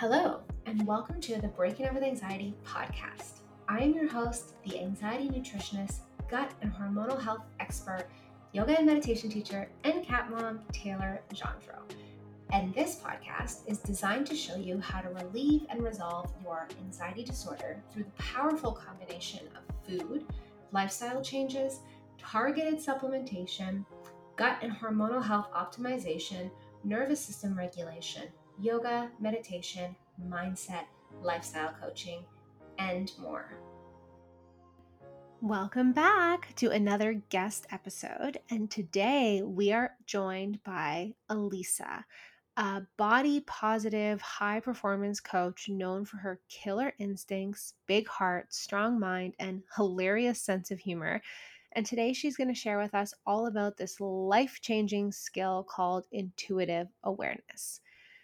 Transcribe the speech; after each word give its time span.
Hello, 0.00 0.42
and 0.66 0.86
welcome 0.86 1.20
to 1.22 1.40
the 1.40 1.48
Breaking 1.48 1.86
Up 1.86 1.94
with 1.94 2.04
Anxiety 2.04 2.54
podcast. 2.64 3.40
I 3.68 3.80
am 3.80 3.94
your 3.94 4.06
host, 4.06 4.54
the 4.64 4.78
anxiety 4.78 5.28
nutritionist, 5.28 6.02
gut 6.30 6.52
and 6.62 6.72
hormonal 6.72 7.20
health 7.20 7.42
expert, 7.58 8.06
yoga 8.52 8.78
and 8.78 8.86
meditation 8.86 9.28
teacher, 9.28 9.68
and 9.82 10.06
cat 10.06 10.30
mom, 10.30 10.60
Taylor 10.72 11.20
Gendreau. 11.34 11.82
And 12.52 12.72
this 12.76 13.00
podcast 13.04 13.62
is 13.66 13.78
designed 13.78 14.28
to 14.28 14.36
show 14.36 14.54
you 14.54 14.78
how 14.78 15.00
to 15.00 15.08
relieve 15.08 15.66
and 15.68 15.82
resolve 15.82 16.32
your 16.44 16.68
anxiety 16.80 17.24
disorder 17.24 17.82
through 17.92 18.04
the 18.04 18.22
powerful 18.22 18.70
combination 18.70 19.48
of 19.56 19.74
food, 19.84 20.24
lifestyle 20.70 21.20
changes, 21.20 21.80
targeted 22.18 22.76
supplementation, 22.76 23.84
gut 24.36 24.58
and 24.62 24.70
hormonal 24.70 25.24
health 25.24 25.48
optimization, 25.52 26.52
nervous 26.84 27.18
system 27.18 27.58
regulation, 27.58 28.28
yoga, 28.60 29.08
meditation, 29.20 29.94
mindset, 30.28 30.84
lifestyle 31.22 31.72
coaching, 31.80 32.24
and 32.78 33.12
more. 33.20 33.52
Welcome 35.40 35.92
back 35.92 36.56
to 36.56 36.70
another 36.70 37.22
guest 37.28 37.68
episode. 37.70 38.38
And 38.50 38.68
today 38.68 39.42
we 39.44 39.70
are 39.72 39.92
joined 40.06 40.60
by 40.64 41.14
Elisa, 41.28 42.04
a 42.56 42.82
body 42.96 43.44
positive, 43.46 44.20
high 44.20 44.58
performance 44.58 45.20
coach 45.20 45.68
known 45.68 46.04
for 46.04 46.16
her 46.16 46.40
killer 46.48 46.92
instincts, 46.98 47.74
big 47.86 48.08
heart, 48.08 48.52
strong 48.52 48.98
mind, 48.98 49.34
and 49.38 49.62
hilarious 49.76 50.40
sense 50.42 50.72
of 50.72 50.80
humor. 50.80 51.22
And 51.72 51.86
today 51.86 52.12
she's 52.12 52.36
going 52.36 52.48
to 52.48 52.54
share 52.54 52.78
with 52.78 52.96
us 52.96 53.14
all 53.24 53.46
about 53.46 53.76
this 53.76 54.00
life 54.00 54.58
changing 54.60 55.12
skill 55.12 55.64
called 55.70 56.06
intuitive 56.10 56.88
awareness. 57.04 57.80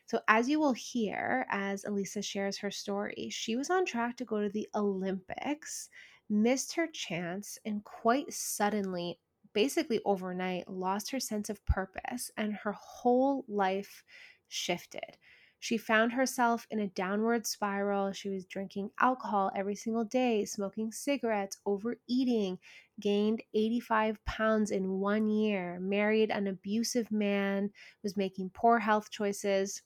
So, 0.07 0.21
as 0.29 0.49
you 0.49 0.61
will 0.61 0.75
hear 0.75 1.47
as 1.49 1.85
Elisa 1.85 2.21
shares 2.21 2.59
her 2.59 2.71
story, 2.71 3.29
she 3.31 3.57
was 3.57 3.71
on 3.71 3.87
track 3.87 4.19
to 4.19 4.25
go 4.25 4.43
to 4.43 4.51
the 4.51 4.69
Olympics, 4.75 5.89
missed 6.29 6.75
her 6.75 6.87
chance, 6.87 7.59
and 7.65 7.83
quite 7.85 8.33
suddenly, 8.33 9.19
basically 9.55 10.01
overnight, 10.05 10.69
lost 10.69 11.11
her 11.11 11.21
sense 11.21 11.49
of 11.49 11.65
purpose 11.65 12.31
and 12.37 12.53
her 12.55 12.73
whole 12.73 13.45
life 13.49 14.05
shifted. 14.49 15.17
She 15.59 15.79
found 15.79 16.13
herself 16.13 16.67
in 16.71 16.81
a 16.81 16.89
downward 16.89 17.47
spiral. 17.47 18.13
She 18.13 18.29
was 18.29 18.45
drinking 18.45 18.91
alcohol 19.01 19.51
every 19.57 19.75
single 19.75 20.05
day, 20.05 20.45
smoking 20.45 20.93
cigarettes, 20.93 21.57
overeating, 21.65 22.59
gained 23.01 23.43
85 23.55 24.23
pounds 24.27 24.71
in 24.71 25.01
one 25.01 25.31
year, 25.31 25.81
married 25.81 26.31
an 26.31 26.49
abusive 26.49 27.11
man, 27.11 27.71
was 28.03 28.19
making 28.19 28.51
poor 28.51 28.79
health 28.79 29.11
choices, 29.11 29.81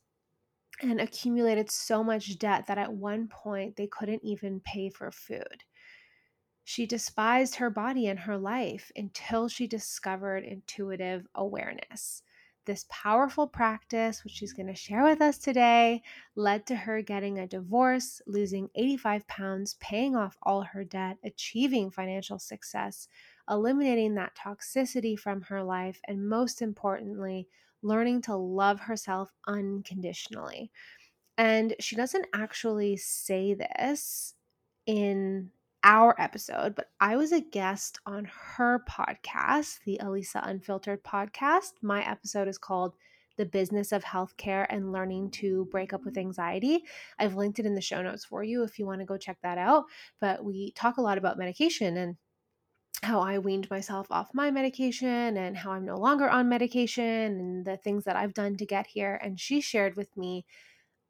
and 0.82 1.00
accumulated 1.00 1.70
so 1.70 2.04
much 2.04 2.38
debt 2.38 2.66
that 2.66 2.78
at 2.78 2.92
one 2.92 3.28
point 3.28 3.76
they 3.76 3.86
couldn't 3.86 4.24
even 4.24 4.60
pay 4.60 4.90
for 4.90 5.10
food. 5.10 5.64
She 6.64 6.86
despised 6.86 7.54
her 7.54 7.70
body 7.70 8.08
and 8.08 8.18
her 8.18 8.36
life 8.36 8.92
until 8.94 9.48
she 9.48 9.66
discovered 9.66 10.44
intuitive 10.44 11.26
awareness. 11.34 12.22
This 12.66 12.84
powerful 12.90 13.46
practice, 13.46 14.22
which 14.22 14.34
she's 14.34 14.52
going 14.52 14.66
to 14.66 14.74
share 14.74 15.02
with 15.02 15.22
us 15.22 15.38
today, 15.38 16.02
led 16.36 16.66
to 16.66 16.76
her 16.76 17.00
getting 17.00 17.38
a 17.38 17.46
divorce, 17.46 18.20
losing 18.26 18.68
85 18.74 19.26
pounds, 19.26 19.76
paying 19.80 20.14
off 20.14 20.36
all 20.42 20.60
her 20.60 20.84
debt, 20.84 21.16
achieving 21.24 21.90
financial 21.90 22.38
success, 22.38 23.08
eliminating 23.48 24.16
that 24.16 24.36
toxicity 24.36 25.18
from 25.18 25.40
her 25.40 25.62
life, 25.62 26.02
and 26.06 26.28
most 26.28 26.60
importantly, 26.60 27.48
learning 27.82 28.22
to 28.22 28.36
love 28.36 28.80
herself 28.80 29.30
unconditionally. 29.46 30.70
And 31.36 31.74
she 31.78 31.94
doesn't 31.96 32.26
actually 32.34 32.96
say 32.96 33.54
this 33.54 34.34
in 34.86 35.50
our 35.84 36.20
episode, 36.20 36.74
but 36.74 36.90
I 37.00 37.16
was 37.16 37.30
a 37.30 37.40
guest 37.40 38.00
on 38.04 38.28
her 38.56 38.84
podcast, 38.88 39.78
the 39.84 39.98
Elisa 40.02 40.40
Unfiltered 40.44 41.04
podcast. 41.04 41.74
My 41.82 42.02
episode 42.04 42.48
is 42.48 42.58
called 42.58 42.94
The 43.36 43.46
Business 43.46 43.92
of 43.92 44.02
Healthcare 44.02 44.66
and 44.68 44.90
Learning 44.90 45.30
to 45.32 45.68
Break 45.70 45.92
Up 45.92 46.04
with 46.04 46.18
Anxiety. 46.18 46.82
I've 47.20 47.36
linked 47.36 47.60
it 47.60 47.66
in 47.66 47.76
the 47.76 47.80
show 47.80 48.02
notes 48.02 48.24
for 48.24 48.42
you 48.42 48.64
if 48.64 48.78
you 48.78 48.86
want 48.86 49.00
to 49.00 49.06
go 49.06 49.16
check 49.16 49.38
that 49.44 49.58
out. 49.58 49.84
But 50.20 50.44
we 50.44 50.72
talk 50.72 50.96
a 50.96 51.02
lot 51.02 51.18
about 51.18 51.38
medication 51.38 51.96
and 51.96 52.16
how 53.02 53.20
I 53.20 53.38
weaned 53.38 53.70
myself 53.70 54.08
off 54.10 54.34
my 54.34 54.50
medication 54.50 55.36
and 55.36 55.56
how 55.56 55.72
I'm 55.72 55.84
no 55.84 55.96
longer 55.96 56.28
on 56.28 56.48
medication 56.48 57.04
and 57.04 57.64
the 57.64 57.76
things 57.76 58.04
that 58.04 58.16
I've 58.16 58.34
done 58.34 58.56
to 58.56 58.66
get 58.66 58.86
here. 58.86 59.20
And 59.22 59.38
she 59.38 59.60
shared 59.60 59.96
with 59.96 60.16
me 60.16 60.44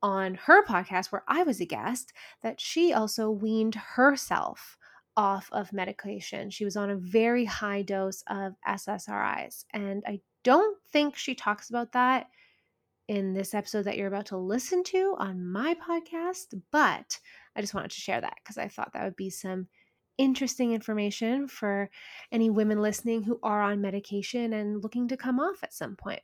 on 0.03 0.34
her 0.34 0.65
podcast, 0.65 1.10
where 1.10 1.25
I 1.27 1.43
was 1.43 1.60
a 1.60 1.66
guest, 1.66 2.12
that 2.43 2.60
she 2.60 2.93
also 2.93 3.31
weaned 3.31 3.75
herself 3.75 4.77
off 5.16 5.48
of 5.50 5.72
medication. 5.72 6.50
She 6.50 6.65
was 6.65 6.77
on 6.77 6.91
a 6.91 6.97
very 6.97 7.44
high 7.44 7.82
dose 7.82 8.22
of 8.28 8.54
SSRIs. 8.66 9.65
And 9.72 10.04
I 10.06 10.21
don't 10.44 10.78
think 10.93 11.16
she 11.16 11.34
talks 11.34 11.71
about 11.71 11.93
that 11.93 12.27
in 13.09 13.32
this 13.32 13.54
episode 13.54 13.82
that 13.84 13.97
you're 13.97 14.06
about 14.06 14.27
to 14.27 14.37
listen 14.37 14.84
to 14.84 15.16
on 15.19 15.50
my 15.50 15.75
podcast, 15.75 16.54
but 16.71 17.19
I 17.56 17.60
just 17.60 17.75
wanted 17.75 17.91
to 17.91 18.00
share 18.00 18.21
that 18.21 18.37
because 18.44 18.59
I 18.59 18.69
thought 18.69 18.93
that 18.93 19.03
would 19.03 19.16
be 19.16 19.31
some 19.31 19.66
interesting 20.18 20.72
information 20.72 21.48
for 21.48 21.90
any 22.30 22.50
women 22.50 22.82
listening 22.82 23.22
who 23.22 23.38
are 23.42 23.62
on 23.62 23.80
medication 23.80 24.52
and 24.52 24.82
looking 24.82 25.08
to 25.08 25.16
come 25.16 25.40
off 25.40 25.62
at 25.62 25.72
some 25.72 25.96
point. 25.96 26.20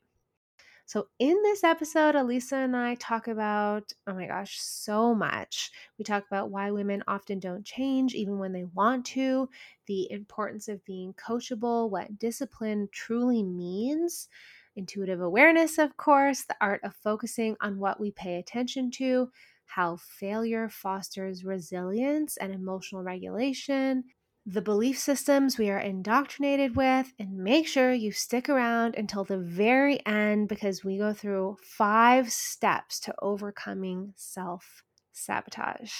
So, 0.86 1.08
in 1.18 1.40
this 1.42 1.64
episode, 1.64 2.14
Elisa 2.14 2.56
and 2.56 2.76
I 2.76 2.96
talk 2.96 3.26
about, 3.26 3.90
oh 4.06 4.12
my 4.12 4.26
gosh, 4.26 4.60
so 4.60 5.14
much. 5.14 5.70
We 5.98 6.04
talk 6.04 6.24
about 6.26 6.50
why 6.50 6.72
women 6.72 7.02
often 7.08 7.40
don't 7.40 7.64
change, 7.64 8.12
even 8.12 8.38
when 8.38 8.52
they 8.52 8.64
want 8.64 9.06
to, 9.06 9.48
the 9.86 10.10
importance 10.10 10.68
of 10.68 10.84
being 10.84 11.14
coachable, 11.14 11.88
what 11.88 12.18
discipline 12.18 12.90
truly 12.92 13.42
means, 13.42 14.28
intuitive 14.76 15.22
awareness, 15.22 15.78
of 15.78 15.96
course, 15.96 16.42
the 16.42 16.56
art 16.60 16.82
of 16.84 16.94
focusing 16.96 17.56
on 17.62 17.78
what 17.78 17.98
we 17.98 18.10
pay 18.10 18.36
attention 18.36 18.90
to, 18.90 19.30
how 19.66 19.96
failure 19.96 20.68
fosters 20.68 21.44
resilience 21.44 22.36
and 22.36 22.52
emotional 22.52 23.02
regulation, 23.02 24.04
the 24.46 24.60
belief 24.60 24.98
systems 24.98 25.58
we 25.58 25.70
are 25.70 25.78
indoctrinated 25.78 26.76
with, 26.76 27.12
and 27.18 27.36
make 27.36 27.66
sure 27.66 27.92
you 27.92 28.12
stick 28.12 28.48
around 28.48 28.94
until 28.94 29.24
the 29.24 29.38
very 29.38 30.04
end 30.06 30.48
because 30.48 30.84
we 30.84 30.98
go 30.98 31.12
through 31.12 31.56
five 31.62 32.30
steps 32.30 33.00
to 33.00 33.14
overcoming 33.22 34.12
self 34.16 34.82
sabotage. 35.12 35.92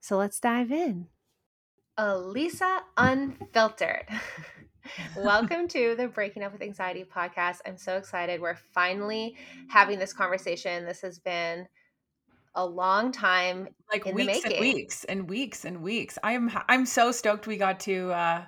So 0.00 0.16
let's 0.16 0.38
dive 0.38 0.70
in. 0.70 1.08
Elisa 1.96 2.80
Unfiltered. 2.96 4.06
Welcome 5.16 5.68
to 5.68 5.94
the 5.96 6.08
Breaking 6.08 6.42
Up 6.42 6.52
with 6.52 6.62
Anxiety 6.62 7.04
podcast. 7.04 7.58
I'm 7.66 7.78
so 7.78 7.96
excited. 7.96 8.40
We're 8.40 8.58
finally 8.74 9.36
having 9.68 9.98
this 9.98 10.12
conversation. 10.12 10.84
This 10.84 11.00
has 11.00 11.18
been 11.18 11.66
a 12.54 12.64
long 12.64 13.10
time 13.10 13.68
like 13.90 14.04
weeks 14.06 14.44
and 14.44 14.60
weeks 14.60 15.04
and 15.04 15.28
weeks 15.28 15.64
and 15.64 15.82
weeks 15.82 16.18
i'm 16.22 16.50
i'm 16.68 16.86
so 16.86 17.10
stoked 17.10 17.46
we 17.46 17.56
got 17.56 17.80
to 17.80 18.12
uh 18.12 18.44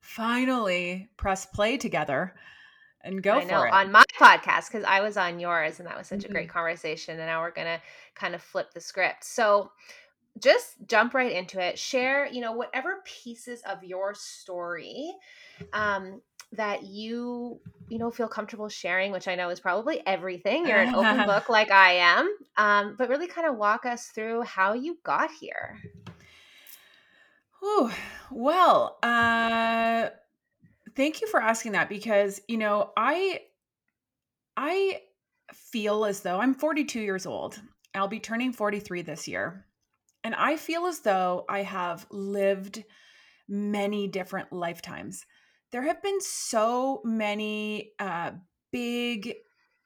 finally 0.00 1.08
press 1.16 1.46
play 1.46 1.76
together 1.76 2.34
and 3.02 3.22
go 3.22 3.38
I 3.38 3.44
know, 3.44 3.60
for 3.60 3.66
it 3.68 3.72
on 3.72 3.92
my 3.92 4.04
podcast 4.18 4.68
because 4.68 4.84
I 4.84 5.00
was 5.00 5.16
on 5.16 5.38
yours 5.40 5.78
and 5.78 5.88
that 5.88 5.96
was 5.96 6.06
such 6.06 6.20
mm-hmm. 6.20 6.30
a 6.30 6.34
great 6.34 6.48
conversation. 6.48 7.18
And 7.18 7.26
now 7.26 7.40
we're 7.40 7.52
gonna 7.52 7.80
kind 8.14 8.34
of 8.34 8.42
flip 8.42 8.72
the 8.74 8.80
script. 8.80 9.24
So 9.24 9.70
just 10.40 10.76
jump 10.86 11.14
right 11.14 11.32
into 11.32 11.60
it. 11.60 11.78
Share, 11.78 12.26
you 12.26 12.40
know, 12.40 12.52
whatever 12.52 13.02
pieces 13.04 13.62
of 13.68 13.82
your 13.82 14.14
story 14.14 15.12
um, 15.72 16.20
that 16.52 16.84
you 16.84 17.60
you 17.88 17.98
know 17.98 18.10
feel 18.10 18.28
comfortable 18.28 18.68
sharing 18.68 19.12
which 19.12 19.28
i 19.28 19.34
know 19.34 19.48
is 19.48 19.60
probably 19.60 20.00
everything. 20.06 20.66
You're 20.66 20.78
an 20.78 20.94
open 20.94 21.26
book 21.26 21.48
like 21.48 21.70
i 21.70 21.92
am 21.92 22.36
um, 22.56 22.96
but 22.98 23.08
really 23.08 23.28
kind 23.28 23.46
of 23.46 23.56
walk 23.56 23.86
us 23.86 24.06
through 24.08 24.42
how 24.42 24.72
you 24.72 24.98
got 25.04 25.30
here. 25.30 25.78
Oh 27.62 27.94
well 28.30 28.98
uh 29.02 30.08
thank 30.96 31.20
you 31.20 31.26
for 31.26 31.40
asking 31.40 31.72
that 31.72 31.88
because 31.88 32.40
you 32.48 32.56
know 32.56 32.92
i 32.96 33.40
i 34.56 35.00
feel 35.52 36.04
as 36.04 36.20
though 36.20 36.38
i'm 36.38 36.54
42 36.54 37.00
years 37.00 37.26
old. 37.26 37.60
I'll 37.94 38.08
be 38.08 38.20
turning 38.20 38.52
43 38.52 39.02
this 39.02 39.26
year 39.26 39.66
and 40.24 40.34
i 40.34 40.56
feel 40.56 40.86
as 40.86 41.00
though 41.00 41.44
i 41.48 41.62
have 41.62 42.06
lived 42.10 42.84
many 43.48 44.06
different 44.06 44.52
lifetimes 44.52 45.24
there 45.72 45.82
have 45.82 46.02
been 46.02 46.20
so 46.20 47.00
many 47.04 47.92
uh, 47.98 48.32
big 48.72 49.34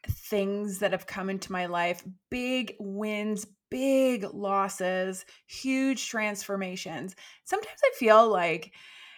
things 0.09 0.79
that 0.81 0.93
have 0.93 1.07
come 1.07 1.31
into 1.31 1.53
my 1.53 1.67
life 1.67 2.03
big 2.31 2.75
wins, 2.79 3.47
big 3.71 4.25
losses, 4.33 5.25
huge 5.47 6.09
transformations. 6.09 7.15
Sometimes 7.45 7.81
I 7.85 7.91
feel 7.99 8.29
like, 8.29 8.73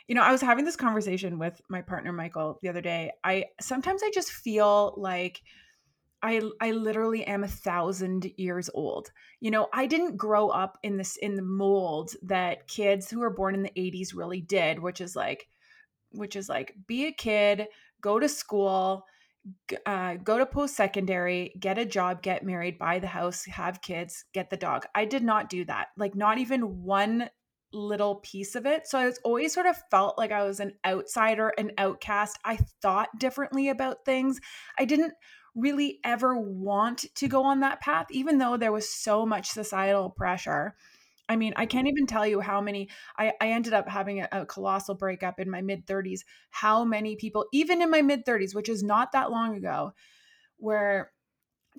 you 0.09 0.15
know, 0.15 0.23
I 0.23 0.33
was 0.33 0.43
having 0.43 0.65
this 0.65 0.77
conversation 0.77 1.39
with 1.39 1.61
my 1.69 1.83
partner, 1.83 2.13
Michael, 2.13 2.59
the 2.63 2.69
other 2.69 2.83
day. 2.83 3.13
I 3.23 3.47
sometimes 3.61 4.03
I 4.03 4.11
just 4.13 4.31
feel 4.31 4.95
like 4.97 5.41
I 6.23 6.43
I 6.61 6.73
literally 6.73 7.25
am 7.25 7.45
a 7.45 7.49
thousand 7.49 8.31
years 8.37 8.69
old. 8.75 9.11
You 9.41 9.51
know, 9.51 9.69
I 9.73 9.87
didn't 9.87 10.17
grow 10.17 10.49
up 10.49 10.79
in 10.83 10.97
this 10.97 11.17
in 11.17 11.35
the 11.37 11.43
mold 11.43 12.13
that 12.23 12.69
kids 12.69 13.11
who 13.11 13.21
were 13.21 13.35
born 13.35 13.55
in 13.55 13.63
the 13.63 13.73
80s 13.77 14.15
really 14.15 14.41
did, 14.41 14.79
which 14.79 15.01
is 15.01 15.17
like 15.17 15.49
which 16.15 16.37
is 16.37 16.49
like 16.49 16.75
be 16.87 17.07
a 17.07 17.13
kid, 17.13 17.67
go 18.01 18.19
to 18.19 18.29
school, 18.29 19.05
uh, 19.87 20.15
go 20.15 20.39
to 20.39 20.47
post 20.47 20.75
secondary, 20.75 21.55
get 21.59 21.79
a 21.79 21.85
job, 21.85 22.23
get 22.23 22.45
married, 22.45 22.79
buy 22.79 22.99
the 22.99 23.07
house, 23.07 23.45
have 23.45 23.83
kids, 23.83 24.25
get 24.33 24.51
the 24.51 24.57
dog. 24.57 24.87
I 24.95 25.05
did 25.05 25.23
not 25.23 25.51
do 25.51 25.65
that. 25.67 25.89
Like, 25.97 26.15
not 26.15 26.39
even 26.39 26.83
one 26.83 27.29
little 27.73 28.17
piece 28.17 28.55
of 28.55 28.67
it. 28.67 28.87
So 28.87 28.99
I 28.99 29.07
was 29.07 29.19
always 29.25 29.53
sort 29.53 29.67
of 29.67 29.77
felt 29.91 30.17
like 30.17 30.33
I 30.33 30.45
was 30.45 30.61
an 30.61 30.73
outsider, 30.87 31.49
an 31.59 31.73
outcast. 31.77 32.39
I 32.45 32.59
thought 32.81 33.09
differently 33.19 33.69
about 33.69 34.05
things. 34.05 34.41
I 34.79 34.85
didn't 34.85 35.13
really 35.55 35.99
ever 36.05 36.39
want 36.39 37.05
to 37.17 37.29
go 37.29 37.45
on 37.45 37.61
that 37.61 37.81
path, 37.81 38.07
even 38.11 38.39
though 38.39 38.57
there 38.57 38.73
was 38.73 38.89
so 38.89 39.27
much 39.27 39.49
societal 39.51 40.11
pressure. 40.11 40.75
I 41.29 41.37
mean, 41.37 41.55
I 41.57 41.67
can't 41.67 41.89
even 41.89 42.07
tell 42.07 42.27
you 42.27 42.41
how 42.41 42.61
many. 42.61 42.89
I, 43.19 43.33
I 43.41 43.49
ended 43.49 43.73
up 43.73 43.89
having 43.89 44.21
a, 44.21 44.29
a 44.33 44.47
colossal 44.47 44.95
breakup 44.95 45.41
in 45.41 45.51
my 45.51 45.63
mid 45.63 45.87
30s. 45.87 46.21
How 46.51 46.85
many 46.85 47.17
people, 47.17 47.47
even 47.53 47.81
in 47.81 47.91
my 47.91 48.03
mid 48.03 48.27
30s, 48.27 48.55
which 48.55 48.69
is 48.69 48.83
not 48.83 49.13
that 49.13 49.31
long 49.31 49.57
ago, 49.57 49.93
were 50.59 51.11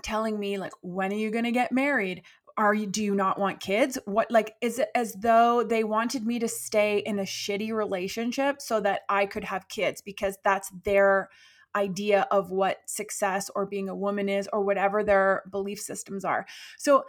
telling 0.03 0.39
me, 0.39 0.57
like, 0.57 0.73
when 0.81 1.11
are 1.11 1.17
you 1.17 1.31
going 1.31 1.45
to 1.45 1.51
get 1.51 1.71
married? 1.71 2.23
Are 2.57 2.73
you, 2.73 2.87
do 2.87 3.03
you 3.03 3.15
not 3.15 3.39
want 3.39 3.59
kids? 3.59 3.97
What, 4.05 4.31
like, 4.31 4.55
is 4.61 4.79
it 4.79 4.89
as 4.95 5.13
though 5.13 5.63
they 5.63 5.83
wanted 5.83 6.25
me 6.25 6.39
to 6.39 6.47
stay 6.47 6.99
in 6.99 7.19
a 7.19 7.23
shitty 7.23 7.71
relationship 7.71 8.61
so 8.61 8.79
that 8.79 9.01
I 9.09 9.25
could 9.25 9.43
have 9.43 9.67
kids 9.67 10.01
because 10.01 10.37
that's 10.43 10.71
their 10.83 11.29
idea 11.75 12.25
of 12.31 12.51
what 12.51 12.77
success 12.87 13.51
or 13.53 13.65
being 13.65 13.89
a 13.89 13.95
woman 13.95 14.29
is 14.29 14.47
or 14.53 14.61
whatever 14.61 15.03
their 15.03 15.43
belief 15.51 15.79
systems 15.79 16.23
are. 16.23 16.45
So, 16.77 17.03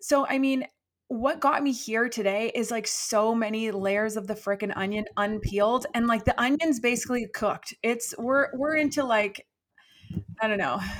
so 0.00 0.26
I 0.26 0.38
mean, 0.38 0.66
what 1.08 1.40
got 1.40 1.62
me 1.62 1.72
here 1.72 2.08
today 2.08 2.52
is 2.54 2.70
like 2.70 2.86
so 2.86 3.34
many 3.34 3.70
layers 3.70 4.16
of 4.16 4.26
the 4.26 4.34
freaking 4.34 4.72
onion 4.76 5.06
unpeeled 5.16 5.86
and 5.94 6.06
like 6.06 6.24
the 6.24 6.38
onion's 6.40 6.80
basically 6.80 7.26
cooked. 7.34 7.74
It's 7.82 8.14
we're 8.18 8.48
we're 8.54 8.76
into 8.76 9.02
like 9.04 9.46
I 10.40 10.48
don't 10.48 10.58
know. 10.58 10.80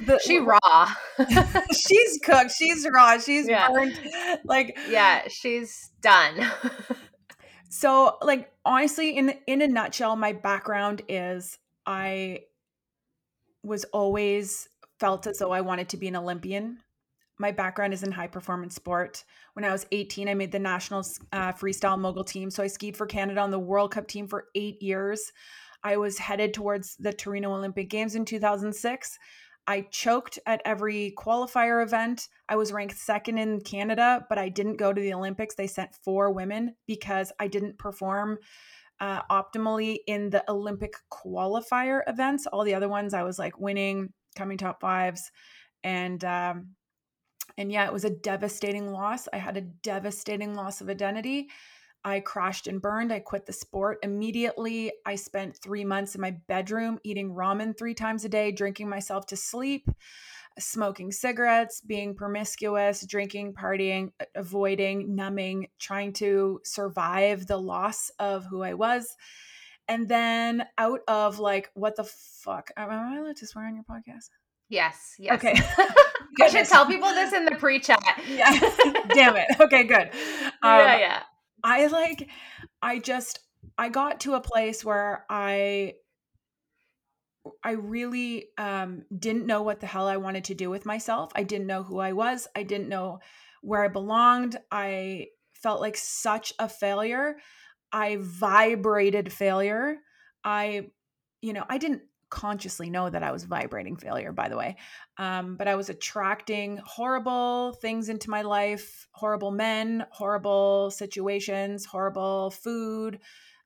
The, 0.00 0.18
she 0.24 0.38
raw. 0.38 0.58
she's 1.76 2.18
cooked. 2.24 2.52
She's 2.52 2.86
raw. 2.90 3.18
She's 3.18 3.46
yeah. 3.46 3.68
burned. 3.68 4.00
Like 4.44 4.78
yeah, 4.88 5.28
she's 5.28 5.90
done. 6.00 6.50
so 7.68 8.16
like 8.22 8.50
honestly, 8.64 9.16
in 9.18 9.34
in 9.46 9.60
a 9.60 9.68
nutshell, 9.68 10.16
my 10.16 10.32
background 10.32 11.02
is 11.06 11.58
I 11.84 12.44
was 13.62 13.84
always 13.92 14.70
felt 14.98 15.26
as 15.26 15.36
though 15.38 15.52
I 15.52 15.60
wanted 15.60 15.90
to 15.90 15.98
be 15.98 16.08
an 16.08 16.16
Olympian 16.16 16.78
my 17.38 17.52
background 17.52 17.92
is 17.92 18.02
in 18.02 18.12
high 18.12 18.26
performance 18.26 18.74
sport. 18.74 19.24
When 19.54 19.64
I 19.64 19.72
was 19.72 19.86
18, 19.92 20.28
I 20.28 20.34
made 20.34 20.52
the 20.52 20.58
national 20.58 21.00
uh, 21.32 21.52
freestyle 21.52 21.98
mogul 21.98 22.24
team. 22.24 22.50
So 22.50 22.62
I 22.62 22.66
skied 22.66 22.96
for 22.96 23.06
Canada 23.06 23.40
on 23.40 23.50
the 23.50 23.58
World 23.58 23.92
Cup 23.92 24.08
team 24.08 24.26
for 24.26 24.46
eight 24.54 24.82
years. 24.82 25.32
I 25.84 25.96
was 25.96 26.18
headed 26.18 26.54
towards 26.54 26.96
the 26.96 27.12
Torino 27.12 27.54
Olympic 27.54 27.88
Games 27.88 28.14
in 28.14 28.24
2006. 28.24 29.18
I 29.68 29.82
choked 29.90 30.38
at 30.46 30.62
every 30.64 31.14
qualifier 31.16 31.82
event. 31.82 32.28
I 32.48 32.56
was 32.56 32.72
ranked 32.72 32.96
second 32.96 33.38
in 33.38 33.60
Canada, 33.60 34.24
but 34.28 34.38
I 34.38 34.48
didn't 34.48 34.78
go 34.78 34.92
to 34.92 35.00
the 35.00 35.12
Olympics. 35.12 35.54
They 35.54 35.66
sent 35.66 35.94
four 36.02 36.32
women 36.32 36.74
because 36.86 37.32
I 37.38 37.48
didn't 37.48 37.78
perform 37.78 38.38
uh, 38.98 39.22
optimally 39.30 39.98
in 40.06 40.30
the 40.30 40.42
Olympic 40.50 40.94
qualifier 41.12 42.00
events. 42.06 42.46
All 42.46 42.64
the 42.64 42.74
other 42.74 42.88
ones, 42.88 43.14
I 43.14 43.22
was 43.22 43.38
like 43.38 43.60
winning, 43.60 44.12
coming 44.36 44.56
top 44.56 44.80
fives. 44.80 45.30
And 45.84 46.24
um, 46.24 46.70
and 47.56 47.72
yeah, 47.72 47.86
it 47.86 47.92
was 47.92 48.04
a 48.04 48.10
devastating 48.10 48.92
loss. 48.92 49.28
I 49.32 49.38
had 49.38 49.56
a 49.56 49.62
devastating 49.62 50.54
loss 50.54 50.80
of 50.80 50.88
identity. 50.88 51.48
I 52.04 52.20
crashed 52.20 52.66
and 52.68 52.80
burned. 52.80 53.12
I 53.12 53.18
quit 53.18 53.46
the 53.46 53.52
sport 53.52 53.98
immediately. 54.02 54.92
I 55.04 55.16
spent 55.16 55.56
three 55.56 55.84
months 55.84 56.14
in 56.14 56.20
my 56.20 56.36
bedroom 56.46 56.98
eating 57.02 57.34
ramen 57.34 57.76
three 57.76 57.94
times 57.94 58.24
a 58.24 58.28
day, 58.28 58.52
drinking 58.52 58.88
myself 58.88 59.26
to 59.26 59.36
sleep, 59.36 59.88
smoking 60.58 61.10
cigarettes, 61.10 61.80
being 61.80 62.14
promiscuous, 62.14 63.04
drinking, 63.04 63.54
partying, 63.54 64.12
avoiding, 64.34 65.14
numbing, 65.16 65.68
trying 65.78 66.12
to 66.14 66.60
survive 66.64 67.46
the 67.46 67.58
loss 67.58 68.10
of 68.18 68.46
who 68.46 68.62
I 68.62 68.74
was. 68.74 69.16
And 69.88 70.08
then 70.08 70.66
out 70.76 71.00
of 71.08 71.38
like, 71.38 71.70
what 71.74 71.96
the 71.96 72.04
fuck? 72.04 72.70
Am 72.76 72.90
I 72.90 73.18
allowed 73.18 73.36
to 73.36 73.46
swear 73.46 73.66
on 73.66 73.74
your 73.74 73.84
podcast? 73.84 74.28
Yes. 74.68 75.14
Yes. 75.18 75.34
Okay. 75.34 75.54
I 76.40 76.48
should 76.48 76.66
tell 76.66 76.86
people 76.86 77.08
this 77.08 77.32
in 77.32 77.44
the 77.44 77.56
pre-chat. 77.56 78.02
Yeah. 78.28 78.52
Damn 79.08 79.36
it. 79.36 79.48
Okay, 79.60 79.84
good. 79.84 80.08
Um, 80.62 80.80
yeah, 80.80 80.98
yeah. 80.98 81.22
I 81.64 81.86
like 81.86 82.28
I 82.80 82.98
just 82.98 83.40
I 83.76 83.88
got 83.88 84.20
to 84.20 84.34
a 84.34 84.40
place 84.40 84.84
where 84.84 85.24
I 85.28 85.94
I 87.64 87.72
really 87.72 88.46
um 88.56 89.04
didn't 89.16 89.46
know 89.46 89.62
what 89.62 89.80
the 89.80 89.86
hell 89.86 90.06
I 90.06 90.18
wanted 90.18 90.44
to 90.44 90.54
do 90.54 90.70
with 90.70 90.86
myself. 90.86 91.32
I 91.34 91.42
didn't 91.42 91.66
know 91.66 91.82
who 91.82 91.98
I 91.98 92.12
was. 92.12 92.46
I 92.54 92.62
didn't 92.62 92.88
know 92.88 93.18
where 93.62 93.82
I 93.82 93.88
belonged. 93.88 94.56
I 94.70 95.28
felt 95.54 95.80
like 95.80 95.96
such 95.96 96.52
a 96.58 96.68
failure. 96.68 97.38
I 97.92 98.18
vibrated 98.20 99.32
failure. 99.32 99.96
I 100.44 100.90
you 101.40 101.52
know, 101.52 101.64
I 101.68 101.78
didn't 101.78 102.02
consciously 102.30 102.90
know 102.90 103.08
that 103.08 103.22
I 103.22 103.32
was 103.32 103.44
vibrating 103.44 103.96
failure, 103.96 104.32
by 104.32 104.48
the 104.48 104.56
way. 104.56 104.76
Um, 105.16 105.56
but 105.56 105.68
I 105.68 105.74
was 105.74 105.88
attracting 105.88 106.80
horrible 106.84 107.72
things 107.80 108.08
into 108.08 108.30
my 108.30 108.42
life 108.42 109.06
horrible 109.12 109.50
men, 109.50 110.06
horrible 110.10 110.90
situations, 110.90 111.84
horrible 111.84 112.50
food, 112.50 113.18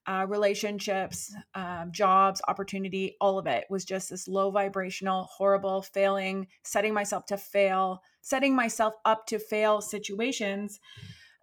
uh, 0.06 0.26
relationships, 0.28 1.34
um, 1.54 1.92
jobs, 1.92 2.40
opportunity, 2.48 3.16
all 3.20 3.38
of 3.38 3.46
it 3.46 3.64
was 3.70 3.84
just 3.84 4.10
this 4.10 4.26
low 4.26 4.50
vibrational, 4.50 5.24
horrible, 5.24 5.82
failing, 5.82 6.48
setting 6.64 6.92
myself 6.92 7.24
to 7.26 7.36
fail, 7.36 8.02
setting 8.20 8.54
myself 8.54 8.94
up 9.04 9.26
to 9.26 9.38
fail 9.38 9.80
situations. 9.80 10.80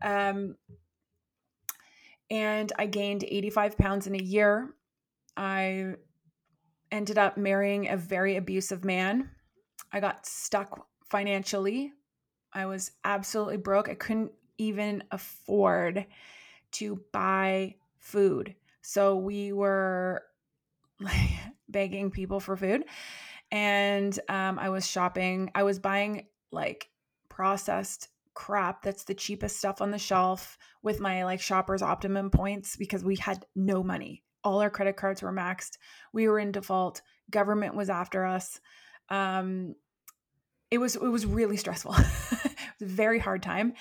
Um, 0.01 0.55
and 2.29 2.71
I 2.77 2.85
gained 2.85 3.23
85 3.23 3.77
pounds 3.77 4.07
in 4.07 4.15
a 4.15 4.23
year. 4.23 4.73
I 5.37 5.95
ended 6.91 7.17
up 7.17 7.37
marrying 7.37 7.89
a 7.89 7.97
very 7.97 8.35
abusive 8.35 8.83
man. 8.83 9.29
I 9.91 9.99
got 9.99 10.25
stuck 10.25 10.87
financially. 11.05 11.93
I 12.53 12.65
was 12.65 12.91
absolutely 13.03 13.57
broke. 13.57 13.89
I 13.89 13.95
couldn't 13.95 14.31
even 14.57 15.03
afford 15.11 16.05
to 16.71 17.01
buy 17.11 17.75
food. 17.97 18.55
So 18.81 19.15
we 19.15 19.51
were 19.51 20.23
like 20.99 21.31
begging 21.67 22.11
people 22.11 22.39
for 22.39 22.55
food. 22.55 22.85
And 23.51 24.17
um, 24.29 24.59
I 24.59 24.69
was 24.69 24.87
shopping. 24.87 25.51
I 25.55 25.63
was 25.63 25.79
buying 25.79 26.27
like 26.51 26.89
processed 27.29 28.09
crap 28.35 28.83
that's 28.83 29.03
the 29.03 29.13
cheapest 29.13 29.57
stuff 29.57 29.81
on 29.81 29.91
the 29.91 29.97
shelf 29.97 30.57
with 30.81 31.01
my 31.01 31.25
like 31.25 31.41
shoppers 31.41 31.81
optimum 31.81 32.29
points 32.29 32.77
because 32.77 33.03
we 33.03 33.17
had 33.17 33.45
no 33.53 33.83
money 33.83 34.23
all 34.43 34.61
our 34.61 34.69
credit 34.69 34.95
cards 34.95 35.21
were 35.21 35.33
maxed. 35.33 35.77
We 36.13 36.27
were 36.27 36.39
in 36.39 36.51
default. 36.51 37.01
Government 37.29 37.75
was 37.75 37.89
after 37.89 38.25
us. 38.25 38.59
Um, 39.09 39.75
it 40.71 40.77
was 40.77 40.95
it 40.95 41.01
was 41.01 41.25
really 41.25 41.57
stressful. 41.57 41.95
It 42.79 42.85
was 42.85 42.93
a 42.93 42.95
very 42.95 43.19
hard 43.19 43.43
time. 43.43 43.73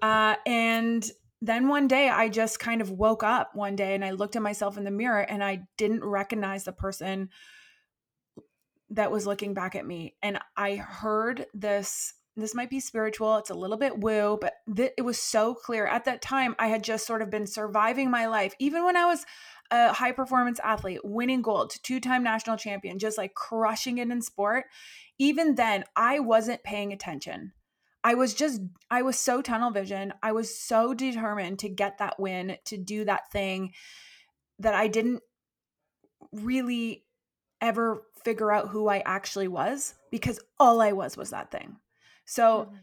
Uh, 0.00 0.36
and 0.46 1.04
then 1.40 1.68
one 1.68 1.86
day 1.86 2.08
i 2.08 2.28
just 2.28 2.58
kind 2.58 2.80
of 2.80 2.90
woke 2.90 3.22
up 3.22 3.54
one 3.54 3.76
day 3.76 3.94
and 3.94 4.04
i 4.04 4.10
looked 4.10 4.36
at 4.36 4.42
myself 4.42 4.76
in 4.76 4.84
the 4.84 4.90
mirror 4.90 5.20
and 5.20 5.42
i 5.42 5.60
didn't 5.76 6.04
recognize 6.04 6.64
the 6.64 6.72
person 6.72 7.28
that 8.90 9.10
was 9.10 9.26
looking 9.26 9.52
back 9.52 9.74
at 9.74 9.86
me. 9.86 10.14
And 10.22 10.38
i 10.56 10.76
heard 10.76 11.46
this 11.54 12.14
this 12.36 12.54
might 12.54 12.70
be 12.70 12.80
spiritual 12.80 13.36
it's 13.36 13.50
a 13.50 13.54
little 13.54 13.76
bit 13.76 13.98
woo 13.98 14.38
but 14.40 14.54
th- 14.74 14.92
it 14.96 15.02
was 15.02 15.18
so 15.18 15.54
clear. 15.54 15.86
At 15.86 16.04
that 16.06 16.22
time 16.22 16.56
i 16.58 16.68
had 16.68 16.82
just 16.82 17.06
sort 17.06 17.22
of 17.22 17.30
been 17.30 17.46
surviving 17.46 18.10
my 18.10 18.26
life. 18.26 18.54
Even 18.58 18.84
when 18.84 18.96
i 18.96 19.04
was 19.04 19.24
a 19.70 19.92
high 19.92 20.12
performance 20.12 20.60
athlete, 20.62 21.00
winning 21.04 21.42
gold, 21.42 21.74
two 21.82 22.00
time 22.00 22.22
national 22.22 22.56
champion, 22.56 22.98
just 22.98 23.18
like 23.18 23.34
crushing 23.34 23.98
it 23.98 24.10
in 24.10 24.22
sport, 24.22 24.66
even 25.18 25.56
then, 25.56 25.84
I 25.96 26.20
wasn't 26.20 26.62
paying 26.62 26.92
attention. 26.92 27.52
I 28.04 28.14
was 28.14 28.32
just, 28.32 28.60
I 28.90 29.02
was 29.02 29.18
so 29.18 29.42
tunnel 29.42 29.70
vision. 29.70 30.14
I 30.22 30.32
was 30.32 30.56
so 30.56 30.94
determined 30.94 31.58
to 31.60 31.68
get 31.68 31.98
that 31.98 32.18
win, 32.18 32.56
to 32.66 32.78
do 32.78 33.04
that 33.04 33.30
thing 33.32 33.72
that 34.60 34.74
I 34.74 34.88
didn't 34.88 35.22
really 36.32 37.04
ever 37.60 38.02
figure 38.24 38.52
out 38.52 38.68
who 38.68 38.88
I 38.88 39.02
actually 39.04 39.48
was 39.48 39.94
because 40.10 40.40
all 40.58 40.80
I 40.80 40.92
was 40.92 41.16
was 41.16 41.30
that 41.30 41.50
thing. 41.50 41.76
So, 42.24 42.66
mm-hmm. 42.66 42.76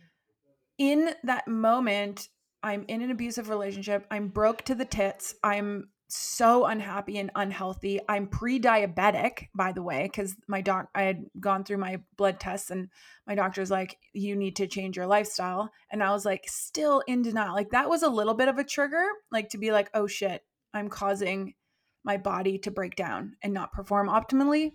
in 0.77 1.09
that 1.23 1.47
moment, 1.47 2.27
I'm 2.61 2.83
in 2.87 3.01
an 3.01 3.11
abusive 3.11 3.49
relationship. 3.49 4.05
I'm 4.09 4.27
broke 4.27 4.63
to 4.63 4.75
the 4.75 4.85
tits. 4.85 5.35
I'm 5.43 5.89
so 6.07 6.65
unhappy 6.65 7.17
and 7.17 7.31
unhealthy. 7.35 7.99
I'm 8.07 8.27
pre-diabetic, 8.27 9.47
by 9.55 9.71
the 9.71 9.81
way, 9.81 10.03
because 10.03 10.35
my 10.47 10.61
doc 10.61 10.89
I 10.93 11.03
had 11.03 11.25
gone 11.39 11.63
through 11.63 11.77
my 11.77 12.01
blood 12.15 12.39
tests 12.39 12.69
and 12.69 12.89
my 13.27 13.35
doctor's 13.35 13.71
like, 13.71 13.97
you 14.13 14.35
need 14.35 14.55
to 14.57 14.67
change 14.67 14.97
your 14.97 15.07
lifestyle. 15.07 15.71
And 15.91 16.03
I 16.03 16.11
was 16.11 16.25
like, 16.25 16.45
still 16.47 17.01
in 17.07 17.23
denial. 17.23 17.55
Like 17.55 17.71
that 17.71 17.89
was 17.89 18.03
a 18.03 18.09
little 18.09 18.35
bit 18.35 18.47
of 18.47 18.57
a 18.57 18.63
trigger, 18.63 19.03
like 19.31 19.49
to 19.49 19.57
be 19.57 19.71
like, 19.71 19.89
oh 19.93 20.07
shit, 20.07 20.43
I'm 20.73 20.89
causing 20.89 21.55
my 22.03 22.17
body 22.17 22.59
to 22.59 22.71
break 22.71 22.95
down 22.95 23.35
and 23.41 23.53
not 23.53 23.73
perform 23.73 24.07
optimally. 24.07 24.73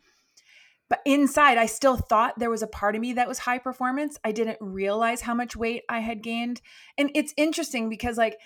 But 0.89 1.03
inside, 1.05 1.57
I 1.57 1.67
still 1.67 1.97
thought 1.97 2.41
there 2.41 2.51
was 2.51 2.63
a 2.63 2.67
part 2.67 2.97
of 2.97 3.01
me 3.01 3.13
that 3.13 3.29
was 3.29 3.39
high 3.39 3.59
performance. 3.59 4.19
I 4.25 4.33
didn't 4.33 4.59
realize 4.61 5.21
how 5.21 5.35
much 5.35 5.55
weight 5.55 5.85
I 5.89 6.01
had 6.01 6.21
gained. 6.21 6.61
And 6.99 7.13
it's 7.15 7.33
interesting 7.37 7.89
because, 7.89 8.19
like, 8.19 8.37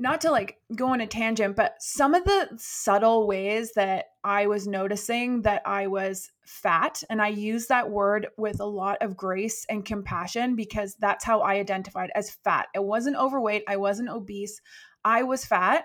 not 0.00 0.20
to 0.20 0.30
like 0.30 0.58
go 0.76 0.88
on 0.88 1.00
a 1.00 1.06
tangent, 1.06 1.56
but 1.56 1.74
some 1.80 2.14
of 2.14 2.24
the 2.24 2.48
subtle 2.56 3.26
ways 3.26 3.72
that 3.74 4.06
I 4.22 4.46
was 4.46 4.68
noticing 4.68 5.42
that 5.42 5.62
I 5.66 5.88
was 5.88 6.30
fat, 6.46 7.02
and 7.10 7.20
I 7.20 7.28
use 7.28 7.66
that 7.66 7.90
word 7.90 8.28
with 8.36 8.60
a 8.60 8.66
lot 8.66 8.98
of 9.00 9.16
grace 9.16 9.66
and 9.68 9.84
compassion 9.84 10.54
because 10.54 10.94
that's 11.00 11.24
how 11.24 11.40
I 11.40 11.54
identified 11.54 12.10
as 12.14 12.30
fat. 12.30 12.68
It 12.74 12.84
wasn't 12.84 13.16
overweight, 13.16 13.64
I 13.66 13.76
wasn't 13.76 14.10
obese, 14.10 14.60
I 15.04 15.22
was 15.24 15.44
fat. 15.44 15.84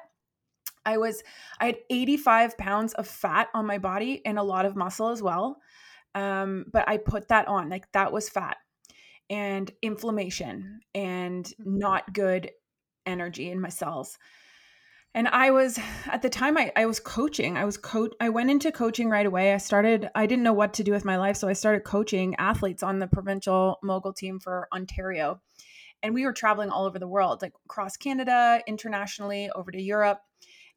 I 0.85 0.97
was, 0.97 1.23
I 1.61 1.67
had 1.67 1.77
85 1.89 2.57
pounds 2.57 2.93
of 2.95 3.07
fat 3.07 3.47
on 3.53 3.65
my 3.65 3.77
body 3.77 4.21
and 4.25 4.37
a 4.37 4.43
lot 4.43 4.65
of 4.65 4.75
muscle 4.75 5.07
as 5.07 5.21
well. 5.21 5.61
Um, 6.13 6.65
but 6.73 6.89
I 6.89 6.97
put 6.97 7.29
that 7.29 7.47
on, 7.47 7.69
like 7.69 7.89
that 7.93 8.11
was 8.11 8.27
fat 8.27 8.57
and 9.29 9.71
inflammation 9.81 10.81
and 10.93 11.45
mm-hmm. 11.45 11.77
not 11.77 12.13
good 12.13 12.51
energy 13.05 13.49
in 13.49 13.61
my 13.61 13.69
cells. 13.69 14.17
And 15.15 15.27
I 15.27 15.51
was 15.51 15.79
at 16.07 16.23
the 16.23 16.29
time 16.29 16.57
I, 16.57 16.71
I 16.75 16.87
was 16.87 16.99
coaching. 16.99 17.55
I 17.55 17.65
was 17.65 17.77
coach 17.77 18.13
I 18.19 18.29
went 18.29 18.49
into 18.49 18.71
coaching 18.71 19.09
right 19.09 19.25
away. 19.25 19.53
I 19.53 19.57
started 19.57 20.09
I 20.15 20.25
didn't 20.25 20.43
know 20.43 20.53
what 20.53 20.73
to 20.75 20.83
do 20.83 20.91
with 20.91 21.05
my 21.05 21.17
life, 21.17 21.37
so 21.37 21.47
I 21.47 21.53
started 21.53 21.83
coaching 21.83 22.35
athletes 22.37 22.81
on 22.81 22.99
the 22.99 23.07
provincial 23.07 23.77
mogul 23.83 24.13
team 24.13 24.39
for 24.39 24.67
Ontario. 24.73 25.39
And 26.01 26.13
we 26.13 26.25
were 26.25 26.33
traveling 26.33 26.69
all 26.69 26.85
over 26.85 26.99
the 26.99 27.07
world, 27.07 27.41
like 27.41 27.53
across 27.65 27.95
Canada, 27.95 28.61
internationally, 28.67 29.49
over 29.55 29.71
to 29.71 29.81
Europe. 29.81 30.19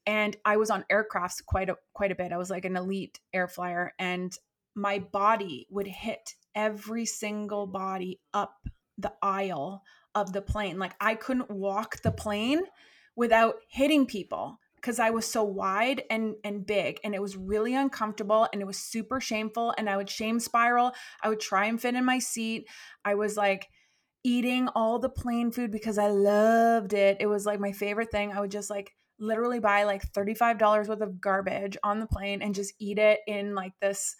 And 0.07 0.37
I 0.45 0.57
was 0.59 0.71
on 0.71 0.85
aircrafts 0.93 1.45
quite 1.45 1.71
a 1.71 1.77
quite 1.95 2.13
a 2.13 2.15
bit. 2.15 2.33
I 2.33 2.37
was 2.37 2.51
like 2.51 2.67
an 2.67 2.77
elite 2.77 3.19
air 3.33 3.49
flyer 3.49 3.95
and 3.99 4.37
my 4.75 4.99
body 4.99 5.67
would 5.71 5.87
hit 5.87 6.35
every 6.55 7.07
single 7.07 7.67
body 7.67 8.21
up 8.35 8.55
the 8.99 9.13
aisle 9.23 9.83
of 10.17 10.33
the 10.33 10.43
plane. 10.43 10.81
Like 10.81 10.95
I 11.01 11.15
couldn't 11.15 11.51
walk 11.51 12.03
the 12.03 12.11
plane 12.11 12.63
without 13.15 13.57
hitting 13.69 14.07
people 14.07 14.59
because 14.77 14.99
I 14.99 15.11
was 15.11 15.27
so 15.27 15.45
wide 15.45 16.03
and 16.11 16.35
and 16.43 16.67
big 16.67 16.99
and 17.05 17.15
it 17.15 17.23
was 17.23 17.37
really 17.37 17.75
uncomfortable 17.75 18.49
and 18.53 18.63
it 18.63 18.67
was 18.67 18.79
super 18.79 19.21
shameful 19.21 19.75
and 19.77 19.89
I 19.89 19.97
would 19.97 20.11
shame 20.11 20.41
spiral. 20.41 20.93
I 21.23 21.29
would 21.29 21.41
try 21.41 21.67
and 21.67 21.81
fit 21.81 21.95
in 21.95 22.05
my 22.05 22.19
seat. 22.19 22.67
I 23.05 23.15
was 23.15 23.37
like 23.37 23.69
eating 24.25 24.69
all 24.75 24.99
the 24.99 25.09
plane 25.09 25.53
food 25.53 25.71
because 25.71 25.99
I 25.99 26.09
loved 26.09 26.95
it. 26.95 27.19
It 27.21 27.27
was 27.27 27.47
like 27.47 27.61
my 27.61 27.73
favorite 27.73 28.11
thing. 28.11 28.33
I 28.33 28.41
would 28.41 28.51
just 28.51 28.71
like 28.71 28.93
literally 29.19 29.61
buy 29.61 29.85
like 29.85 30.11
$35 30.13 30.89
worth 30.89 31.01
of 31.01 31.21
garbage 31.21 31.77
on 31.85 32.01
the 32.01 32.07
plane 32.07 32.43
and 32.43 32.55
just 32.55 32.75
eat 32.81 32.99
it 32.99 33.21
in 33.27 33.55
like 33.55 33.73
this 33.81 34.17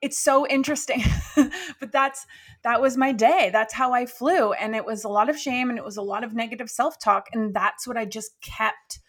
it's 0.00 0.18
so 0.18 0.46
interesting 0.46 1.02
but 1.80 1.92
that's 1.92 2.26
that 2.64 2.80
was 2.80 2.96
my 2.96 3.12
day. 3.12 3.50
That's 3.52 3.74
how 3.74 3.92
i 3.92 4.06
flew 4.06 4.52
and 4.52 4.74
it 4.74 4.84
was 4.84 5.04
a 5.04 5.08
lot 5.08 5.28
of 5.28 5.38
shame 5.38 5.70
and 5.70 5.78
it 5.78 5.84
was 5.84 5.96
a 5.96 6.02
lot 6.02 6.24
of 6.24 6.34
negative 6.34 6.70
self-talk 6.70 7.28
and 7.32 7.54
that's 7.54 7.86
what 7.86 7.96
i 7.96 8.04
just 8.04 8.32
kept 8.40 9.00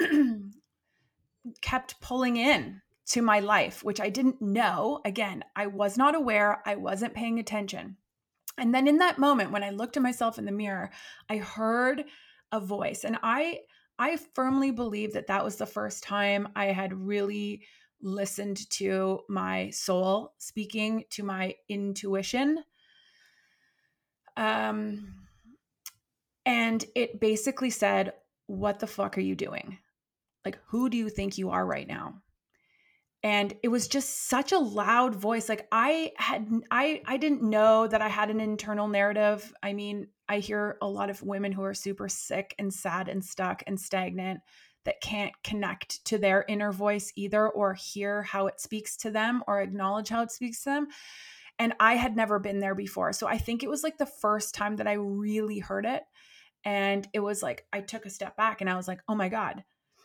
kept 1.60 2.00
pulling 2.00 2.36
in 2.36 2.80
to 3.06 3.22
my 3.22 3.40
life 3.40 3.82
which 3.82 4.00
i 4.00 4.08
didn't 4.08 4.40
know. 4.40 5.00
Again 5.04 5.44
i 5.56 5.66
was 5.66 5.96
not 5.96 6.14
aware. 6.14 6.62
I 6.66 6.76
wasn't 6.76 7.14
paying 7.14 7.38
attention. 7.38 7.96
And 8.58 8.74
then 8.74 8.86
in 8.86 8.98
that 8.98 9.18
moment 9.18 9.52
when 9.52 9.64
i 9.64 9.70
looked 9.70 9.96
at 9.96 10.02
myself 10.02 10.38
in 10.38 10.44
the 10.44 10.52
mirror 10.52 10.90
i 11.28 11.36
heard 11.36 12.04
a 12.52 12.60
voice 12.60 13.04
and 13.04 13.18
i 13.22 13.58
i 13.98 14.18
firmly 14.34 14.70
believe 14.70 15.14
that 15.14 15.28
that 15.28 15.44
was 15.44 15.56
the 15.56 15.66
first 15.66 16.02
time 16.02 16.48
i 16.54 16.66
had 16.66 16.92
really 16.92 17.62
listened 18.02 18.68
to 18.70 19.20
my 19.28 19.70
soul 19.70 20.34
speaking 20.38 21.04
to 21.10 21.22
my 21.22 21.54
intuition. 21.68 22.62
Um, 24.36 25.14
and 26.44 26.84
it 26.94 27.20
basically 27.20 27.70
said, 27.70 28.14
What 28.46 28.80
the 28.80 28.86
fuck 28.86 29.16
are 29.16 29.22
you 29.22 29.34
doing? 29.34 29.78
Like, 30.44 30.58
who 30.66 30.90
do 30.90 30.96
you 30.96 31.08
think 31.08 31.38
you 31.38 31.50
are 31.50 31.64
right 31.64 31.86
now? 31.86 32.14
And 33.22 33.54
it 33.62 33.68
was 33.68 33.86
just 33.86 34.28
such 34.28 34.50
a 34.50 34.58
loud 34.58 35.14
voice. 35.14 35.48
Like 35.48 35.68
I 35.70 36.10
had 36.16 36.48
I 36.72 37.02
I 37.06 37.18
didn't 37.18 37.42
know 37.42 37.86
that 37.86 38.02
I 38.02 38.08
had 38.08 38.30
an 38.30 38.40
internal 38.40 38.88
narrative. 38.88 39.54
I 39.62 39.74
mean, 39.74 40.08
I 40.28 40.40
hear 40.40 40.76
a 40.82 40.88
lot 40.88 41.08
of 41.08 41.22
women 41.22 41.52
who 41.52 41.62
are 41.62 41.74
super 41.74 42.08
sick 42.08 42.52
and 42.58 42.74
sad 42.74 43.08
and 43.08 43.24
stuck 43.24 43.62
and 43.68 43.78
stagnant 43.80 44.40
that 44.84 45.00
can't 45.00 45.32
connect 45.44 46.04
to 46.06 46.18
their 46.18 46.44
inner 46.48 46.72
voice 46.72 47.12
either 47.16 47.48
or 47.48 47.74
hear 47.74 48.22
how 48.22 48.46
it 48.46 48.60
speaks 48.60 48.96
to 48.98 49.10
them 49.10 49.42
or 49.46 49.60
acknowledge 49.60 50.08
how 50.08 50.22
it 50.22 50.30
speaks 50.30 50.62
to 50.64 50.70
them. 50.70 50.88
And 51.58 51.74
I 51.78 51.94
had 51.94 52.16
never 52.16 52.38
been 52.38 52.60
there 52.60 52.74
before. 52.74 53.12
So 53.12 53.26
I 53.26 53.38
think 53.38 53.62
it 53.62 53.70
was 53.70 53.82
like 53.82 53.98
the 53.98 54.06
first 54.06 54.54
time 54.54 54.76
that 54.76 54.88
I 54.88 54.94
really 54.94 55.58
heard 55.58 55.86
it. 55.86 56.02
And 56.64 57.06
it 57.12 57.20
was 57.20 57.42
like, 57.42 57.66
I 57.72 57.80
took 57.80 58.06
a 58.06 58.10
step 58.10 58.36
back 58.36 58.60
and 58.60 58.70
I 58.70 58.76
was 58.76 58.88
like, 58.88 59.00
oh 59.08 59.14
my 59.14 59.28
God. 59.28 59.62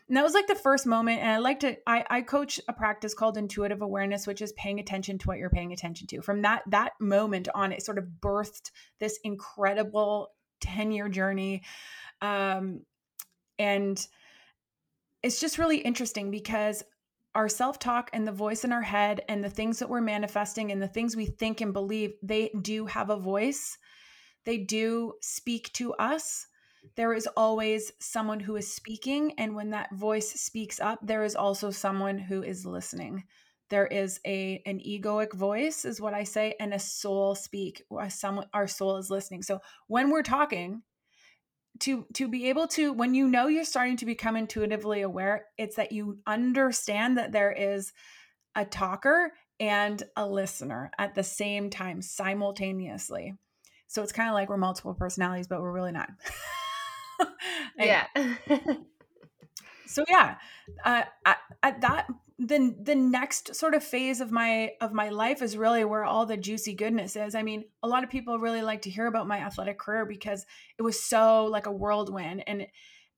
And 0.07 0.15
that 0.15 0.24
was 0.24 0.34
like 0.34 0.48
the 0.48 0.55
first 0.55 0.86
moment. 0.86 1.22
And 1.22 1.29
I 1.29 1.38
like 1.39 1.60
to, 1.62 1.77
I, 1.86 2.05
I 2.10 2.22
coach 2.22 2.62
a 2.67 2.74
practice 2.74 3.13
called 3.13 3.38
intuitive 3.38 3.81
awareness, 3.81 4.25
which 4.25 4.41
is 4.41 4.53
paying 4.53 4.79
attention 4.79 5.17
to 5.17 5.27
what 5.27 5.38
you're 5.38 5.50
paying 5.50 5.74
attention 5.74 6.07
to. 6.07 6.22
From 6.22 6.43
that, 6.43 6.63
that 6.67 6.93
moment 7.00 7.50
on, 7.53 7.74
it 7.74 7.84
sort 7.84 7.98
of 7.98 8.05
birthed 8.22 8.72
this 9.00 9.19
incredible 9.24 10.29
10 10.62 10.91
year 10.91 11.10
journey. 11.10 11.63
Um, 12.22 12.81
and 13.60 14.05
it's 15.27 15.41
just 15.41 15.57
really 15.57 15.79
interesting 15.79 16.31
because 16.31 16.84
our 17.36 17.50
self 17.50 17.79
talk 17.79 18.10
and 18.13 18.25
the 18.25 18.31
voice 18.31 18.63
in 18.63 18.72
our 18.72 18.81
head 18.81 19.22
and 19.27 19.43
the 19.43 19.50
things 19.50 19.77
that 19.79 19.89
we're 19.89 20.00
manifesting 20.00 20.72
and 20.72 20.81
the 20.81 20.88
things 20.88 21.17
we 21.17 21.25
think 21.25 21.60
and 21.60 21.74
believe, 21.74 22.13
they 22.24 22.50
do 22.62 22.86
have 22.86 23.10
a 23.10 23.19
voice. 23.19 23.77
They 24.46 24.57
do 24.57 25.15
speak 25.22 25.74
to 25.74 25.93
us. 25.96 26.48
There 26.96 27.13
is 27.13 27.27
always 27.36 27.91
someone 28.00 28.39
who 28.39 28.55
is 28.55 28.74
speaking. 28.74 29.34
And 29.38 29.53
when 29.53 29.72
that 29.72 29.93
voice 29.93 30.31
speaks 30.31 30.79
up, 30.79 31.00
there 31.03 31.25
is 31.25 31.36
also 31.36 31.72
someone 31.72 32.17
who 32.17 32.41
is 32.41 32.65
listening. 32.65 33.25
There 33.69 33.88
is 33.88 34.22
a 34.25 34.62
an 34.65 34.79
egoic 34.79 35.34
voice, 35.34 35.84
is 35.84 36.00
what 36.00 36.13
I 36.13 36.24
say, 36.24 36.55
and 36.57 36.74
a 36.74 36.79
soul 36.79 37.36
speak. 37.36 37.84
Someone, 38.07 38.48
our 38.53 38.67
soul 38.67 38.96
is 38.96 39.12
listening. 39.12 39.43
So 39.43 39.60
when 39.88 40.10
we're 40.10 40.24
talking, 40.24 40.84
to 41.81 42.05
to 42.13 42.27
be 42.27 42.50
able 42.50 42.67
to 42.67 42.93
when 42.93 43.13
you 43.13 43.27
know 43.27 43.48
you're 43.48 43.63
starting 43.63 43.98
to 43.98 44.05
become 44.05 44.36
intuitively 44.36 45.01
aware 45.01 45.46
it's 45.57 45.75
that 45.75 45.91
you 45.91 46.19
understand 46.25 47.17
that 47.17 47.31
there 47.31 47.51
is 47.51 47.93
a 48.55 48.65
talker 48.65 49.31
and 49.60 50.03
a 50.15 50.27
listener 50.27 50.91
at 50.98 51.15
the 51.15 51.24
same 51.24 51.69
time 51.69 52.01
simultaneously. 52.01 53.34
So 53.88 54.03
it's 54.03 54.12
kind 54.12 54.29
of 54.29 54.34
like 54.34 54.50
we're 54.50 54.57
multiple 54.57 54.93
personalities 54.93 55.48
but 55.48 55.62
we're 55.62 55.72
really 55.72 55.91
not. 55.91 56.10
Yeah 57.79 58.07
so 59.88 60.03
yeah 60.10 60.36
uh, 60.86 61.03
at, 61.25 61.38
at 61.63 61.82
that 61.82 62.08
the 62.39 62.75
the 62.84 62.96
next 62.96 63.56
sort 63.56 63.74
of 63.74 63.84
phase 63.84 64.22
of 64.22 64.32
my 64.32 64.72
of 64.79 64.94
my 64.94 65.10
life 65.10 65.41
is 65.41 65.58
really 65.58 65.84
where 65.84 66.03
all 66.03 66.25
the 66.25 66.38
juicy 66.38 66.74
goodness 66.74 67.15
is. 67.15 67.34
I 67.34 67.41
mean, 67.41 67.65
a 67.82 67.88
lot 67.88 68.03
of 68.03 68.12
people 68.12 68.38
really 68.38 68.62
like 68.62 68.84
to 68.84 68.91
hear 68.91 69.08
about 69.08 69.27
my 69.27 69.39
athletic 69.39 69.79
career 69.79 70.06
because 70.06 70.46
it 70.77 70.84
was 70.84 71.01
so 71.01 71.46
like 71.46 71.65
a 71.65 71.72
whirlwind 71.72 72.44
and 72.46 72.67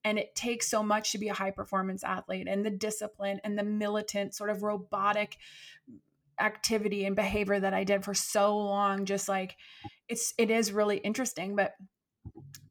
and 0.04 0.18
it 0.18 0.34
takes 0.34 0.70
so 0.70 0.82
much 0.82 1.12
to 1.12 1.18
be 1.18 1.28
a 1.28 1.34
high 1.34 1.50
performance 1.50 2.02
athlete 2.02 2.48
and 2.48 2.64
the 2.64 2.70
discipline 2.70 3.40
and 3.44 3.58
the 3.58 3.62
militant 3.62 4.34
sort 4.34 4.48
of 4.48 4.62
robotic 4.62 5.36
activity 6.40 7.04
and 7.04 7.14
behavior 7.14 7.60
that 7.60 7.74
I 7.74 7.84
did 7.84 8.02
for 8.02 8.14
so 8.14 8.56
long 8.56 9.04
just 9.04 9.28
like 9.28 9.56
it's 10.08 10.32
it 10.38 10.50
is 10.50 10.72
really 10.72 10.96
interesting 10.96 11.54
but 11.54 11.74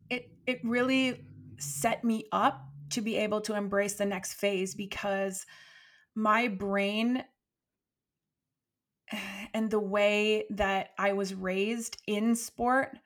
it 0.09 0.31
it 0.47 0.59
really 0.63 1.23
set 1.59 2.03
me 2.03 2.25
up 2.31 2.68
to 2.91 3.01
be 3.01 3.17
able 3.17 3.41
to 3.41 3.55
embrace 3.55 3.93
the 3.93 4.05
next 4.05 4.33
phase 4.33 4.75
because 4.75 5.45
my 6.15 6.47
brain 6.47 7.23
and 9.53 9.69
the 9.69 9.79
way 9.79 10.45
that 10.51 10.89
I 10.97 11.13
was 11.13 11.33
raised 11.33 12.01
in 12.07 12.35
sport 12.35 12.97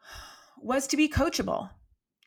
was 0.58 0.86
to 0.88 0.96
be 0.96 1.08
coachable 1.08 1.70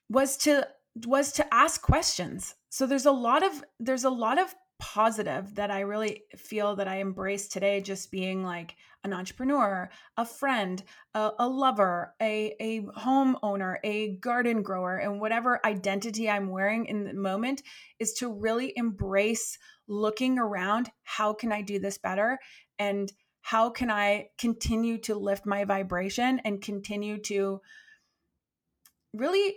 was 0.10 0.38
to 0.38 0.68
was 1.06 1.32
to 1.34 1.54
ask 1.54 1.82
questions. 1.82 2.56
So 2.70 2.88
there's 2.88 3.06
a 3.06 3.12
lot 3.12 3.44
of 3.44 3.64
there's 3.80 4.04
a 4.04 4.10
lot 4.10 4.40
of 4.40 4.54
positive 4.80 5.56
that 5.56 5.72
I 5.72 5.82
really 5.82 6.24
feel 6.36 6.76
that 6.76 6.88
I 6.88 6.98
embrace 6.98 7.48
today, 7.48 7.82
just 7.82 8.12
being 8.12 8.44
like 8.44 8.76
an 9.04 9.14
entrepreneur, 9.14 9.90
a 10.18 10.26
friend, 10.26 10.84
a, 11.14 11.32
a 11.40 11.48
lover, 11.48 12.14
a, 12.22 12.56
a 12.60 12.82
homeowner, 12.82 13.78
a 13.84 14.18
garden 14.18 14.62
grower, 14.62 14.98
and 14.98 15.20
whatever 15.20 15.66
identity 15.66 16.30
I'm 16.30 16.50
wearing 16.50 16.86
in 16.86 17.06
the 17.06 17.14
moment 17.14 17.64
is 18.00 18.14
to 18.14 18.32
really 18.32 18.74
embrace 18.76 19.58
looking 19.88 20.38
around. 20.38 20.92
How 21.04 21.34
can 21.34 21.52
I 21.52 21.62
do 21.62 21.80
this 21.80 21.98
better? 21.98 22.38
And 22.80 23.12
how 23.42 23.70
can 23.70 23.90
I 23.90 24.28
continue 24.38 24.98
to 25.00 25.16
lift 25.16 25.46
my 25.46 25.64
vibration 25.64 26.42
and 26.44 26.62
continue 26.62 27.18
to 27.22 27.62
really 29.14 29.56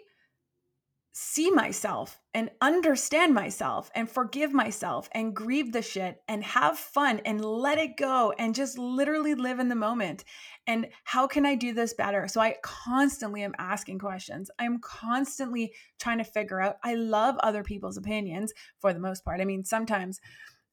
see 1.13 1.51
myself 1.51 2.21
and 2.35 2.51
understand 2.61 3.35
myself 3.35 3.91
and 3.95 4.09
forgive 4.09 4.53
myself 4.53 5.09
and 5.13 5.35
grieve 5.35 5.73
the 5.73 5.83
shit 5.83 6.23
and 6.29 6.45
have 6.45 6.79
fun 6.79 7.21
and 7.25 7.45
let 7.45 7.79
it 7.79 7.97
go 7.97 8.33
and 8.39 8.55
just 8.55 8.79
literally 8.79 9.35
live 9.35 9.59
in 9.59 9.69
the 9.69 9.75
moment. 9.75 10.25
And 10.69 10.87
how 11.03 11.27
can 11.27 11.45
I 11.45 11.57
do 11.57 11.75
this 11.75 11.95
better? 11.95 12.29
So 12.29 12.41
I 12.41 12.57
constantly 12.63 13.43
am 13.43 13.55
asking 13.59 13.99
questions. 13.99 14.51
I'm 14.59 14.79
constantly 14.79 15.73
trying 15.99 16.19
to 16.19 16.25
figure 16.25 16.61
out. 16.61 16.77
I 16.85 16.95
love 16.95 17.37
other 17.39 17.65
people's 17.65 17.97
opinions 17.97 18.53
for 18.79 18.93
the 18.93 19.01
most 19.01 19.25
part. 19.25 19.41
I 19.41 19.45
mean, 19.45 19.65
sometimes 19.65 20.21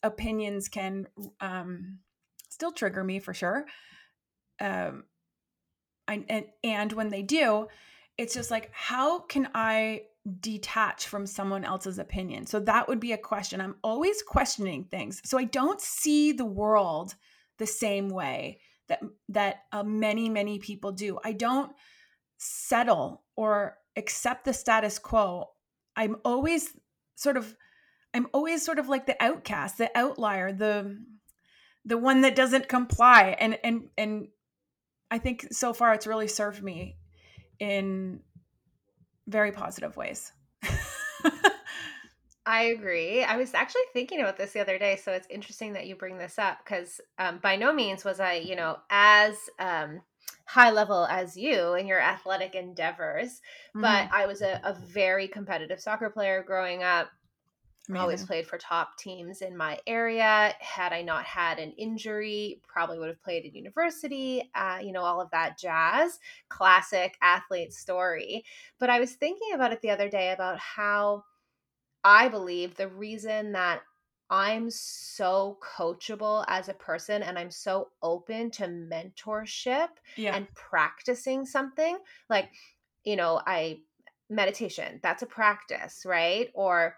opinions 0.03 0.69
can 0.69 1.07
um, 1.41 1.97
still 2.49 2.71
trigger 2.71 3.03
me 3.03 3.19
for 3.19 3.33
sure. 3.33 3.65
Um, 4.59 5.05
I, 6.07 6.23
and, 6.29 6.45
and 6.63 6.93
when 6.93 7.09
they 7.09 7.23
do, 7.23 7.67
it's 8.17 8.33
just 8.33 8.51
like, 8.51 8.69
how 8.71 9.19
can 9.19 9.49
I 9.53 10.01
detach 10.39 11.07
from 11.07 11.25
someone 11.25 11.63
else's 11.63 11.99
opinion? 11.99 12.45
So 12.45 12.59
that 12.61 12.87
would 12.87 12.99
be 12.99 13.13
a 13.13 13.17
question. 13.17 13.61
I'm 13.61 13.75
always 13.83 14.21
questioning 14.21 14.85
things. 14.85 15.21
So 15.25 15.37
I 15.37 15.45
don't 15.45 15.81
see 15.81 16.31
the 16.31 16.45
world 16.45 17.15
the 17.57 17.67
same 17.67 18.09
way 18.09 18.59
that 18.87 19.01
that 19.29 19.63
uh, 19.71 19.83
many 19.83 20.29
many 20.29 20.59
people 20.59 20.91
do. 20.91 21.19
I 21.23 21.33
don't 21.33 21.71
settle 22.37 23.23
or 23.35 23.77
accept 23.95 24.45
the 24.45 24.53
status 24.53 24.99
quo. 24.99 25.49
I'm 25.95 26.17
always 26.23 26.73
sort 27.15 27.37
of 27.37 27.55
I'm 28.13 28.27
always 28.33 28.63
sort 28.63 28.79
of 28.79 28.87
like 28.87 29.05
the 29.05 29.21
outcast, 29.21 29.77
the 29.77 29.91
outlier, 29.95 30.53
the 30.53 30.97
the 31.85 31.97
one 31.97 32.21
that 32.21 32.35
doesn't 32.35 32.67
comply 32.67 33.35
and 33.39 33.57
and 33.63 33.89
and 33.97 34.27
I 35.09 35.19
think 35.19 35.47
so 35.51 35.73
far 35.73 35.93
it's 35.93 36.07
really 36.07 36.27
served 36.27 36.61
me 36.61 36.97
in 37.59 38.21
very 39.27 39.51
positive 39.51 39.95
ways. 39.97 40.31
I 42.45 42.63
agree. 42.63 43.23
I 43.23 43.35
was 43.35 43.53
actually 43.53 43.81
thinking 43.91 44.21
about 44.21 44.37
this 44.37 44.53
the 44.53 44.61
other 44.61 44.79
day, 44.79 44.95
so 44.95 45.11
it's 45.11 45.27
interesting 45.29 45.73
that 45.73 45.85
you 45.85 45.95
bring 45.95 46.17
this 46.17 46.39
up 46.39 46.59
because 46.63 47.01
um, 47.19 47.39
by 47.43 47.57
no 47.57 47.73
means 47.73 48.05
was 48.05 48.21
I, 48.21 48.35
you 48.35 48.55
know, 48.55 48.77
as 48.89 49.35
um, 49.59 50.01
high 50.45 50.71
level 50.71 51.05
as 51.07 51.35
you 51.35 51.73
in 51.73 51.87
your 51.87 51.99
athletic 51.99 52.55
endeavors, 52.55 53.41
mm-hmm. 53.75 53.81
but 53.81 54.09
I 54.13 54.27
was 54.27 54.41
a, 54.41 54.61
a 54.63 54.73
very 54.73 55.27
competitive 55.27 55.81
soccer 55.81 56.09
player 56.09 56.41
growing 56.41 56.83
up. 56.83 57.09
Amazing. 57.89 58.01
Always 58.01 58.25
played 58.25 58.47
for 58.47 58.57
top 58.57 58.97
teams 58.97 59.41
in 59.41 59.55
my 59.55 59.79
area. 59.87 60.53
Had 60.59 60.91
I 60.91 61.01
not 61.01 61.23
had 61.23 61.57
an 61.57 61.71
injury, 61.77 62.61
probably 62.67 62.99
would 62.99 63.07
have 63.07 63.23
played 63.23 63.45
at 63.45 63.55
university, 63.55 64.49
uh, 64.55 64.79
you 64.81 64.91
know, 64.91 65.03
all 65.03 65.21
of 65.21 65.31
that 65.31 65.57
jazz. 65.57 66.19
Classic 66.49 67.15
athlete 67.21 67.73
story. 67.73 68.43
But 68.77 68.89
I 68.89 68.99
was 68.99 69.13
thinking 69.13 69.53
about 69.53 69.71
it 69.71 69.81
the 69.81 69.91
other 69.91 70.09
day 70.09 70.31
about 70.31 70.59
how 70.59 71.23
I 72.03 72.27
believe 72.27 72.75
the 72.75 72.89
reason 72.89 73.53
that 73.53 73.81
I'm 74.29 74.69
so 74.69 75.57
coachable 75.63 76.43
as 76.47 76.67
a 76.67 76.73
person 76.73 77.23
and 77.23 77.39
I'm 77.39 77.51
so 77.51 77.89
open 78.01 78.51
to 78.51 78.67
mentorship 78.67 79.87
yeah. 80.17 80.35
and 80.35 80.53
practicing 80.53 81.45
something 81.45 81.97
like, 82.29 82.49
you 83.05 83.15
know, 83.15 83.41
I 83.47 83.79
meditation, 84.29 84.99
that's 85.01 85.23
a 85.23 85.27
practice, 85.27 86.03
right? 86.05 86.49
Or 86.53 86.97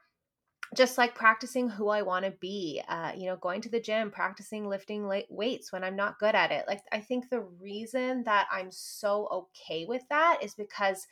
just 0.75 0.97
like 0.97 1.15
practicing 1.15 1.69
who 1.69 1.89
I 1.89 2.01
want 2.03 2.25
to 2.25 2.31
be, 2.31 2.81
uh, 2.87 3.11
you 3.15 3.25
know, 3.25 3.35
going 3.37 3.61
to 3.61 3.69
the 3.69 3.79
gym, 3.79 4.11
practicing 4.11 4.67
lifting 4.67 5.09
weights 5.29 5.71
when 5.71 5.83
I'm 5.83 5.95
not 5.95 6.19
good 6.19 6.35
at 6.35 6.51
it. 6.51 6.65
Like, 6.67 6.81
I 6.91 6.99
think 6.99 7.29
the 7.29 7.41
reason 7.41 8.23
that 8.25 8.47
I'm 8.51 8.71
so 8.71 9.47
okay 9.59 9.85
with 9.85 10.03
that 10.09 10.39
is 10.43 10.53
because 10.53 11.07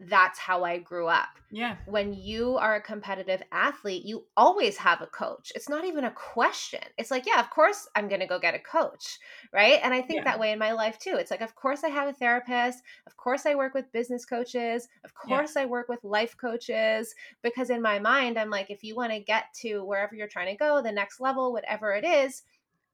that's 0.00 0.38
how 0.38 0.62
I 0.62 0.78
grew 0.78 1.08
up. 1.08 1.28
Yeah. 1.50 1.76
When 1.86 2.14
you 2.14 2.56
are 2.56 2.76
a 2.76 2.80
competitive 2.80 3.42
athlete, 3.50 4.04
you 4.04 4.26
always 4.36 4.76
have 4.76 5.00
a 5.00 5.06
coach. 5.06 5.50
It's 5.56 5.68
not 5.68 5.84
even 5.84 6.04
a 6.04 6.12
question. 6.12 6.82
It's 6.98 7.10
like, 7.10 7.26
yeah, 7.26 7.40
of 7.40 7.50
course 7.50 7.88
I'm 7.96 8.06
going 8.06 8.20
to 8.20 8.26
go 8.26 8.38
get 8.38 8.54
a 8.54 8.60
coach. 8.60 9.18
Right. 9.52 9.80
And 9.82 9.92
I 9.92 10.00
think 10.00 10.18
yeah. 10.18 10.24
that 10.24 10.38
way 10.38 10.52
in 10.52 10.58
my 10.58 10.72
life 10.72 10.98
too. 11.00 11.16
It's 11.18 11.32
like, 11.32 11.40
of 11.40 11.56
course 11.56 11.82
I 11.82 11.88
have 11.88 12.06
a 12.06 12.12
therapist. 12.12 12.82
Of 13.06 13.16
course 13.16 13.44
I 13.44 13.56
work 13.56 13.74
with 13.74 13.90
business 13.90 14.24
coaches. 14.24 14.86
Of 15.04 15.14
course 15.14 15.54
yeah. 15.56 15.62
I 15.62 15.66
work 15.66 15.88
with 15.88 16.04
life 16.04 16.36
coaches. 16.36 17.14
Because 17.42 17.70
in 17.70 17.82
my 17.82 17.98
mind, 17.98 18.38
I'm 18.38 18.50
like, 18.50 18.70
if 18.70 18.84
you 18.84 18.94
want 18.94 19.12
to 19.12 19.20
get 19.20 19.46
to 19.62 19.84
wherever 19.84 20.14
you're 20.14 20.28
trying 20.28 20.52
to 20.54 20.58
go, 20.58 20.80
the 20.80 20.92
next 20.92 21.18
level, 21.18 21.52
whatever 21.52 21.92
it 21.92 22.04
is, 22.04 22.42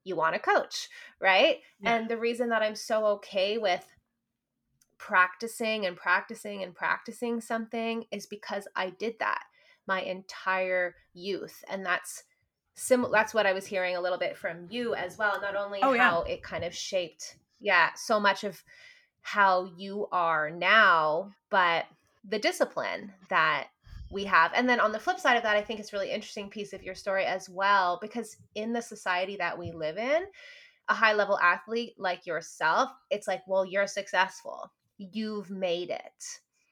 you 0.05 0.15
want 0.15 0.35
a 0.35 0.39
coach. 0.39 0.89
Right. 1.21 1.57
Yeah. 1.81 1.97
And 1.97 2.09
the 2.09 2.17
reason 2.17 2.49
that 2.49 2.63
I'm 2.63 2.75
so 2.75 3.05
okay 3.05 3.59
with 3.59 3.85
practicing 4.97 5.85
and 5.85 5.95
practicing 5.95 6.63
and 6.63 6.73
practicing 6.73 7.41
something 7.41 8.05
is 8.11 8.25
because 8.25 8.67
I 8.75 8.91
did 8.91 9.15
that 9.19 9.43
my 9.87 10.01
entire 10.01 10.95
youth. 11.13 11.63
And 11.69 11.85
that's 11.85 12.23
similar 12.75 13.11
that's 13.11 13.33
what 13.33 13.45
I 13.45 13.53
was 13.53 13.65
hearing 13.65 13.95
a 13.95 14.01
little 14.01 14.17
bit 14.17 14.37
from 14.37 14.67
you 14.69 14.95
as 14.95 15.17
well. 15.17 15.39
Not 15.41 15.55
only 15.55 15.79
oh, 15.81 15.97
how 15.97 16.25
yeah. 16.25 16.33
it 16.33 16.43
kind 16.43 16.63
of 16.63 16.73
shaped, 16.73 17.37
yeah, 17.59 17.89
so 17.95 18.19
much 18.19 18.43
of 18.43 18.63
how 19.21 19.71
you 19.77 20.07
are 20.11 20.49
now, 20.49 21.31
but 21.49 21.85
the 22.27 22.39
discipline 22.39 23.11
that 23.29 23.67
we 24.11 24.23
have. 24.25 24.51
And 24.53 24.69
then 24.69 24.79
on 24.79 24.91
the 24.91 24.99
flip 24.99 25.19
side 25.19 25.35
of 25.35 25.43
that, 25.43 25.57
I 25.57 25.61
think 25.61 25.79
it's 25.79 25.93
really 25.93 26.11
interesting 26.11 26.49
piece 26.49 26.73
of 26.73 26.83
your 26.83 26.95
story 26.95 27.25
as 27.25 27.49
well, 27.49 27.97
because 28.01 28.37
in 28.53 28.71
the 28.71 28.81
society 28.81 29.35
that 29.37 29.57
we 29.57 29.71
live 29.71 29.97
in, 29.97 30.23
a 30.87 30.93
high 30.93 31.13
level 31.13 31.39
athlete 31.39 31.95
like 31.97 32.27
yourself, 32.27 32.91
it's 33.09 33.27
like, 33.27 33.41
well, 33.47 33.65
you're 33.65 33.87
successful 33.87 34.71
you've 34.97 35.49
made 35.49 35.89
it. 35.89 36.23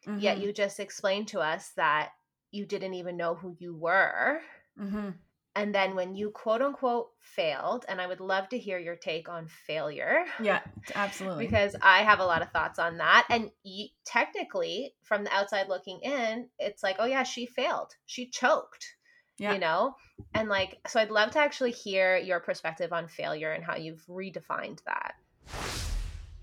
Mm-hmm. 0.08 0.20
Yet 0.20 0.40
you 0.40 0.54
just 0.54 0.80
explained 0.80 1.28
to 1.30 1.40
us 1.40 1.72
that 1.76 2.12
you 2.52 2.66
didn't 2.66 2.94
even 2.94 3.18
know 3.18 3.36
who 3.36 3.56
you 3.60 3.76
were. 3.76 4.40
Mm-hmm. 4.80 5.10
And 5.56 5.74
then 5.74 5.96
when 5.96 6.16
you 6.16 6.32
quote 6.32 6.62
unquote 6.62 7.10
failed, 7.20 7.86
and 7.88 8.02
I 8.02 8.08
would 8.08 8.20
love 8.20 8.50
to 8.50 8.58
hear 8.58 8.80
your 8.80 8.96
take 8.96 9.30
on 9.30 9.48
failure. 9.68 10.26
Yeah, 10.42 10.62
absolutely. 10.96 11.46
because 11.46 11.76
I 11.82 12.00
have 12.00 12.20
a 12.20 12.26
lot 12.26 12.42
of 12.42 12.50
thoughts 12.50 12.80
on 12.80 12.98
that. 12.98 13.28
And 13.30 13.52
you, 13.64 13.88
technically, 14.04 14.96
from 15.04 15.24
the 15.24 15.34
outside 15.34 15.70
looking 15.70 16.00
in, 16.02 16.48
it's 16.58 16.82
like, 16.82 16.96
oh, 16.98 17.06
yeah, 17.06 17.24
she 17.24 17.46
failed. 17.46 17.94
She 18.08 18.30
choked. 18.30 18.96
Yeah. 19.38 19.54
You 19.54 19.60
know? 19.60 19.96
And 20.34 20.50
like, 20.50 20.80
so 20.88 21.00
I'd 21.00 21.12
love 21.12 21.32
to 21.32 21.40
actually 21.40 21.72
hear 21.72 22.18
your 22.18 22.40
perspective 22.40 22.92
on 22.92 23.08
failure 23.08 23.52
and 23.52 23.64
how 23.64 23.76
you've 23.76 24.06
redefined 24.08 24.80
that. 24.86 25.14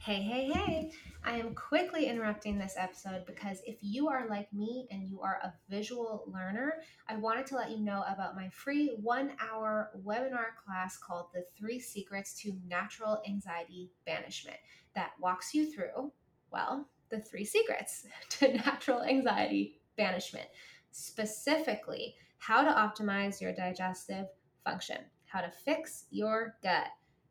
Hey, 0.03 0.23
hey, 0.23 0.51
hey. 0.51 0.93
I 1.27 1.37
am 1.37 1.55
quickly 1.55 2.07
interrupting 2.07 2.57
this 2.57 2.73
episode 2.79 3.27
because 3.27 3.61
if 3.67 3.77
you 3.83 4.09
are 4.09 4.27
like 4.31 4.51
me 4.51 4.89
and 4.91 5.07
you 5.07 5.21
are 5.21 5.39
a 5.43 5.53
visual 5.69 6.25
learner, 6.27 6.77
I 7.07 7.17
wanted 7.17 7.45
to 7.49 7.57
let 7.57 7.71
you 7.71 7.81
know 7.81 8.03
about 8.09 8.35
my 8.35 8.49
free 8.49 8.97
one 9.03 9.33
hour 9.39 9.91
webinar 10.03 10.57
class 10.65 10.97
called 10.97 11.27
The 11.35 11.45
Three 11.55 11.79
Secrets 11.79 12.33
to 12.41 12.57
Natural 12.67 13.21
Anxiety 13.29 13.91
Banishment 14.07 14.57
that 14.95 15.11
walks 15.21 15.53
you 15.53 15.71
through, 15.71 16.11
well, 16.51 16.89
the 17.11 17.21
three 17.21 17.45
secrets 17.45 18.07
to 18.31 18.55
natural 18.55 19.03
anxiety 19.03 19.83
banishment. 19.99 20.47
Specifically, 20.93 22.15
how 22.39 22.63
to 22.63 22.71
optimize 22.71 23.39
your 23.39 23.53
digestive 23.53 24.29
function, 24.65 24.97
how 25.27 25.43
to 25.43 25.51
fix 25.51 26.07
your 26.11 26.57
gut 26.63 26.89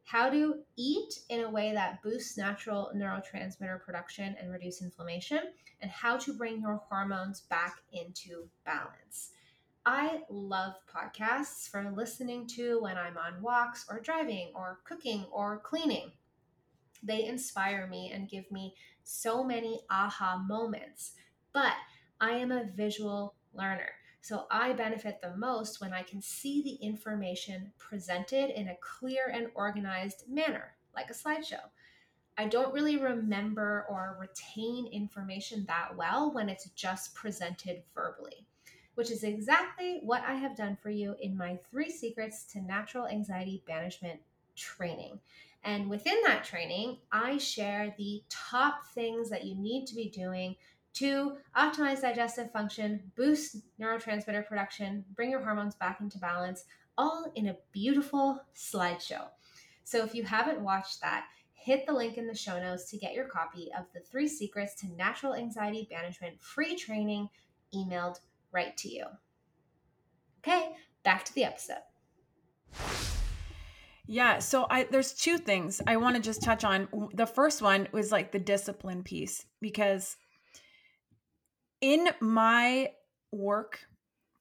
how 0.10 0.28
to 0.28 0.56
eat 0.76 1.20
in 1.30 1.42
a 1.42 1.50
way 1.50 1.72
that 1.72 2.02
boosts 2.02 2.36
natural 2.36 2.92
neurotransmitter 2.96 3.80
production 3.80 4.36
and 4.42 4.52
reduce 4.52 4.82
inflammation, 4.82 5.40
and 5.82 5.92
how 5.92 6.18
to 6.18 6.34
bring 6.34 6.60
your 6.60 6.82
hormones 6.90 7.42
back 7.42 7.76
into 7.94 8.50
balance. 8.66 9.30
I 9.86 10.22
love 10.28 10.74
podcasts 10.92 11.70
for 11.70 11.94
listening 11.96 12.48
to 12.56 12.82
when 12.82 12.98
I'm 12.98 13.18
on 13.18 13.40
walks 13.40 13.86
or 13.88 14.00
driving 14.00 14.52
or 14.56 14.80
cooking 14.84 15.26
or 15.32 15.60
cleaning. 15.60 16.12
They 17.04 17.26
inspire 17.26 17.86
me 17.86 18.12
and 18.12 18.28
give 18.28 18.52
me 18.52 18.74
so 19.04 19.44
many 19.44 19.82
aha 19.92 20.44
moments. 20.44 21.14
But 21.54 21.74
I 22.20 22.32
am 22.32 22.52
a 22.52 22.66
visual 22.76 23.36
learner. 23.54 23.92
So 24.22 24.46
I 24.52 24.74
benefit 24.74 25.22
the 25.22 25.36
most 25.36 25.82
when 25.82 25.94
I 25.94 26.04
can 26.04 26.22
see 26.22 26.62
the 26.62 26.86
information 26.86 27.72
presented 27.78 28.50
in 28.50 28.68
a 28.68 28.78
clear 28.82 29.32
and 29.34 29.48
organized 29.56 30.26
manner, 30.30 30.76
like 30.94 31.10
a 31.10 31.14
slideshow. 31.14 31.62
I 32.38 32.48
don't 32.48 32.74
really 32.74 32.98
remember 32.98 33.86
or 33.90 34.18
retain 34.20 34.88
information 34.88 35.66
that 35.68 35.96
well 35.98 36.32
when 36.32 36.48
it's 36.48 36.70
just 36.70 37.14
presented 37.14 37.84
verbally, 37.94 38.46
which 38.96 39.12
is 39.12 39.24
exactly 39.24 40.00
what 40.04 40.24
I 40.26 40.36
have 40.36 40.56
done 40.56 40.78
for 40.82 40.90
you 40.90 41.16
in 41.22 41.36
my 41.36 41.60
three 41.70 41.90
secrets 41.90 42.46
to 42.54 42.62
natural 42.62 43.08
anxiety 43.08 43.64
banishment 43.68 44.22
training. 44.56 45.20
And 45.64 45.90
within 45.90 46.18
that 46.26 46.46
training, 46.46 47.00
I 47.12 47.38
share 47.38 47.94
the 47.98 48.24
top 48.30 48.86
things 48.94 49.30
that 49.30 49.44
you 49.44 49.56
need 49.56 49.88
to 49.88 49.96
be 49.96 50.08
doing 50.08 50.56
to 51.00 51.38
optimize 51.58 52.02
digestive 52.02 52.52
function, 52.52 53.02
boost 53.16 53.58
neurotransmitter 53.80 54.46
production, 54.48 55.04
bring 55.16 55.32
your 55.32 55.44
hormones 55.44 55.76
back 55.76 56.02
into 56.02 56.18
balance, 56.18 56.66
all 56.98 57.32
in 57.36 57.48
a 57.48 57.58
beautiful 57.72 58.42
slideshow. 58.56 59.28
So 59.84 60.04
if 60.04 60.14
you 60.14 60.24
haven't 60.24 60.62
watched 60.62 61.02
that, 61.02 61.26
hit 61.54 61.86
the 61.86 61.94
link 61.94 62.18
in 62.18 62.28
the 62.28 62.36
show 62.36 62.60
notes 62.60 62.90
to 62.92 62.98
get 62.98 63.14
your 63.14 63.26
copy 63.26 63.70
of 63.78 63.86
the 63.94 64.00
three 64.00 64.28
secrets 64.28 64.76
to 64.76 64.88
natural 64.96 65.34
anxiety 65.34 65.88
management 65.92 66.40
free 66.42 66.76
training 66.76 67.30
emailed 67.74 68.20
right 68.52 68.76
to 68.78 68.90
you. 68.90 69.06
Okay, 70.40 70.72
back 71.04 71.26
to 71.26 71.34
the 71.34 71.44
episode. 71.44 71.84
Yeah, 74.06 74.40
so 74.40 74.66
I 74.70 74.86
there's 74.86 75.14
two 75.14 75.38
things 75.38 75.82
I 75.86 75.98
want 75.98 76.16
to 76.16 76.22
just 76.22 76.42
touch 76.42 76.64
on. 76.64 76.88
The 77.14 77.28
first 77.28 77.62
one 77.62 77.88
was 77.92 78.12
like 78.12 78.32
the 78.32 78.40
discipline 78.40 79.04
piece 79.04 79.46
because 79.62 80.18
in 81.82 82.10
my 82.20 82.92
work 83.32 83.80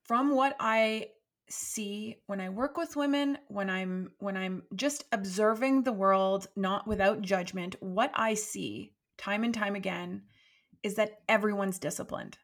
from 0.05 0.35
what 0.35 0.57
I 0.59 1.09
see 1.51 2.16
when 2.27 2.40
I 2.40 2.48
work 2.51 2.77
with 2.77 2.96
women, 2.96 3.38
when 3.48 3.70
I'm 3.70 4.12
when 4.18 4.37
I'm 4.37 4.62
just 4.74 5.05
observing 5.12 5.83
the 5.83 5.92
world 5.92 6.48
not 6.57 6.87
without 6.87 7.22
judgment, 7.22 7.77
what 7.81 8.11
I 8.14 8.35
see 8.35 8.92
time 9.16 9.44
and 9.44 9.55
time 9.55 9.74
again 9.74 10.22
is 10.83 10.94
that 10.94 11.20
everyone's 11.29 11.79
disciplined. 11.79 12.38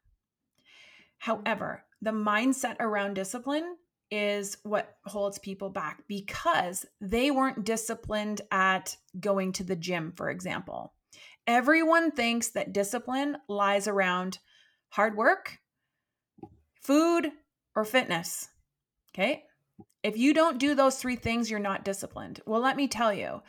However, 1.18 1.84
the 2.02 2.10
mindset 2.10 2.76
around 2.80 3.14
discipline 3.14 3.76
is 4.10 4.58
what 4.62 4.96
holds 5.06 5.38
people 5.38 5.70
back 5.70 6.02
because 6.06 6.84
they 7.00 7.30
weren't 7.30 7.64
disciplined 7.64 8.42
at 8.50 8.96
going 9.18 9.52
to 9.52 9.64
the 9.64 9.76
gym, 9.76 10.12
for 10.16 10.30
example. 10.30 10.92
Everyone 11.46 12.10
thinks 12.10 12.50
that 12.50 12.72
discipline 12.72 13.36
lies 13.48 13.88
around 13.88 14.38
hard 14.94 15.16
work, 15.16 15.58
food, 16.80 17.32
or 17.74 17.84
fitness. 17.84 18.48
Okay. 19.12 19.42
If 20.04 20.16
you 20.16 20.32
don't 20.32 20.58
do 20.58 20.76
those 20.76 20.98
three 20.98 21.16
things, 21.16 21.50
you're 21.50 21.58
not 21.58 21.84
disciplined. 21.84 22.40
Well, 22.46 22.60
let 22.60 22.76
me 22.76 22.86
tell 22.86 23.12
you, 23.12 23.42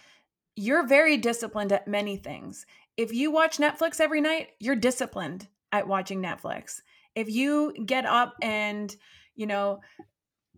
you're 0.55 0.87
very 0.87 1.17
disciplined 1.17 1.71
at 1.71 1.87
many 1.87 2.17
things. 2.17 2.65
If 2.97 3.13
you 3.13 3.29
watch 3.29 3.59
Netflix 3.59 3.99
every 3.99 4.21
night, 4.21 4.49
you're 4.59 4.75
disciplined 4.75 5.47
at 5.71 5.87
watching 5.87 6.19
Netflix. 6.19 6.81
If 7.13 7.29
you 7.29 7.73
get 7.85 8.07
up 8.07 8.33
and, 8.41 8.95
you 9.35 9.45
know, 9.45 9.81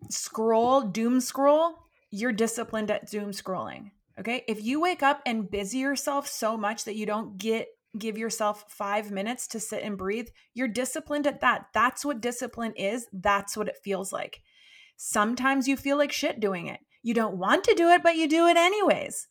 scroll, 0.08 0.80
doom 0.80 1.20
scroll, 1.20 1.74
you're 2.10 2.32
disciplined 2.32 2.90
at 2.90 3.10
doom 3.10 3.32
scrolling. 3.32 3.90
Okay. 4.18 4.42
If 4.48 4.64
you 4.64 4.80
wake 4.80 5.02
up 5.02 5.20
and 5.26 5.50
busy 5.50 5.78
yourself 5.78 6.28
so 6.28 6.56
much 6.56 6.84
that 6.84 6.96
you 6.96 7.04
don't 7.04 7.36
get 7.36 7.68
give 7.98 8.16
yourself 8.16 8.64
five 8.68 9.10
minutes 9.10 9.46
to 9.48 9.60
sit 9.60 9.82
and 9.82 9.98
breathe, 9.98 10.28
you're 10.54 10.68
disciplined 10.68 11.26
at 11.26 11.40
that. 11.40 11.66
That's 11.74 12.04
what 12.04 12.20
discipline 12.20 12.72
is. 12.76 13.06
That's 13.12 13.56
what 13.56 13.68
it 13.68 13.76
feels 13.82 14.12
like. 14.12 14.40
Sometimes 14.96 15.68
you 15.68 15.76
feel 15.76 15.96
like 15.96 16.12
shit 16.12 16.40
doing 16.40 16.66
it. 16.66 16.80
You 17.02 17.14
don't 17.14 17.38
want 17.38 17.64
to 17.64 17.74
do 17.74 17.88
it, 17.90 18.02
but 18.02 18.16
you 18.16 18.28
do 18.28 18.46
it 18.46 18.56
anyways. 18.56 19.28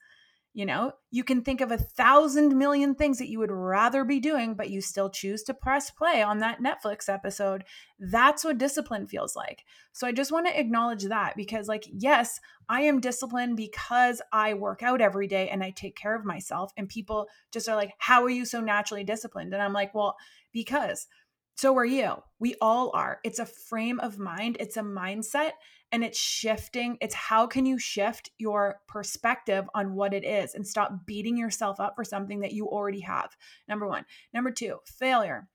You 0.57 0.65
know, 0.65 0.93
you 1.11 1.23
can 1.23 1.43
think 1.43 1.61
of 1.61 1.71
a 1.71 1.77
thousand 1.77 2.57
million 2.57 2.95
things 2.95 3.19
that 3.19 3.29
you 3.29 3.37
would 3.37 3.51
rather 3.51 4.03
be 4.03 4.19
doing, 4.19 4.55
but 4.55 4.71
you 4.71 4.81
still 4.81 5.07
choose 5.07 5.43
to 5.43 5.53
press 5.53 5.91
play 5.91 6.23
on 6.23 6.39
that 6.39 6.63
Netflix 6.63 7.07
episode. 7.07 7.63
That's 7.99 8.43
what 8.43 8.57
discipline 8.57 9.05
feels 9.05 9.35
like. 9.35 9.65
So 9.91 10.07
I 10.07 10.13
just 10.13 10.31
want 10.31 10.47
to 10.47 10.59
acknowledge 10.59 11.03
that 11.03 11.35
because, 11.35 11.67
like, 11.67 11.83
yes, 11.93 12.39
I 12.67 12.81
am 12.81 12.99
disciplined 12.99 13.55
because 13.55 14.19
I 14.33 14.55
work 14.55 14.81
out 14.81 14.99
every 14.99 15.27
day 15.27 15.47
and 15.49 15.63
I 15.63 15.69
take 15.69 15.95
care 15.95 16.15
of 16.15 16.25
myself. 16.25 16.73
And 16.75 16.89
people 16.89 17.27
just 17.51 17.69
are 17.69 17.75
like, 17.75 17.91
How 17.99 18.23
are 18.23 18.29
you 18.31 18.43
so 18.43 18.59
naturally 18.59 19.03
disciplined? 19.03 19.53
And 19.53 19.61
I'm 19.61 19.73
like, 19.73 19.93
Well, 19.93 20.15
because 20.53 21.05
so 21.53 21.77
are 21.77 21.85
you. 21.85 22.15
We 22.39 22.55
all 22.61 22.89
are. 22.95 23.19
It's 23.23 23.37
a 23.37 23.45
frame 23.45 23.99
of 23.99 24.17
mind, 24.17 24.57
it's 24.59 24.77
a 24.77 24.81
mindset 24.81 25.51
and 25.91 26.03
it's 26.03 26.19
shifting. 26.19 26.97
It's 27.01 27.15
how 27.15 27.47
can 27.47 27.65
you 27.65 27.79
shift 27.79 28.31
your 28.37 28.81
perspective 28.87 29.65
on 29.73 29.95
what 29.95 30.13
it 30.13 30.25
is 30.25 30.53
and 30.53 30.67
stop 30.67 31.05
beating 31.05 31.37
yourself 31.37 31.79
up 31.79 31.95
for 31.95 32.03
something 32.03 32.41
that 32.41 32.51
you 32.51 32.67
already 32.67 33.01
have. 33.01 33.35
Number 33.67 33.87
one. 33.87 34.05
Number 34.33 34.51
two, 34.51 34.79
failure. 34.85 35.47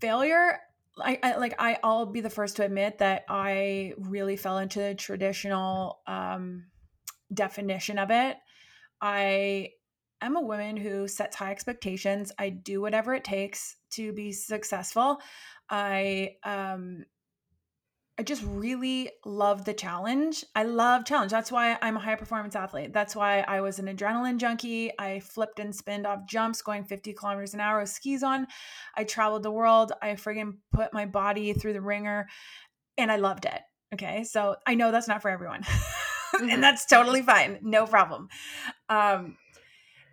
Failure. 0.00 0.58
I, 0.98 1.18
I 1.22 1.36
like 1.36 1.54
I, 1.58 1.78
I'll 1.82 2.04
be 2.04 2.20
the 2.20 2.28
first 2.28 2.56
to 2.56 2.64
admit 2.64 2.98
that 2.98 3.24
I 3.28 3.94
really 3.96 4.36
fell 4.36 4.58
into 4.58 4.80
the 4.80 4.94
traditional 4.94 6.00
um, 6.06 6.66
definition 7.32 7.98
of 7.98 8.10
it. 8.10 8.36
I 9.00 9.70
am 10.20 10.36
a 10.36 10.42
woman 10.42 10.76
who 10.76 11.08
sets 11.08 11.36
high 11.36 11.50
expectations. 11.50 12.30
I 12.38 12.50
do 12.50 12.82
whatever 12.82 13.14
it 13.14 13.24
takes 13.24 13.76
to 13.92 14.12
be 14.12 14.32
successful. 14.32 15.18
I 15.70 16.36
um, 16.44 17.04
I 18.22 18.24
just 18.24 18.44
really 18.44 19.10
love 19.24 19.64
the 19.64 19.74
challenge. 19.74 20.44
I 20.54 20.62
love 20.62 21.04
challenge. 21.04 21.32
That's 21.32 21.50
why 21.50 21.76
I'm 21.82 21.96
a 21.96 22.00
high 22.00 22.14
performance 22.14 22.54
athlete. 22.54 22.92
That's 22.92 23.16
why 23.16 23.40
I 23.40 23.60
was 23.62 23.80
an 23.80 23.86
adrenaline 23.86 24.36
junkie. 24.36 24.92
I 24.96 25.18
flipped 25.18 25.58
and 25.58 25.74
spinned 25.74 26.06
off 26.06 26.28
jumps 26.28 26.62
going 26.62 26.84
50 26.84 27.14
kilometers 27.14 27.52
an 27.52 27.58
hour 27.58 27.80
with 27.80 27.88
skis 27.88 28.22
on. 28.22 28.46
I 28.96 29.02
traveled 29.02 29.42
the 29.42 29.50
world. 29.50 29.90
I 30.00 30.10
friggin' 30.10 30.58
put 30.72 30.94
my 30.94 31.04
body 31.04 31.52
through 31.52 31.72
the 31.72 31.80
ringer 31.80 32.28
and 32.96 33.10
I 33.10 33.16
loved 33.16 33.44
it. 33.44 33.60
Okay. 33.92 34.22
So 34.22 34.54
I 34.68 34.76
know 34.76 34.92
that's 34.92 35.08
not 35.08 35.20
for 35.20 35.28
everyone. 35.28 35.64
Mm-hmm. 36.32 36.48
and 36.48 36.62
that's 36.62 36.86
totally 36.86 37.20
fine. 37.20 37.58
No 37.60 37.84
problem. 37.84 38.28
Um, 38.88 39.36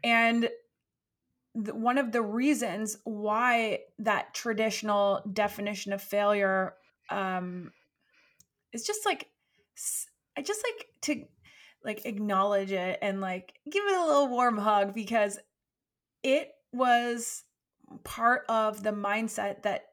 and 0.04 0.50
one 1.54 1.98
of 1.98 2.12
the 2.12 2.22
reasons 2.22 2.98
why 3.06 3.80
that 4.00 4.34
traditional 4.34 5.22
definition 5.32 5.94
of 5.94 6.02
failure 6.02 6.74
um, 7.10 7.72
it's 8.74 8.86
just 8.86 9.06
like 9.06 9.30
I 10.38 10.42
just 10.42 10.64
like 10.64 10.88
to 11.04 11.26
like 11.84 12.06
acknowledge 12.06 12.72
it 12.72 13.00
and 13.02 13.22
like 13.22 13.54
give 13.70 13.84
it 13.86 13.98
a 13.98 14.06
little 14.06 14.28
warm 14.28 14.58
hug 14.58 14.94
because 14.94 15.40
it 16.24 16.52
was 16.72 17.44
part 18.04 18.44
of 18.50 18.84
the 18.84 18.92
mindset 18.92 19.64
that 19.64 19.86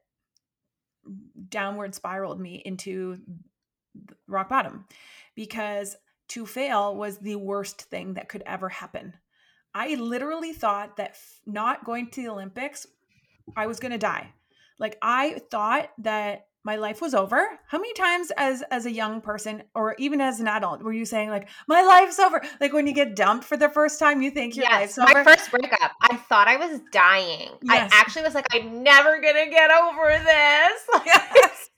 downward 1.48 1.94
spiraled 1.94 2.40
me 2.40 2.60
into 2.64 3.18
rock 4.26 4.48
bottom 4.48 4.84
because 5.34 5.96
to 6.28 6.44
fail 6.44 6.96
was 6.96 7.18
the 7.18 7.36
worst 7.36 7.82
thing 7.82 8.14
that 8.14 8.28
could 8.28 8.42
ever 8.46 8.68
happen. 8.68 9.14
I 9.74 9.94
literally 9.94 10.52
thought 10.52 10.96
that 10.96 11.16
not 11.46 11.84
going 11.84 12.10
to 12.10 12.22
the 12.22 12.28
Olympics, 12.28 12.86
I 13.56 13.66
was 13.66 13.78
going 13.78 13.92
to 13.92 13.98
die. 13.98 14.32
Like 14.78 14.98
I 15.00 15.40
thought 15.50 15.90
that 15.98 16.45
my 16.66 16.74
life 16.74 17.00
was 17.00 17.14
over. 17.14 17.46
How 17.68 17.78
many 17.78 17.94
times 17.94 18.32
as 18.36 18.62
as 18.72 18.86
a 18.86 18.90
young 18.90 19.20
person 19.20 19.62
or 19.74 19.94
even 20.00 20.20
as 20.20 20.40
an 20.40 20.48
adult 20.48 20.82
were 20.82 20.92
you 20.92 21.04
saying 21.04 21.30
like 21.30 21.48
my 21.68 21.80
life's 21.82 22.18
over 22.18 22.42
like 22.60 22.72
when 22.72 22.88
you 22.88 22.92
get 22.92 23.14
dumped 23.14 23.44
for 23.44 23.56
the 23.56 23.68
first 23.68 24.00
time 24.00 24.20
you 24.20 24.32
think 24.32 24.56
your 24.56 24.64
yes, 24.64 24.98
life's 24.98 24.98
over? 24.98 25.14
my 25.14 25.24
first 25.24 25.50
breakup 25.52 25.92
i 26.02 26.16
thought 26.16 26.48
i 26.48 26.56
was 26.56 26.80
dying. 26.90 27.50
Yes. 27.62 27.92
i 27.92 28.00
actually 28.00 28.22
was 28.22 28.34
like 28.34 28.46
i'm 28.52 28.82
never 28.82 29.20
gonna 29.20 29.48
get 29.48 29.70
over 29.70 30.08
this. 30.24 30.82
Yes 31.06 31.70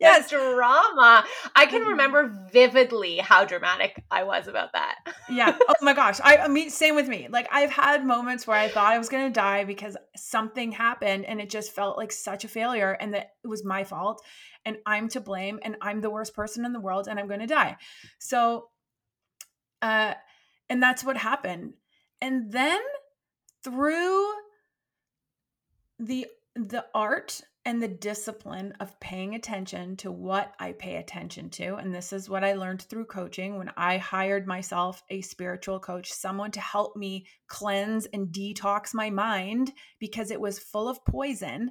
yes. 0.00 0.30
drama. 0.30 1.24
I 1.54 1.66
can 1.66 1.80
mm-hmm. 1.80 1.90
remember 1.90 2.48
vividly 2.52 3.18
how 3.18 3.44
dramatic 3.44 4.02
I 4.10 4.24
was 4.24 4.48
about 4.48 4.72
that. 4.72 4.96
yeah. 5.28 5.56
Oh 5.68 5.74
my 5.84 5.92
gosh. 5.92 6.20
I, 6.22 6.38
I 6.38 6.48
mean, 6.48 6.70
same 6.70 6.94
with 6.94 7.08
me. 7.08 7.28
Like 7.28 7.48
I've 7.50 7.70
had 7.70 8.06
moments 8.06 8.46
where 8.46 8.56
I 8.56 8.68
thought 8.68 8.92
I 8.92 8.98
was 8.98 9.08
going 9.08 9.26
to 9.26 9.32
die 9.32 9.64
because 9.64 9.96
something 10.16 10.72
happened 10.72 11.24
and 11.24 11.40
it 11.40 11.50
just 11.50 11.72
felt 11.72 11.96
like 11.96 12.12
such 12.12 12.44
a 12.44 12.48
failure 12.48 12.92
and 12.92 13.14
that 13.14 13.32
it 13.42 13.48
was 13.48 13.64
my 13.64 13.84
fault 13.84 14.22
and 14.64 14.78
I'm 14.86 15.08
to 15.10 15.20
blame 15.20 15.58
and 15.62 15.76
I'm 15.80 16.00
the 16.00 16.10
worst 16.10 16.34
person 16.34 16.64
in 16.64 16.72
the 16.72 16.80
world 16.80 17.08
and 17.08 17.18
I'm 17.18 17.26
going 17.26 17.40
to 17.40 17.46
die. 17.46 17.76
So, 18.18 18.68
uh, 19.82 20.14
and 20.70 20.82
that's 20.82 21.04
what 21.04 21.16
happened. 21.16 21.74
And 22.20 22.50
then 22.50 22.80
through 23.62 24.26
the 25.98 26.26
the 26.54 26.84
art 26.94 27.40
and 27.66 27.82
the 27.82 27.88
discipline 27.88 28.74
of 28.78 28.98
paying 29.00 29.34
attention 29.34 29.96
to 29.96 30.12
what 30.12 30.54
I 30.58 30.72
pay 30.72 30.96
attention 30.96 31.48
to. 31.50 31.76
And 31.76 31.94
this 31.94 32.12
is 32.12 32.28
what 32.28 32.44
I 32.44 32.52
learned 32.52 32.82
through 32.82 33.06
coaching 33.06 33.56
when 33.56 33.70
I 33.76 33.96
hired 33.96 34.46
myself 34.46 35.02
a 35.08 35.22
spiritual 35.22 35.80
coach, 35.80 36.12
someone 36.12 36.50
to 36.52 36.60
help 36.60 36.94
me 36.94 37.26
cleanse 37.46 38.04
and 38.06 38.28
detox 38.28 38.92
my 38.92 39.08
mind 39.08 39.72
because 39.98 40.30
it 40.30 40.40
was 40.40 40.58
full 40.58 40.88
of 40.88 41.04
poison. 41.06 41.70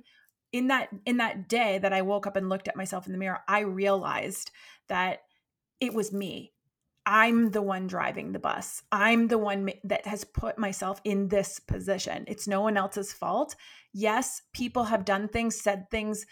In 0.52 0.68
that 0.68 0.90
in 1.06 1.18
that 1.18 1.50
day 1.50 1.80
that 1.80 1.94
I 1.94 2.04
woke 2.04 2.28
up 2.28 2.36
and 2.36 2.48
looked 2.48 2.68
at 2.68 2.76
myself 2.76 3.08
in 3.08 3.12
the 3.12 3.18
mirror, 3.18 3.42
I 3.48 3.62
realized 3.62 4.52
that 4.88 5.22
it 5.80 5.94
was 5.94 6.14
me. 6.14 6.53
I'm 7.06 7.52
the 7.52 7.62
one 7.62 7.88
driving 7.88 8.32
the 8.32 8.40
bus. 8.40 8.82
I'm 8.92 9.28
the 9.28 9.38
one 9.38 9.70
that 9.84 10.08
has 10.08 10.24
put 10.24 10.58
myself 10.58 11.02
in 11.04 11.28
this 11.28 11.60
position. 11.60 12.24
It's 12.28 12.48
no 12.48 12.62
one 12.62 12.78
else's 12.78 13.12
fault. 13.12 13.56
Yes, 13.94 14.42
people 14.54 14.86
have 14.86 15.04
done 15.04 15.28
things, 15.28 15.60
said 15.60 15.90
things, 15.92 16.26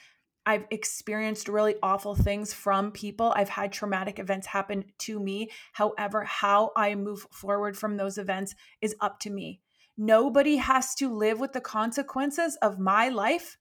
I've 0.46 0.66
experienced 0.72 1.48
really 1.48 1.76
awful 1.84 2.16
things 2.16 2.54
from 2.54 2.92
people. 2.92 3.32
I've 3.36 3.50
had 3.50 3.72
traumatic 3.72 4.18
events 4.18 4.48
happen 4.48 4.86
to 5.00 5.20
me. 5.20 5.52
However, 5.74 6.24
how 6.24 6.72
I 6.76 6.96
move 6.96 7.28
forward 7.32 7.78
from 7.78 7.98
those 7.98 8.18
events 8.18 8.56
is 8.82 8.96
up 9.02 9.20
to 9.20 9.30
me. 9.30 9.62
Nobody 9.98 10.58
has 10.58 10.96
to 10.96 11.14
live 11.14 11.40
with 11.40 11.54
the 11.54 11.62
consequences 11.62 12.58
of 12.62 12.80
my 12.80 13.10
life 13.10 13.58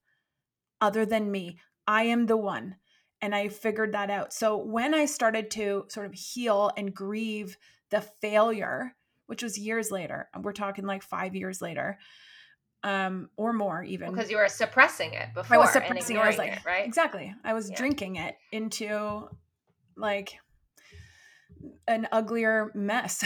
other 0.80 1.04
than 1.04 1.30
me. 1.30 1.58
I 1.86 2.04
am 2.04 2.26
the 2.26 2.36
one. 2.36 2.76
And 3.22 3.34
I 3.34 3.48
figured 3.48 3.92
that 3.92 4.10
out. 4.10 4.32
So 4.32 4.56
when 4.56 4.94
I 4.94 5.04
started 5.04 5.50
to 5.52 5.84
sort 5.88 6.06
of 6.06 6.14
heal 6.14 6.70
and 6.76 6.94
grieve 6.94 7.58
the 7.90 8.00
failure, 8.00 8.94
which 9.26 9.42
was 9.42 9.58
years 9.58 9.90
later, 9.90 10.28
we're 10.40 10.52
talking 10.52 10.86
like 10.86 11.02
five 11.02 11.34
years 11.34 11.60
later, 11.60 11.98
um, 12.82 13.28
or 13.36 13.52
more 13.52 13.82
even. 13.84 14.10
Because 14.10 14.24
well, 14.24 14.30
you 14.30 14.36
were 14.38 14.48
suppressing 14.48 15.12
it 15.12 15.34
before. 15.34 15.56
I 15.56 15.60
was 15.60 15.72
suppressing 15.72 16.16
it. 16.16 16.20
I 16.20 16.26
was 16.28 16.38
like, 16.38 16.52
it, 16.52 16.64
right? 16.64 16.86
Exactly. 16.86 17.34
I 17.44 17.52
was 17.52 17.70
yeah. 17.70 17.76
drinking 17.76 18.16
it 18.16 18.36
into 18.52 19.28
like 19.96 20.38
an 21.86 22.08
uglier 22.10 22.70
mess 22.74 23.22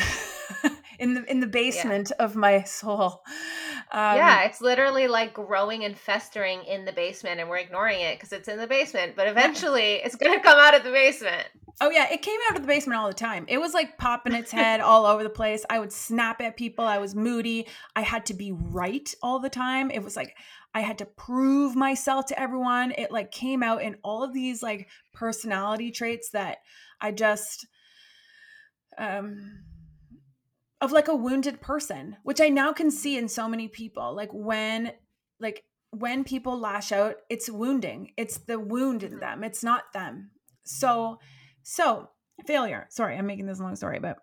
in 0.98 1.14
the 1.14 1.24
in 1.30 1.40
the 1.40 1.46
basement 1.46 2.11
yeah. 2.11 2.24
of 2.24 2.35
my 2.35 2.62
soul. 2.64 3.22
Um, 3.92 4.16
yeah, 4.16 4.42
it's 4.44 4.61
literally 4.61 5.07
like 5.07 5.35
growing 5.35 5.85
and 5.85 5.97
festering 5.97 6.64
in 6.64 6.85
the 6.85 6.92
basement, 6.92 7.40
and 7.40 7.49
we're 7.49 7.59
ignoring 7.59 8.01
it 8.01 8.16
because 8.16 8.33
it's 8.33 8.49
in 8.49 8.59
the 8.59 8.66
basement. 8.66 9.14
But 9.16 9.29
eventually, 9.29 9.94
it's 10.05 10.16
going 10.16 10.33
to 10.33 10.40
come 10.40 10.59
out 10.59 10.75
of 10.75 10.85
the 10.85 10.90
basement. 10.90 11.47
Oh 11.81 11.90
yeah, 11.90 12.09
it 12.12 12.23
came 12.23 12.38
out 12.49 12.57
of 12.57 12.62
the 12.62 12.68
basement 12.68 13.01
all 13.01 13.09
the 13.09 13.14
time. 13.14 13.47
It 13.49 13.59
was 13.59 13.75
like 13.75 13.99
popping 13.99 14.33
its 14.33 14.53
head 14.53 14.81
all 14.81 15.07
over 15.07 15.23
the 15.23 15.31
place. 15.31 15.64
I 15.68 15.81
would 15.81 15.92
snap 15.92 16.40
at 16.40 16.57
people. 16.57 16.85
I 16.85 16.99
was 16.99 17.14
moody. 17.14 17.66
I 17.97 18.03
had 18.03 18.27
to 18.27 18.35
be 18.35 18.53
right 18.53 19.12
all 19.23 19.40
the 19.40 19.49
time. 19.49 19.90
It 19.90 20.03
was 20.03 20.14
like 20.14 20.37
I 20.73 20.81
had 20.81 20.99
to 20.99 21.07
prove 21.07 21.75
myself 21.75 22.27
to 22.27 22.40
everyone. 22.40 22.92
It 22.97 23.11
like 23.11 23.33
came 23.33 23.62
out 23.62 23.83
in 23.83 23.97
all 24.05 24.23
of 24.23 24.33
these 24.33 24.62
like 24.62 24.88
personality 25.12 25.90
traits 25.90 26.31
that 26.31 26.59
I 27.01 27.11
just 27.11 27.66
um 28.97 29.64
of 30.85 30.92
like 30.92 31.09
a 31.09 31.16
wounded 31.16 31.61
person, 31.61 32.16
which 32.23 32.40
I 32.40 32.49
now 32.49 32.73
can 32.73 32.90
see 32.90 33.16
in 33.16 33.29
so 33.29 33.49
many 33.49 33.68
people. 33.68 34.14
Like 34.14 34.31
when 34.33 34.92
like 35.40 35.64
when 35.90 36.25
people 36.25 36.59
lash 36.59 36.92
out, 36.92 37.16
it's 37.31 37.51
wounding. 37.51 38.12
It's 38.16 38.38
the 38.38 38.59
wound 38.59 39.03
in 39.03 39.18
them. 39.18 39.42
It's 39.42 39.64
not 39.64 39.92
them. 39.92 40.31
So 40.64 41.18
so, 41.64 42.11
failure. 42.47 42.87
Sorry, 42.90 43.16
I'm 43.16 43.27
making 43.27 43.47
this 43.47 43.59
long 43.59 43.75
story, 43.75 43.99
but 43.99 44.18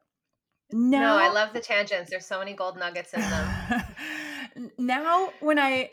now, 0.72 1.18
no, 1.18 1.18
I 1.18 1.30
love 1.32 1.54
the 1.54 1.60
tangents. 1.60 2.10
There's 2.10 2.26
so 2.26 2.40
many 2.40 2.54
gold 2.54 2.78
nuggets 2.78 3.14
in 3.14 3.22
them. 3.22 4.72
now, 4.78 5.34
when 5.42 5.60
I 5.60 5.90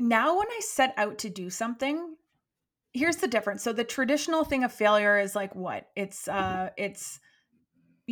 now 0.00 0.38
when 0.38 0.48
I 0.48 0.60
set 0.60 0.94
out 0.96 1.18
to 1.18 1.28
do 1.28 1.50
something, 1.50 2.16
here's 2.92 3.16
the 3.16 3.28
difference. 3.28 3.62
So 3.62 3.72
the 3.72 3.84
traditional 3.84 4.44
thing 4.44 4.64
of 4.64 4.72
failure 4.72 5.20
is 5.20 5.36
like 5.36 5.54
what? 5.54 5.88
It's 5.94 6.26
uh 6.26 6.70
it's 6.76 7.20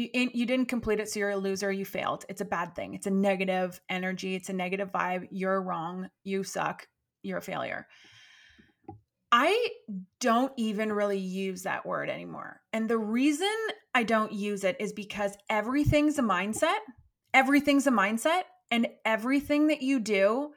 you, 0.01 0.31
you 0.35 0.47
didn't 0.47 0.67
complete 0.67 1.01
it 1.01 1.09
so 1.09 1.19
you're 1.19 1.31
a 1.31 1.37
loser 1.37 1.71
you 1.71 1.85
failed 1.85 2.25
it's 2.29 2.41
a 2.41 2.45
bad 2.45 2.75
thing 2.75 2.95
it's 2.95 3.07
a 3.07 3.11
negative 3.11 3.81
energy 3.89 4.35
it's 4.35 4.49
a 4.49 4.53
negative 4.53 4.91
vibe 4.93 5.27
you're 5.31 5.61
wrong 5.61 6.09
you 6.25 6.43
suck 6.43 6.87
you're 7.23 7.39
a 7.39 7.43
failure 7.43 7.87
I 9.33 9.69
don't 10.19 10.53
even 10.57 10.93
really 10.93 11.19
use 11.19 11.63
that 11.63 11.87
word 11.87 12.11
anymore. 12.11 12.61
And 12.73 12.89
the 12.89 12.99
reason 12.99 13.47
I 13.95 14.03
don't 14.03 14.33
use 14.33 14.65
it 14.65 14.77
is 14.81 14.93
because 14.93 15.37
everything's 15.49 16.19
a 16.19 16.23
mindset. 16.23 16.79
Everything's 17.33 17.87
a 17.87 17.93
mindset. 17.93 18.43
And 18.73 18.89
everything 19.05 19.69
that 19.69 19.83
you 19.83 20.01
do 20.01 20.51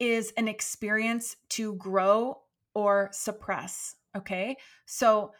is 0.00 0.32
an 0.36 0.48
experience 0.48 1.36
to 1.50 1.74
grow 1.74 2.38
or 2.74 3.08
suppress. 3.12 3.94
Okay. 4.16 4.56
So, 4.86 5.32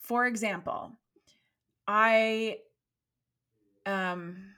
for 0.00 0.26
example, 0.26 0.98
I, 1.86 2.58
um, 3.86 4.54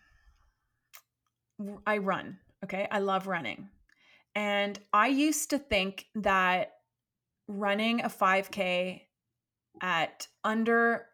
I 1.87 1.99
run. 1.99 2.39
Okay. 2.65 2.87
I 2.91 2.99
love 2.99 3.27
running. 3.27 3.69
And 4.35 4.79
I 4.93 5.09
used 5.09 5.51
to 5.51 5.59
think 5.59 6.07
that 6.15 6.73
running 7.49 8.03
a 8.03 8.09
5K 8.09 9.03
at 9.81 10.27
under 10.45 11.07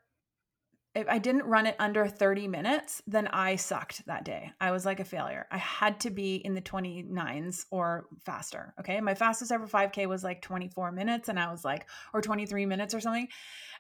if 0.95 1.09
I 1.09 1.19
didn't 1.19 1.45
run 1.45 1.67
it 1.67 1.77
under 1.79 2.07
30 2.07 2.49
minutes, 2.49 3.03
then 3.07 3.27
I 3.29 3.57
sucked 3.57 4.05
that 4.07 4.27
day. 4.27 4.53
I 4.61 4.73
was 4.73 4.85
like 4.85 5.01
a 5.01 5.05
failure. 5.05 5.47
I 5.51 5.57
had 5.57 6.01
to 6.01 6.11
be 6.11 6.37
in 6.37 6.53
the 6.53 6.61
29s 6.61 7.65
or 7.71 8.07
faster. 8.27 8.75
Okay. 8.79 9.01
My 9.01 9.15
fastest 9.15 9.53
ever 9.53 9.67
5K 9.67 10.07
was 10.07 10.23
like 10.23 10.43
24 10.43 10.93
minutes, 10.93 11.31
and 11.31 11.39
I 11.39 11.51
was 11.51 11.65
like, 11.65 11.89
or 12.13 12.21
23 12.21 12.67
minutes 12.67 12.93
or 12.93 13.01
something. 13.01 13.29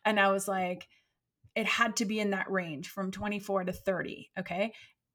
And 0.06 0.18
I 0.18 0.32
was 0.32 0.48
like, 0.48 0.88
it 1.54 1.66
had 1.66 1.96
to 1.96 2.04
be 2.04 2.20
in 2.20 2.30
that 2.30 2.50
range 2.50 2.88
from 2.88 3.10
24 3.10 3.64
to 3.64 3.72
30. 3.72 4.30
Okay. 4.38 4.72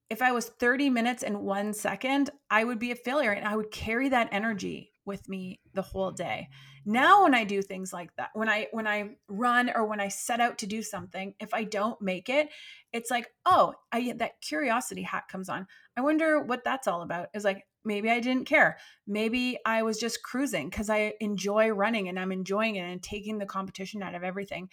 If 0.10 0.22
I 0.22 0.32
was 0.32 0.48
30 0.48 0.90
minutes 0.90 1.24
and 1.24 1.42
one 1.42 1.74
second, 1.74 2.30
I 2.50 2.64
would 2.64 2.80
be 2.80 2.92
a 2.92 2.96
failure 2.96 3.32
and 3.32 3.46
I 3.46 3.56
would 3.56 3.72
carry 3.72 4.10
that 4.10 4.30
energy 4.32 4.92
with 5.06 5.28
me 5.28 5.60
the 5.74 5.82
whole 5.82 6.12
day. 6.12 6.50
Now 6.86 7.24
when 7.24 7.34
I 7.34 7.44
do 7.44 7.62
things 7.62 7.92
like 7.92 8.16
that, 8.18 8.30
when 8.34 8.48
I 8.48 8.68
when 8.72 8.88
I 8.88 9.16
run 9.28 9.72
or 9.74 9.86
when 9.86 10.00
I 10.00 10.10
set 10.10 10.40
out 10.40 10.58
to 10.60 10.68
do 10.68 10.82
something, 10.82 11.34
if 11.40 11.54
I 11.54 11.64
don't 11.64 12.00
make 12.02 12.30
it, 12.30 12.50
it's 12.94 13.10
like, 13.10 13.28
"Oh, 13.46 13.74
I 13.92 14.14
that 14.18 14.42
curiosity 14.42 15.02
hat 15.02 15.24
comes 15.30 15.50
on. 15.50 15.68
I 15.98 16.02
wonder 16.02 16.42
what 16.42 16.64
that's 16.64 16.88
all 16.88 17.02
about." 17.02 17.30
Is 17.34 17.44
like 17.44 17.66
maybe 17.88 18.12
I 18.12 18.20
didn't 18.20 18.46
care. 18.46 18.78
Maybe 19.08 19.58
I 19.66 19.82
was 19.82 19.98
just 19.98 20.22
cruising 20.22 20.70
cuz 20.70 20.90
I 20.90 21.14
enjoy 21.20 21.70
running 21.70 22.10
and 22.10 22.20
I'm 22.20 22.32
enjoying 22.32 22.76
it 22.76 22.82
and 22.82 23.02
taking 23.02 23.38
the 23.38 23.46
competition 23.46 24.04
out 24.04 24.14
of 24.14 24.24
everything. 24.24 24.70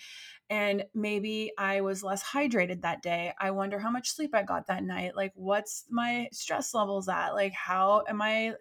And 0.50 0.84
maybe 0.92 1.52
I 1.56 1.80
was 1.80 2.02
less 2.02 2.22
hydrated 2.22 2.82
that 2.82 3.00
day. 3.00 3.32
I 3.38 3.52
wonder 3.52 3.78
how 3.78 3.90
much 3.90 4.10
sleep 4.10 4.34
I 4.34 4.42
got 4.42 4.66
that 4.66 4.82
night. 4.82 5.16
Like 5.16 5.32
what's 5.34 5.84
my 5.88 6.28
stress 6.32 6.74
levels 6.74 7.08
at? 7.08 7.30
Like 7.30 7.54
how 7.54 8.04
am 8.08 8.20
I 8.20 8.54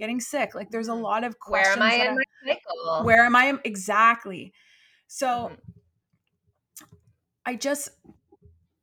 getting 0.00 0.18
sick. 0.18 0.54
Like 0.54 0.70
there's 0.70 0.88
a 0.88 0.92
mm-hmm. 0.92 1.02
lot 1.02 1.22
of 1.22 1.38
questions. 1.38 1.76
Where 1.78 1.86
am 1.86 2.00
I 2.00 2.06
in 2.06 2.14
my 2.16 2.54
cycle? 2.54 3.04
Where 3.04 3.24
am 3.24 3.36
I? 3.36 3.58
Exactly. 3.64 4.52
So 5.06 5.26
mm-hmm. 5.26 5.54
I 7.46 7.54
just 7.54 7.90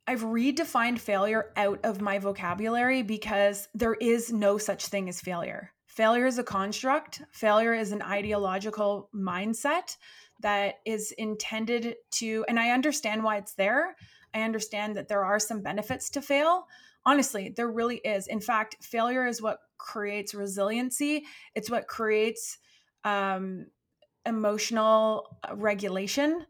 I've 0.08 0.22
redefined 0.22 1.00
failure 1.00 1.52
out 1.54 1.80
of 1.84 2.00
my 2.00 2.18
vocabulary 2.18 3.02
because 3.02 3.68
there 3.74 3.92
is 3.92 4.32
no 4.32 4.56
such 4.56 4.86
thing 4.86 5.06
as 5.06 5.20
failure. 5.20 5.70
Failure 5.84 6.24
is 6.24 6.38
a 6.38 6.42
construct. 6.42 7.20
Failure 7.30 7.74
is 7.74 7.92
an 7.92 8.00
ideological 8.00 9.10
mindset 9.14 9.98
that 10.40 10.76
is 10.86 11.12
intended 11.18 11.96
to 12.12 12.42
and 12.48 12.58
I 12.58 12.70
understand 12.70 13.22
why 13.22 13.36
it's 13.36 13.52
there. 13.52 13.96
I 14.32 14.40
understand 14.40 14.96
that 14.96 15.08
there 15.08 15.26
are 15.26 15.38
some 15.38 15.60
benefits 15.60 16.08
to 16.10 16.22
fail. 16.22 16.64
Honestly, 17.04 17.52
there 17.54 17.70
really 17.70 17.98
is. 17.98 18.28
In 18.28 18.40
fact, 18.40 18.82
failure 18.82 19.26
is 19.26 19.42
what 19.42 19.58
creates 19.76 20.32
resiliency. 20.32 21.26
It's 21.54 21.70
what 21.70 21.86
creates 21.86 22.56
um, 23.04 23.66
emotional 24.24 25.38
uh, 25.46 25.54
regulation. 25.54 26.46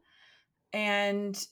And 0.72 1.44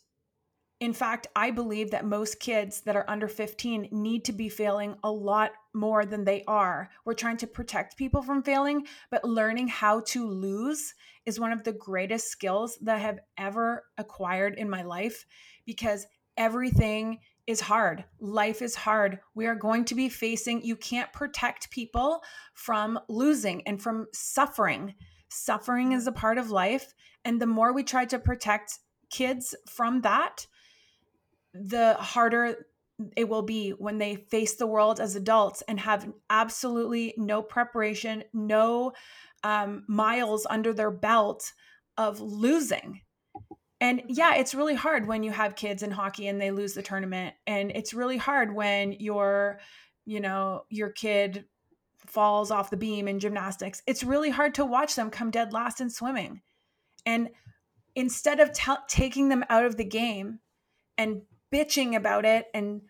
in 0.78 0.92
fact, 0.92 1.26
I 1.34 1.50
believe 1.50 1.92
that 1.92 2.04
most 2.04 2.38
kids 2.38 2.82
that 2.82 2.96
are 2.96 3.08
under 3.08 3.28
15 3.28 3.88
need 3.90 4.26
to 4.26 4.32
be 4.32 4.50
failing 4.50 4.96
a 5.02 5.10
lot 5.10 5.52
more 5.72 6.04
than 6.04 6.24
they 6.24 6.44
are. 6.46 6.90
We're 7.06 7.14
trying 7.14 7.38
to 7.38 7.46
protect 7.46 7.96
people 7.96 8.20
from 8.22 8.42
failing, 8.42 8.86
but 9.10 9.24
learning 9.24 9.68
how 9.68 10.00
to 10.08 10.28
lose 10.28 10.92
is 11.24 11.40
one 11.40 11.52
of 11.52 11.64
the 11.64 11.72
greatest 11.72 12.28
skills 12.28 12.76
that 12.82 12.96
I 12.96 13.00
have 13.00 13.20
ever 13.38 13.84
acquired 13.96 14.56
in 14.56 14.68
my 14.68 14.82
life 14.82 15.24
because 15.64 16.06
everything 16.36 17.20
is 17.46 17.60
hard. 17.62 18.04
Life 18.20 18.60
is 18.60 18.74
hard. 18.74 19.20
We 19.34 19.46
are 19.46 19.54
going 19.54 19.86
to 19.86 19.94
be 19.94 20.10
facing, 20.10 20.62
you 20.62 20.76
can't 20.76 21.12
protect 21.12 21.70
people 21.70 22.22
from 22.52 22.98
losing 23.08 23.62
and 23.66 23.80
from 23.80 24.08
suffering. 24.12 24.94
Suffering 25.30 25.92
is 25.92 26.06
a 26.06 26.12
part 26.12 26.36
of 26.36 26.50
life. 26.50 26.92
And 27.24 27.40
the 27.40 27.46
more 27.46 27.72
we 27.72 27.82
try 27.82 28.04
to 28.06 28.18
protect 28.18 28.78
kids 29.10 29.54
from 29.68 30.02
that, 30.02 30.46
the 31.60 31.94
harder 31.94 32.66
it 33.14 33.28
will 33.28 33.42
be 33.42 33.70
when 33.70 33.98
they 33.98 34.16
face 34.16 34.54
the 34.54 34.66
world 34.66 35.00
as 35.00 35.16
adults 35.16 35.62
and 35.68 35.78
have 35.78 36.10
absolutely 36.30 37.12
no 37.18 37.42
preparation, 37.42 38.24
no 38.32 38.92
um, 39.44 39.84
miles 39.86 40.46
under 40.48 40.72
their 40.72 40.90
belt 40.90 41.52
of 41.98 42.20
losing 42.20 43.02
and 43.80 44.02
yeah, 44.08 44.34
it's 44.36 44.54
really 44.54 44.74
hard 44.74 45.06
when 45.06 45.22
you 45.22 45.30
have 45.32 45.54
kids 45.54 45.82
in 45.82 45.90
hockey 45.90 46.28
and 46.28 46.40
they 46.40 46.50
lose 46.50 46.72
the 46.72 46.82
tournament. 46.82 47.34
And 47.46 47.70
it's 47.70 47.92
really 47.92 48.16
hard 48.16 48.54
when 48.54 48.92
your, 48.92 49.60
you 50.06 50.20
know, 50.20 50.64
your 50.70 50.88
kid 50.88 51.44
falls 51.98 52.50
off 52.50 52.70
the 52.70 52.76
beam 52.76 53.06
in 53.06 53.20
gymnastics. 53.20 53.82
It's 53.86 54.02
really 54.02 54.30
hard 54.30 54.54
to 54.54 54.64
watch 54.64 54.94
them 54.94 55.10
come 55.10 55.30
dead 55.30 55.52
last 55.52 55.80
in 55.80 55.90
swimming. 55.90 56.40
And 57.04 57.28
instead 57.94 58.40
of 58.40 58.52
t- 58.52 58.72
taking 58.88 59.28
them 59.28 59.44
out 59.50 59.66
of 59.66 59.76
the 59.76 59.84
game 59.84 60.40
and 60.96 61.22
bitching 61.56 61.96
about 61.96 62.24
it 62.26 62.46
and 62.52 62.82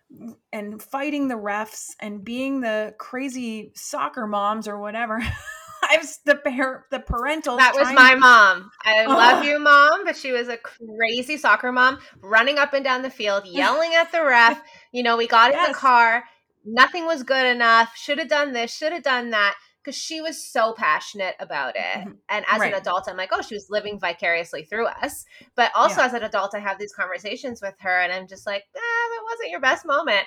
and 0.52 0.82
fighting 0.82 1.28
the 1.28 1.34
refs 1.34 1.90
and 2.00 2.24
being 2.24 2.60
the 2.60 2.94
crazy 2.98 3.70
soccer 3.74 4.26
moms 4.26 4.66
or 4.66 4.80
whatever 4.80 5.20
I 5.82 5.96
drives 5.96 6.20
the 6.24 6.36
parent 6.36 6.84
the 6.90 7.00
parental. 7.00 7.56
That 7.56 7.74
was 7.74 7.92
my 7.92 8.14
mom. 8.14 8.70
I 8.84 9.04
oh. 9.08 9.10
love 9.10 9.44
you, 9.44 9.58
mom, 9.58 10.04
but 10.04 10.16
she 10.16 10.32
was 10.32 10.48
a 10.48 10.56
crazy 10.56 11.36
soccer 11.36 11.72
mom, 11.72 11.98
running 12.20 12.58
up 12.58 12.72
and 12.72 12.84
down 12.84 13.02
the 13.02 13.10
field, 13.10 13.46
yelling 13.46 13.94
at 13.94 14.12
the 14.12 14.24
ref. 14.24 14.60
You 14.92 15.02
know, 15.02 15.16
we 15.16 15.26
got 15.26 15.52
yes. 15.52 15.66
in 15.66 15.72
the 15.72 15.78
car, 15.78 16.24
nothing 16.64 17.06
was 17.06 17.22
good 17.22 17.46
enough. 17.46 17.96
Should 17.96 18.18
have 18.18 18.28
done 18.28 18.52
this. 18.52 18.74
Should 18.74 18.92
have 18.92 19.02
done 19.02 19.30
that 19.30 19.54
because 19.86 19.96
she 19.96 20.20
was 20.20 20.42
so 20.42 20.72
passionate 20.72 21.36
about 21.38 21.76
it. 21.76 21.98
Mm-hmm. 21.98 22.10
And 22.28 22.44
as 22.50 22.58
right. 22.58 22.72
an 22.72 22.80
adult, 22.80 23.04
I'm 23.08 23.16
like, 23.16 23.30
oh, 23.32 23.40
she 23.40 23.54
was 23.54 23.70
living 23.70 24.00
vicariously 24.00 24.64
through 24.64 24.86
us. 24.86 25.24
But 25.54 25.70
also 25.76 26.00
yeah. 26.00 26.06
as 26.06 26.12
an 26.14 26.24
adult, 26.24 26.56
I 26.56 26.58
have 26.58 26.78
these 26.78 26.92
conversations 26.92 27.62
with 27.62 27.74
her, 27.78 28.00
and 28.00 28.12
I'm 28.12 28.26
just 28.26 28.46
like, 28.46 28.64
eh, 28.74 28.80
that 28.80 29.22
wasn't 29.30 29.50
your 29.50 29.60
best 29.60 29.86
moment. 29.86 30.26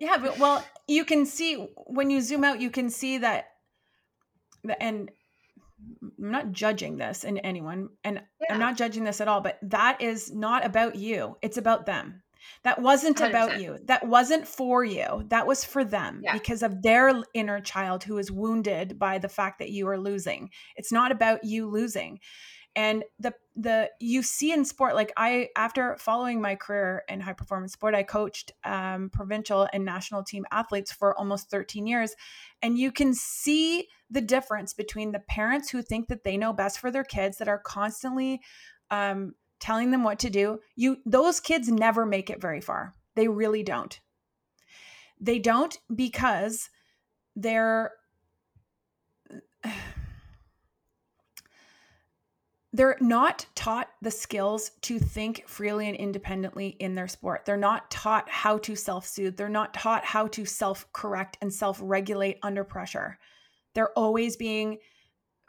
yeah, 0.00 0.18
but 0.18 0.38
well, 0.38 0.64
you 0.86 1.04
can 1.04 1.26
see 1.26 1.56
when 1.86 2.10
you 2.10 2.20
zoom 2.20 2.44
out, 2.44 2.60
you 2.60 2.70
can 2.70 2.90
see 2.90 3.18
that, 3.18 3.46
and 4.78 5.10
I'm 6.00 6.30
not 6.30 6.52
judging 6.52 6.96
this 6.96 7.24
in 7.24 7.38
anyone, 7.38 7.88
and 8.04 8.22
yeah. 8.40 8.54
I'm 8.54 8.60
not 8.60 8.76
judging 8.76 9.02
this 9.02 9.20
at 9.20 9.26
all, 9.26 9.40
but 9.40 9.58
that 9.62 10.00
is 10.00 10.32
not 10.32 10.64
about 10.64 10.94
you. 10.94 11.36
It's 11.42 11.58
about 11.58 11.86
them. 11.86 12.22
That 12.62 12.80
wasn't 12.80 13.18
100%. 13.18 13.28
about 13.28 13.60
you. 13.60 13.78
That 13.84 14.06
wasn't 14.06 14.46
for 14.46 14.84
you. 14.84 15.24
That 15.28 15.46
was 15.46 15.64
for 15.64 15.84
them 15.84 16.20
yeah. 16.22 16.32
because 16.32 16.62
of 16.62 16.82
their 16.82 17.22
inner 17.34 17.60
child 17.60 18.04
who 18.04 18.18
is 18.18 18.30
wounded 18.30 18.98
by 18.98 19.18
the 19.18 19.28
fact 19.28 19.58
that 19.58 19.70
you 19.70 19.88
are 19.88 19.98
losing. 19.98 20.50
It's 20.76 20.92
not 20.92 21.12
about 21.12 21.44
you 21.44 21.68
losing. 21.68 22.20
And 22.76 23.04
the 23.18 23.34
the 23.56 23.90
you 24.00 24.22
see 24.22 24.52
in 24.52 24.64
sport 24.64 24.94
like 24.94 25.12
I 25.16 25.48
after 25.56 25.96
following 25.98 26.40
my 26.40 26.54
career 26.54 27.02
in 27.08 27.18
high 27.20 27.32
performance 27.32 27.72
sport 27.72 27.96
I 27.96 28.04
coached 28.04 28.52
um, 28.64 29.10
provincial 29.10 29.68
and 29.72 29.84
national 29.84 30.22
team 30.22 30.46
athletes 30.52 30.92
for 30.92 31.18
almost 31.18 31.50
13 31.50 31.86
years 31.86 32.14
and 32.62 32.78
you 32.78 32.92
can 32.92 33.12
see 33.12 33.88
the 34.08 34.20
difference 34.20 34.72
between 34.72 35.10
the 35.10 35.18
parents 35.18 35.68
who 35.68 35.82
think 35.82 36.06
that 36.08 36.22
they 36.22 36.36
know 36.36 36.52
best 36.52 36.78
for 36.78 36.92
their 36.92 37.04
kids 37.04 37.38
that 37.38 37.48
are 37.48 37.58
constantly 37.58 38.40
um, 38.92 39.34
telling 39.60 39.90
them 39.90 40.02
what 40.02 40.18
to 40.20 40.30
do, 40.30 40.60
you 40.74 40.98
those 41.06 41.38
kids 41.38 41.68
never 41.68 42.04
make 42.04 42.30
it 42.30 42.40
very 42.40 42.60
far. 42.60 42.94
They 43.14 43.28
really 43.28 43.62
don't. 43.62 44.00
They 45.20 45.38
don't 45.38 45.78
because 45.94 46.70
they're 47.36 47.92
they're 52.72 52.96
not 53.00 53.46
taught 53.54 53.88
the 54.00 54.10
skills 54.10 54.70
to 54.82 54.98
think 54.98 55.44
freely 55.46 55.88
and 55.88 55.96
independently 55.96 56.68
in 56.78 56.94
their 56.94 57.08
sport. 57.08 57.44
They're 57.44 57.56
not 57.56 57.90
taught 57.90 58.30
how 58.30 58.58
to 58.58 58.74
self 58.76 59.06
soothe. 59.06 59.36
They're 59.36 59.48
not 59.48 59.74
taught 59.74 60.04
how 60.04 60.28
to 60.28 60.44
self 60.44 60.90
correct 60.92 61.36
and 61.40 61.52
self 61.52 61.78
regulate 61.82 62.38
under 62.42 62.64
pressure. 62.64 63.18
They're 63.74 63.96
always 63.98 64.36
being 64.36 64.78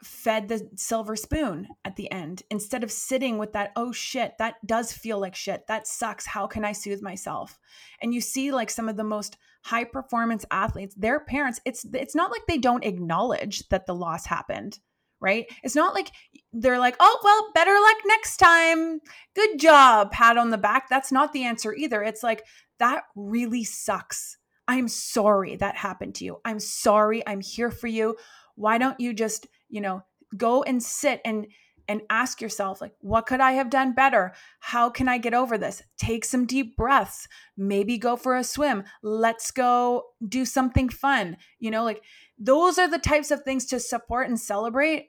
fed 0.02 0.48
the 0.48 0.68
silver 0.76 1.14
spoon 1.16 1.68
at 1.84 1.96
the 1.96 2.10
end 2.10 2.42
instead 2.50 2.82
of 2.82 2.90
sitting 2.90 3.38
with 3.38 3.52
that 3.52 3.70
oh 3.76 3.92
shit 3.92 4.32
that 4.38 4.54
does 4.66 4.92
feel 4.92 5.18
like 5.18 5.34
shit. 5.34 5.66
That 5.68 5.86
sucks. 5.86 6.26
How 6.26 6.46
can 6.46 6.64
i 6.64 6.72
soothe 6.72 7.02
myself? 7.02 7.58
And 8.00 8.12
you 8.14 8.20
see 8.20 8.50
like 8.50 8.70
some 8.70 8.88
of 8.88 8.96
the 8.96 9.04
most 9.04 9.36
high 9.64 9.84
performance 9.84 10.44
athletes 10.50 10.94
their 10.96 11.20
parents 11.20 11.60
it's 11.64 11.86
it's 11.94 12.16
not 12.16 12.32
like 12.32 12.42
they 12.48 12.58
don't 12.58 12.84
acknowledge 12.84 13.68
that 13.68 13.86
the 13.86 13.94
loss 13.94 14.26
happened 14.26 14.80
right? 15.20 15.46
It's 15.62 15.76
not 15.76 15.94
like 15.94 16.10
they're 16.52 16.80
like 16.80 16.96
oh 16.98 17.18
well 17.22 17.52
better 17.54 17.72
luck 17.80 17.96
next 18.06 18.38
time. 18.38 19.00
Good 19.34 19.58
job 19.58 20.10
pat 20.10 20.36
on 20.36 20.50
the 20.50 20.58
back. 20.58 20.88
That's 20.90 21.12
not 21.12 21.32
the 21.32 21.44
answer 21.44 21.72
either. 21.72 22.02
It's 22.02 22.24
like 22.24 22.44
that 22.78 23.04
really 23.14 23.62
sucks. 23.64 24.36
I'm 24.66 24.88
sorry 24.88 25.56
that 25.56 25.76
happened 25.76 26.16
to 26.16 26.24
you. 26.24 26.38
I'm 26.44 26.58
sorry. 26.58 27.26
I'm 27.26 27.40
here 27.40 27.70
for 27.70 27.86
you. 27.86 28.16
Why 28.56 28.78
don't 28.78 28.98
you 29.00 29.14
just 29.14 29.46
you 29.72 29.80
know 29.80 30.04
go 30.36 30.62
and 30.62 30.80
sit 30.80 31.20
and 31.24 31.48
and 31.88 32.00
ask 32.10 32.40
yourself 32.40 32.80
like 32.80 32.92
what 33.00 33.26
could 33.26 33.40
i 33.40 33.52
have 33.52 33.70
done 33.70 33.92
better? 33.92 34.32
How 34.60 34.88
can 34.88 35.08
i 35.08 35.18
get 35.18 35.34
over 35.34 35.58
this? 35.58 35.82
Take 35.98 36.24
some 36.24 36.46
deep 36.46 36.76
breaths. 36.76 37.26
Maybe 37.56 37.98
go 37.98 38.14
for 38.14 38.36
a 38.36 38.44
swim. 38.44 38.84
Let's 39.02 39.50
go 39.50 40.04
do 40.28 40.44
something 40.44 40.88
fun. 40.88 41.36
You 41.58 41.72
know 41.72 41.82
like 41.82 42.02
those 42.38 42.78
are 42.78 42.88
the 42.88 42.98
types 42.98 43.32
of 43.32 43.42
things 43.42 43.66
to 43.66 43.80
support 43.80 44.28
and 44.28 44.38
celebrate 44.38 45.08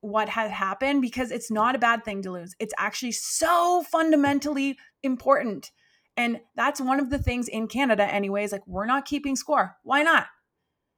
what 0.00 0.28
had 0.28 0.50
happened 0.50 1.00
because 1.02 1.30
it's 1.30 1.50
not 1.50 1.74
a 1.74 1.78
bad 1.78 2.04
thing 2.04 2.22
to 2.22 2.30
lose. 2.30 2.54
It's 2.58 2.74
actually 2.78 3.12
so 3.12 3.82
fundamentally 3.90 4.78
important. 5.02 5.70
And 6.16 6.40
that's 6.54 6.80
one 6.80 7.00
of 7.00 7.10
the 7.10 7.18
things 7.18 7.48
in 7.48 7.66
canada 7.68 8.04
anyways 8.04 8.52
like 8.52 8.66
we're 8.66 8.86
not 8.86 9.04
keeping 9.04 9.34
score. 9.34 9.76
Why 9.82 10.02
not 10.02 10.26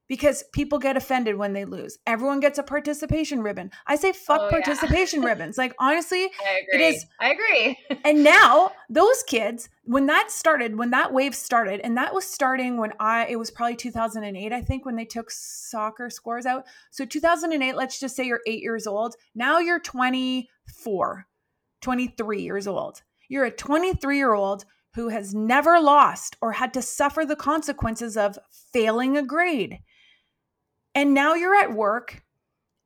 because 0.08 0.44
people 0.52 0.78
get 0.78 0.96
offended 0.96 1.36
when 1.36 1.52
they 1.52 1.64
lose. 1.64 1.98
Everyone 2.06 2.40
gets 2.40 2.58
a 2.58 2.62
participation 2.62 3.42
ribbon. 3.42 3.70
I 3.86 3.96
say 3.96 4.12
fuck 4.12 4.42
oh, 4.42 4.50
participation 4.50 5.22
yeah. 5.22 5.28
ribbons. 5.30 5.58
Like 5.58 5.74
honestly, 5.78 6.30
it 6.68 6.80
is 6.80 7.06
I 7.20 7.32
agree. 7.32 7.78
and 8.04 8.22
now 8.22 8.72
those 8.88 9.22
kids, 9.24 9.68
when 9.84 10.06
that 10.06 10.30
started, 10.30 10.78
when 10.78 10.90
that 10.90 11.12
wave 11.12 11.34
started, 11.34 11.80
and 11.80 11.96
that 11.96 12.14
was 12.14 12.24
starting 12.24 12.76
when 12.76 12.92
I 13.00 13.26
it 13.26 13.36
was 13.36 13.50
probably 13.50 13.76
2008, 13.76 14.52
I 14.52 14.60
think, 14.60 14.84
when 14.84 14.96
they 14.96 15.04
took 15.04 15.30
soccer 15.30 16.10
scores 16.10 16.46
out. 16.46 16.66
So 16.90 17.04
2008, 17.04 17.76
let's 17.76 17.98
just 17.98 18.16
say 18.16 18.24
you're 18.24 18.42
8 18.46 18.62
years 18.62 18.86
old. 18.86 19.16
Now 19.34 19.58
you're 19.58 19.80
24, 19.80 21.26
23 21.80 22.42
years 22.42 22.66
old. 22.66 23.02
You're 23.28 23.44
a 23.44 23.50
23 23.50 24.16
year 24.16 24.34
old 24.34 24.64
who 24.94 25.08
has 25.08 25.34
never 25.34 25.78
lost 25.78 26.36
or 26.40 26.52
had 26.52 26.72
to 26.72 26.80
suffer 26.80 27.26
the 27.26 27.36
consequences 27.36 28.16
of 28.16 28.38
failing 28.72 29.16
a 29.16 29.22
grade 29.22 29.80
and 30.96 31.14
now 31.14 31.34
you're 31.34 31.54
at 31.54 31.72
work, 31.72 32.24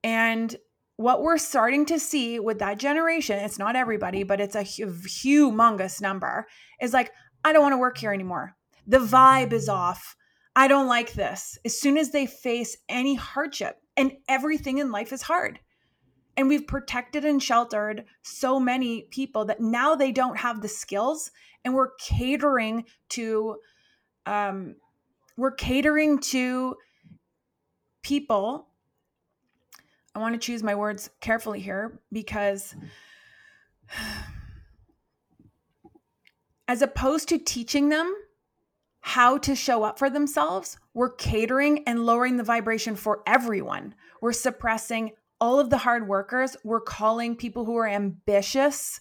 and 0.04 0.54
what 0.96 1.22
we're 1.22 1.38
starting 1.38 1.86
to 1.86 1.98
see 1.98 2.38
with 2.38 2.58
that 2.58 2.78
generation, 2.78 3.38
it's 3.38 3.58
not 3.58 3.76
everybody, 3.76 4.22
but 4.22 4.38
it's 4.38 4.54
a 4.54 4.62
humongous 4.62 6.02
number, 6.02 6.46
is 6.82 6.92
like, 6.92 7.10
I 7.42 7.54
don't 7.54 7.62
want 7.62 7.72
to 7.72 7.78
work 7.78 7.96
here 7.96 8.12
anymore. 8.12 8.54
The 8.86 8.98
vibe 8.98 9.54
is 9.54 9.68
off. 9.68 10.14
I 10.54 10.68
don't 10.68 10.88
like 10.88 11.14
this. 11.14 11.56
As 11.64 11.80
soon 11.80 11.96
as 11.96 12.10
they 12.10 12.26
face 12.26 12.76
any 12.88 13.14
hardship, 13.14 13.76
and 13.96 14.12
everything 14.28 14.78
in 14.78 14.90
life 14.90 15.12
is 15.12 15.22
hard. 15.22 15.60
And 16.36 16.48
we've 16.48 16.66
protected 16.66 17.24
and 17.24 17.42
sheltered 17.42 18.04
so 18.22 18.58
many 18.58 19.02
people 19.10 19.44
that 19.46 19.60
now 19.60 19.94
they 19.94 20.10
don't 20.10 20.38
have 20.38 20.60
the 20.60 20.68
skills, 20.68 21.30
and 21.64 21.74
we're 21.74 21.94
catering 21.98 22.84
to, 23.10 23.56
um, 24.26 24.76
we're 25.36 25.52
catering 25.52 26.18
to 26.18 26.76
people, 28.02 28.68
I 30.14 30.18
want 30.18 30.34
to 30.34 30.38
choose 30.44 30.62
my 30.62 30.74
words 30.74 31.10
carefully 31.20 31.60
here 31.60 32.00
because 32.12 32.74
as 36.68 36.82
opposed 36.82 37.28
to 37.28 37.38
teaching 37.38 37.88
them 37.88 38.14
how 39.00 39.38
to 39.38 39.54
show 39.54 39.82
up 39.82 39.98
for 39.98 40.10
themselves, 40.10 40.78
we're 40.94 41.10
catering 41.10 41.82
and 41.86 42.04
lowering 42.04 42.36
the 42.36 42.44
vibration 42.44 42.94
for 42.94 43.22
everyone. 43.26 43.94
We're 44.20 44.32
suppressing 44.32 45.12
all 45.40 45.58
of 45.58 45.70
the 45.70 45.78
hard 45.78 46.06
workers. 46.06 46.56
We're 46.64 46.80
calling 46.80 47.34
people 47.34 47.64
who 47.64 47.76
are 47.76 47.88
ambitious, 47.88 49.00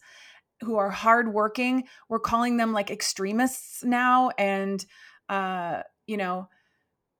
who 0.61 0.77
are 0.77 0.89
hardworking, 0.89 1.85
we're 2.07 2.19
calling 2.19 2.57
them 2.57 2.73
like 2.73 2.91
extremists 2.91 3.83
now. 3.83 4.31
And, 4.37 4.83
uh, 5.27 5.83
you 6.07 6.17
know, 6.17 6.49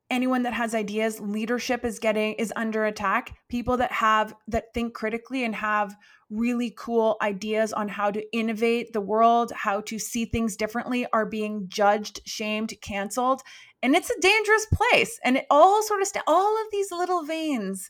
anyone 0.10 0.44
that 0.44 0.54
has 0.54 0.74
ideas 0.74 1.20
leadership 1.20 1.86
is 1.86 2.00
getting 2.00 2.34
is 2.34 2.52
under 2.56 2.86
attack 2.86 3.38
people 3.50 3.78
that 3.78 3.92
have 3.92 4.34
that 4.48 4.74
think 4.74 4.94
critically 4.94 5.44
and 5.44 5.56
have 5.56 5.96
really 6.30 6.74
cool 6.78 7.18
ideas 7.22 7.74
on 7.74 7.88
how 7.88 8.12
to 8.12 8.24
innovate 8.36 8.94
the 8.94 9.02
world 9.02 9.52
how 9.56 9.82
to 9.82 10.00
see 10.00 10.26
things 10.26 10.56
differently 10.56 11.06
are 11.14 11.26
being 11.26 11.66
judged 11.68 12.22
shamed 12.26 12.74
canceled 12.82 13.42
and 13.82 13.96
it's 13.96 14.10
a 14.10 14.22
dangerous 14.22 14.66
place 14.74 15.20
and 15.24 15.38
it 15.38 15.46
all 15.50 15.82
sort 15.84 16.02
of 16.02 16.08
st- 16.08 16.24
all 16.28 16.62
of 16.62 16.68
these 16.72 16.92
little 16.92 17.24
veins 17.24 17.90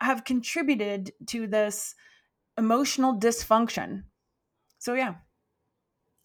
have 0.00 0.24
contributed 0.24 1.12
to 1.26 1.46
this 1.46 1.94
emotional 2.58 3.18
dysfunction 3.18 4.02
so 4.78 4.94
yeah 4.94 5.10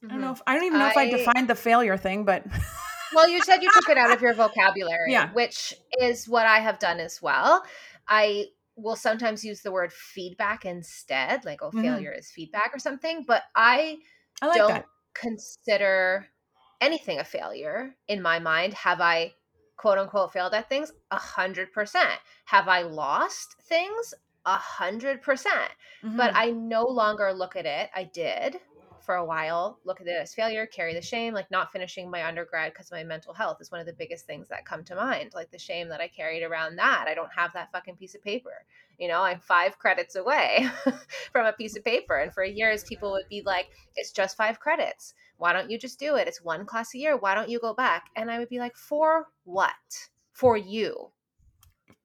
mm-hmm. 0.04 0.08
i 0.08 0.10
don't 0.10 0.22
know 0.22 0.28
mm-hmm. 0.28 0.34
if 0.34 0.42
i 0.48 0.54
don't 0.54 0.66
even 0.66 0.80
know 0.80 0.86
I, 0.86 0.92
if 0.92 0.98
i 0.98 1.10
defined 1.10 1.50
the 1.50 1.56
failure 1.56 1.98
thing 1.98 2.26
but 2.26 2.46
well, 3.14 3.28
you 3.28 3.42
said 3.42 3.62
you 3.62 3.72
took 3.72 3.90
it 3.90 3.98
out 3.98 4.12
of 4.12 4.22
your 4.22 4.34
vocabulary, 4.34 5.12
yeah. 5.12 5.32
which 5.34 5.74
is 6.02 6.28
what 6.28 6.46
I 6.46 6.60
have 6.60 6.80
done 6.80 7.00
as 7.00 7.22
well. 7.22 7.64
I 8.08 8.48
will 8.76 8.96
sometimes 8.96 9.44
use 9.44 9.62
the 9.62 9.72
word 9.72 9.92
feedback 9.92 10.66
instead, 10.66 11.44
like, 11.46 11.62
oh, 11.62 11.70
mm-hmm. 11.70 11.82
failure 11.82 12.12
is 12.12 12.30
feedback 12.30 12.72
or 12.74 12.80
something. 12.80 13.26
But 13.28 13.44
I, 13.56 13.98
I 14.42 14.48
like 14.48 14.58
don't 14.58 14.70
that. 14.70 14.86
consider 15.14 16.28
anything 16.80 17.20
a 17.20 17.24
failure 17.24 17.96
in 18.08 18.22
my 18.22 18.40
mind. 18.40 18.74
Have 18.76 19.02
I 19.02 19.34
quote 19.78 19.98
unquote 19.98 20.34
failed 20.34 20.54
at 20.54 20.70
things? 20.70 20.92
A 21.12 21.18
hundred 21.18 21.74
percent. 21.74 22.20
Have 22.46 22.68
I 22.68 22.84
lost 22.84 23.56
things? 23.64 24.14
A 24.46 24.56
hundred 24.56 25.22
percent. 25.22 25.72
But 26.04 26.34
mm-hmm. 26.34 26.38
I 26.38 26.52
no 26.52 26.86
longer 26.86 27.34
look 27.34 27.56
at 27.56 27.66
it. 27.66 27.90
I 27.96 28.04
did 28.06 28.58
for 29.08 29.16
a 29.16 29.26
while 29.26 29.80
look 29.86 30.02
at 30.02 30.08
it 30.08 30.22
as 30.22 30.34
failure 30.34 30.66
carry 30.66 30.94
the 30.94 31.02
shame 31.02 31.34
like 31.34 31.50
not 31.50 31.72
finishing 31.72 32.12
my 32.12 32.28
undergrad 32.28 32.74
because 32.74 32.92
my 32.92 33.06
mental 33.06 33.34
health 33.34 33.58
is 33.62 33.72
one 33.72 33.80
of 33.80 33.88
the 33.88 33.94
biggest 33.94 34.28
things 34.28 34.50
that 34.50 34.66
come 34.66 34.84
to 34.84 34.96
mind 34.96 35.32
like 35.34 35.50
the 35.50 35.58
shame 35.58 35.88
that 35.88 36.02
i 36.02 36.10
carried 36.10 36.44
around 36.44 36.76
that 36.76 37.06
i 37.08 37.16
don't 37.16 37.32
have 37.34 37.54
that 37.54 37.72
fucking 37.72 37.96
piece 37.96 38.16
of 38.16 38.22
paper. 38.22 38.66
You 39.00 39.08
know 39.08 39.22
i'm 39.22 39.40
five 39.40 39.80
credits 39.80 40.18
away 40.18 40.68
from 41.32 41.46
a 41.46 41.54
piece 41.54 41.78
of 41.78 41.86
paper 41.86 42.18
and 42.18 42.34
for 42.34 42.44
years 42.44 42.84
people 42.84 43.12
would 43.12 43.30
be 43.30 43.42
like 43.46 43.70
it's 43.96 44.12
just 44.12 44.36
five 44.36 44.60
credits. 44.60 45.14
Why 45.38 45.54
don't 45.54 45.72
you 45.72 45.78
just 45.78 46.00
do 46.00 46.16
it? 46.16 46.28
It's 46.28 46.44
one 46.44 46.66
class 46.66 46.94
a 46.94 46.98
year. 46.98 47.16
Why 47.16 47.34
don't 47.34 47.50
you 47.50 47.60
go 47.60 47.74
back? 47.74 48.08
And 48.16 48.30
i 48.30 48.40
would 48.40 48.50
be 48.50 48.60
like 48.60 48.76
for 48.76 49.28
what? 49.46 50.10
For 50.34 50.58
you. 50.58 51.12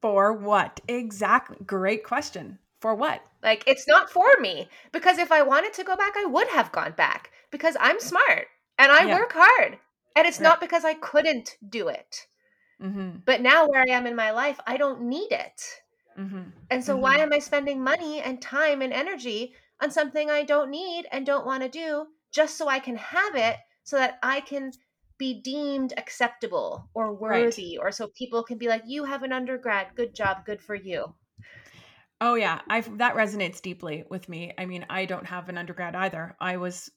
For 0.00 0.32
what? 0.32 0.80
Exactly 0.86 1.56
great 1.66 2.04
question 2.04 2.58
for 2.82 2.94
what? 2.94 3.22
Like, 3.42 3.64
it's 3.66 3.86
not 3.88 4.10
for 4.10 4.28
me 4.40 4.68
because 4.90 5.18
if 5.18 5.32
I 5.32 5.42
wanted 5.42 5.72
to 5.74 5.84
go 5.84 5.96
back, 5.96 6.14
I 6.16 6.26
would 6.26 6.48
have 6.48 6.72
gone 6.72 6.92
back 6.92 7.30
because 7.50 7.76
I'm 7.80 8.00
smart 8.00 8.48
and 8.78 8.90
I 8.90 9.06
yeah. 9.06 9.18
work 9.18 9.32
hard. 9.34 9.78
And 10.14 10.26
it's 10.26 10.38
right. 10.38 10.44
not 10.48 10.60
because 10.60 10.84
I 10.84 10.94
couldn't 10.94 11.56
do 11.66 11.88
it. 11.88 12.26
Mm-hmm. 12.82 13.18
But 13.24 13.40
now, 13.40 13.66
where 13.68 13.80
I 13.80 13.92
am 13.92 14.06
in 14.06 14.16
my 14.16 14.32
life, 14.32 14.58
I 14.66 14.76
don't 14.76 15.02
need 15.02 15.30
it. 15.30 15.62
Mm-hmm. 16.18 16.42
And 16.70 16.84
so, 16.84 16.94
mm-hmm. 16.94 17.02
why 17.02 17.18
am 17.18 17.32
I 17.32 17.38
spending 17.38 17.82
money 17.82 18.20
and 18.20 18.42
time 18.42 18.82
and 18.82 18.92
energy 18.92 19.54
on 19.80 19.90
something 19.90 20.28
I 20.28 20.42
don't 20.42 20.70
need 20.70 21.06
and 21.12 21.24
don't 21.24 21.46
want 21.46 21.62
to 21.62 21.68
do 21.68 22.06
just 22.32 22.58
so 22.58 22.68
I 22.68 22.80
can 22.80 22.96
have 22.96 23.36
it 23.36 23.56
so 23.84 23.96
that 23.96 24.18
I 24.22 24.40
can 24.40 24.72
be 25.18 25.40
deemed 25.40 25.94
acceptable 25.96 26.88
or 26.94 27.14
worthy 27.14 27.78
right. 27.78 27.86
or 27.86 27.92
so 27.92 28.08
people 28.08 28.42
can 28.42 28.58
be 28.58 28.66
like, 28.66 28.82
you 28.86 29.04
have 29.04 29.22
an 29.22 29.32
undergrad. 29.32 29.88
Good 29.94 30.14
job. 30.14 30.44
Good 30.44 30.60
for 30.60 30.74
you. 30.74 31.14
Oh 32.24 32.34
yeah, 32.34 32.60
I 32.70 32.82
that 32.98 33.16
resonates 33.16 33.60
deeply 33.60 34.04
with 34.08 34.28
me. 34.28 34.52
I 34.56 34.64
mean, 34.64 34.86
I 34.88 35.06
don't 35.06 35.26
have 35.26 35.48
an 35.48 35.58
undergrad 35.58 35.96
either. 35.96 36.36
I 36.40 36.56
was 36.56 36.88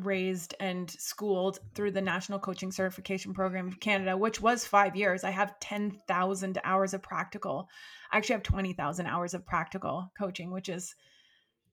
raised 0.00 0.54
and 0.60 0.90
schooled 0.90 1.58
through 1.74 1.92
the 1.92 2.02
National 2.02 2.38
Coaching 2.38 2.70
Certification 2.70 3.32
Program 3.32 3.66
of 3.66 3.80
Canada, 3.80 4.14
which 4.14 4.42
was 4.42 4.66
5 4.66 4.94
years. 4.94 5.24
I 5.24 5.30
have 5.30 5.58
10,000 5.60 6.58
hours 6.62 6.92
of 6.92 7.00
practical. 7.00 7.66
I 8.12 8.18
actually 8.18 8.34
have 8.34 8.42
20,000 8.42 9.06
hours 9.06 9.32
of 9.32 9.46
practical 9.46 10.12
coaching, 10.18 10.50
which 10.50 10.68
is 10.68 10.94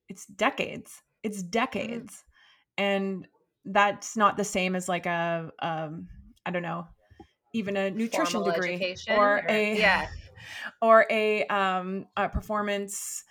it's 0.08 0.26
decades. 0.28 1.02
It's 1.22 1.40
mm-hmm. 1.40 1.50
decades. 1.50 2.14
Mm-hmm. 2.80 2.84
And 2.86 3.28
that's 3.66 4.16
not 4.16 4.38
the 4.38 4.46
same 4.46 4.74
as 4.74 4.88
like 4.88 5.06
a 5.06 5.52
um 5.62 6.08
I 6.46 6.52
don't 6.52 6.62
know, 6.64 6.88
even 7.54 7.76
a 7.76 7.92
nutrition 7.92 8.40
Formal 8.40 8.54
degree 8.54 8.96
or, 9.10 9.18
or 9.18 9.46
a 9.50 9.78
yeah 9.78 10.08
or 10.82 11.06
a, 11.10 11.46
um, 11.48 12.08
a 12.18 12.30
performance 12.30 13.24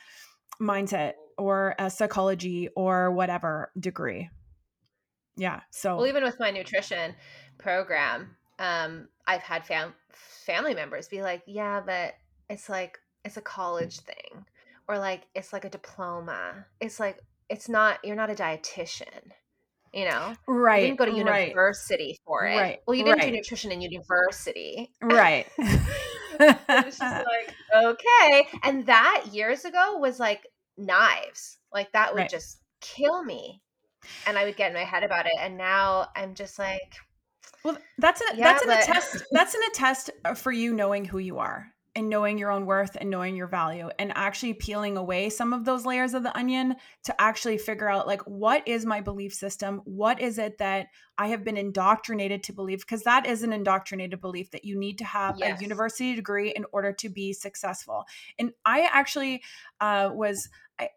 mindset 0.61 1.15
or 1.39 1.75
a 1.79 1.91
psychology 1.91 2.69
or 2.77 3.11
whatever 3.11 3.71
degree. 3.79 4.31
Yeah. 5.37 5.61
So, 5.71 5.97
well, 5.97 6.07
even 6.07 6.23
with 6.23 6.39
my 6.39 6.51
nutrition 6.51 7.15
program, 7.59 8.37
um, 8.59 9.09
I've 9.27 9.43
had 9.43 9.67
fam- 9.67 9.95
family 10.11 10.75
members 10.75 11.09
be 11.09 11.23
like, 11.23 11.43
yeah, 11.47 11.81
but 11.85 12.15
it's 12.49 12.69
like, 12.69 12.99
it's 13.25 13.37
a 13.37 13.43
college 13.43 14.01
thing 14.01 14.45
or 14.87 14.99
like, 14.99 15.27
it's 15.35 15.53
like 15.53 15.65
a 15.65 15.71
diploma. 15.71 16.67
It's 16.81 17.01
like, 17.01 17.19
it's 17.49 17.69
not, 17.69 17.99
you're 18.05 18.17
not 18.17 18.31
a 18.31 18.35
dietitian 18.35 19.33
you 19.95 20.05
know 20.05 20.35
right 20.49 20.83
you 20.83 20.87
didn't 20.89 20.99
go 20.99 21.05
to 21.05 21.17
university 21.17 22.09
right. 22.09 22.21
for 22.27 22.45
it 22.45 22.57
right 22.57 22.81
well 22.87 22.97
you 22.97 23.05
didn't 23.05 23.21
right. 23.21 23.31
do 23.31 23.37
nutrition 23.37 23.71
in 23.71 23.81
university 23.81 24.91
right 25.01 25.47
it's 26.69 26.99
just 26.99 27.01
like 27.01 27.55
okay. 27.75 28.47
And 28.63 28.87
that 28.87 29.27
years 29.33 29.65
ago 29.65 29.99
was 29.99 30.19
like 30.19 30.47
knives. 30.77 31.59
Like 31.73 31.93
that 31.93 32.15
would 32.15 32.21
right. 32.21 32.31
just 32.31 32.61
kill 32.81 33.25
me 33.25 33.63
and 34.27 34.39
i 34.39 34.45
would 34.45 34.57
get 34.57 34.69
in 34.69 34.75
my 34.75 34.85
head 34.85 35.03
about 35.03 35.27
it 35.27 35.33
and 35.41 35.57
now 35.57 36.07
i'm 36.15 36.35
just 36.35 36.59
like 36.59 36.97
well 37.65 37.77
that's 37.99 38.21
a 38.21 38.37
yeah, 38.37 38.45
that's 38.45 38.63
an 38.63 38.69
but... 38.69 38.83
attest 38.83 39.25
that's 39.31 39.55
an 39.55 39.61
attest 39.73 40.11
uh, 40.25 40.35
for 40.35 40.53
you 40.53 40.73
knowing 40.75 41.05
who 41.05 41.19
you 41.19 41.39
are 41.39 41.67
and 41.97 42.09
knowing 42.09 42.39
your 42.39 42.51
own 42.51 42.67
worth 42.67 42.97
and 43.01 43.09
knowing 43.09 43.37
your 43.37 43.47
value 43.47 43.89
and 43.99 44.13
actually 44.17 44.53
peeling 44.53 44.97
away 44.97 45.31
some 45.31 45.53
of 45.53 45.65
those 45.65 45.87
layers 45.87 46.13
of 46.13 46.23
the 46.23 46.37
onion 46.37 46.75
to 47.05 47.21
actually 47.21 47.57
figure 47.57 47.89
out 47.89 48.07
like 48.07 48.23
what 48.23 48.67
is 48.67 48.85
my 48.85 49.01
belief 49.01 49.33
system? 49.33 49.81
What 49.85 50.21
is 50.21 50.39
it 50.39 50.59
that 50.59 50.89
i 51.17 51.29
have 51.29 51.45
been 51.45 51.57
indoctrinated 51.57 52.43
to 52.45 52.53
believe? 52.53 52.81
Because 52.81 53.03
that 53.05 53.27
is 53.27 53.43
an 53.43 53.53
indoctrinated 53.53 54.21
belief 54.21 54.51
that 54.51 54.65
you 54.65 54.77
need 54.79 54.99
to 54.99 55.05
have 55.05 55.37
yes. 55.39 55.59
a 55.59 55.63
university 55.63 56.15
degree 56.15 56.51
in 56.51 56.65
order 56.73 56.93
to 56.93 57.09
be 57.09 57.33
successful. 57.33 58.05
And 58.39 58.53
i 58.65 58.89
actually 58.93 59.43
uh, 59.81 60.11
was 60.13 60.49
I, 60.79 60.89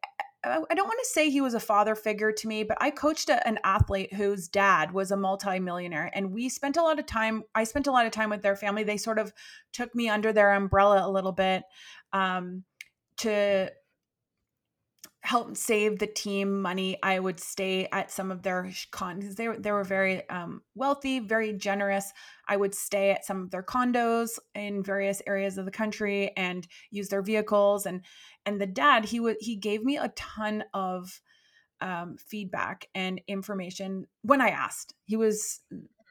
I 0.43 0.75
don't 0.75 0.87
want 0.87 0.99
to 0.99 1.09
say 1.09 1.29
he 1.29 1.41
was 1.41 1.53
a 1.53 1.59
father 1.59 1.95
figure 1.95 2.31
to 2.31 2.47
me, 2.47 2.63
but 2.63 2.77
I 2.79 2.91
coached 2.91 3.29
a, 3.29 3.45
an 3.47 3.59
athlete 3.63 4.13
whose 4.13 4.47
dad 4.47 4.91
was 4.91 5.11
a 5.11 5.17
multimillionaire. 5.17 6.11
And 6.13 6.31
we 6.31 6.47
spent 6.47 6.77
a 6.77 6.83
lot 6.83 6.99
of 6.99 7.05
time, 7.05 7.43
I 7.55 7.63
spent 7.63 7.87
a 7.87 7.91
lot 7.91 8.05
of 8.05 8.11
time 8.11 8.29
with 8.29 8.43
their 8.43 8.55
family. 8.55 8.83
They 8.83 8.97
sort 8.97 9.19
of 9.19 9.33
took 9.73 9.93
me 9.95 10.09
under 10.09 10.31
their 10.31 10.53
umbrella 10.53 11.05
a 11.05 11.09
little 11.09 11.31
bit 11.31 11.63
um, 12.13 12.63
to 13.17 13.71
help 15.27 15.57
save 15.57 15.99
the 15.99 16.07
team 16.07 16.61
money. 16.61 16.97
I 17.03 17.19
would 17.19 17.37
stay 17.37 17.89
at 17.91 18.09
some 18.09 18.31
of 18.31 18.43
their 18.43 18.71
cons. 18.91 19.35
They 19.35 19.49
were, 19.49 19.59
they 19.59 19.71
were 19.73 19.83
very 19.83 20.27
um, 20.29 20.61
wealthy, 20.73 21.19
very 21.19 21.51
generous. 21.51 22.13
I 22.47 22.55
would 22.55 22.73
stay 22.73 23.11
at 23.11 23.25
some 23.25 23.43
of 23.43 23.51
their 23.51 23.61
condos 23.61 24.39
in 24.55 24.81
various 24.81 25.21
areas 25.27 25.57
of 25.57 25.65
the 25.65 25.71
country 25.71 26.31
and 26.37 26.65
use 26.91 27.09
their 27.09 27.21
vehicles. 27.21 27.85
And 27.85 28.05
and 28.45 28.61
the 28.61 28.67
dad, 28.67 29.03
he 29.03 29.19
would 29.19 29.35
he 29.41 29.57
gave 29.57 29.83
me 29.83 29.97
a 29.97 30.13
ton 30.15 30.63
of 30.73 31.19
um, 31.81 32.15
feedback 32.17 32.87
and 32.95 33.19
information 33.27 34.05
when 34.21 34.39
I 34.39 34.51
asked. 34.51 34.93
He 35.03 35.17
was 35.17 35.59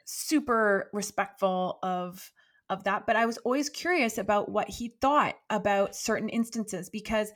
super 0.04 0.90
respectful 0.92 1.78
of 1.82 2.30
of 2.68 2.84
that, 2.84 3.06
but 3.06 3.16
I 3.16 3.24
was 3.24 3.38
always 3.38 3.70
curious 3.70 4.18
about 4.18 4.50
what 4.50 4.68
he 4.68 4.94
thought 5.00 5.36
about 5.48 5.96
certain 5.96 6.28
instances 6.28 6.90
because 6.90 7.32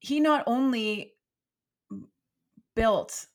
he 0.00 0.18
not 0.18 0.42
only 0.46 1.12
built 2.74 3.26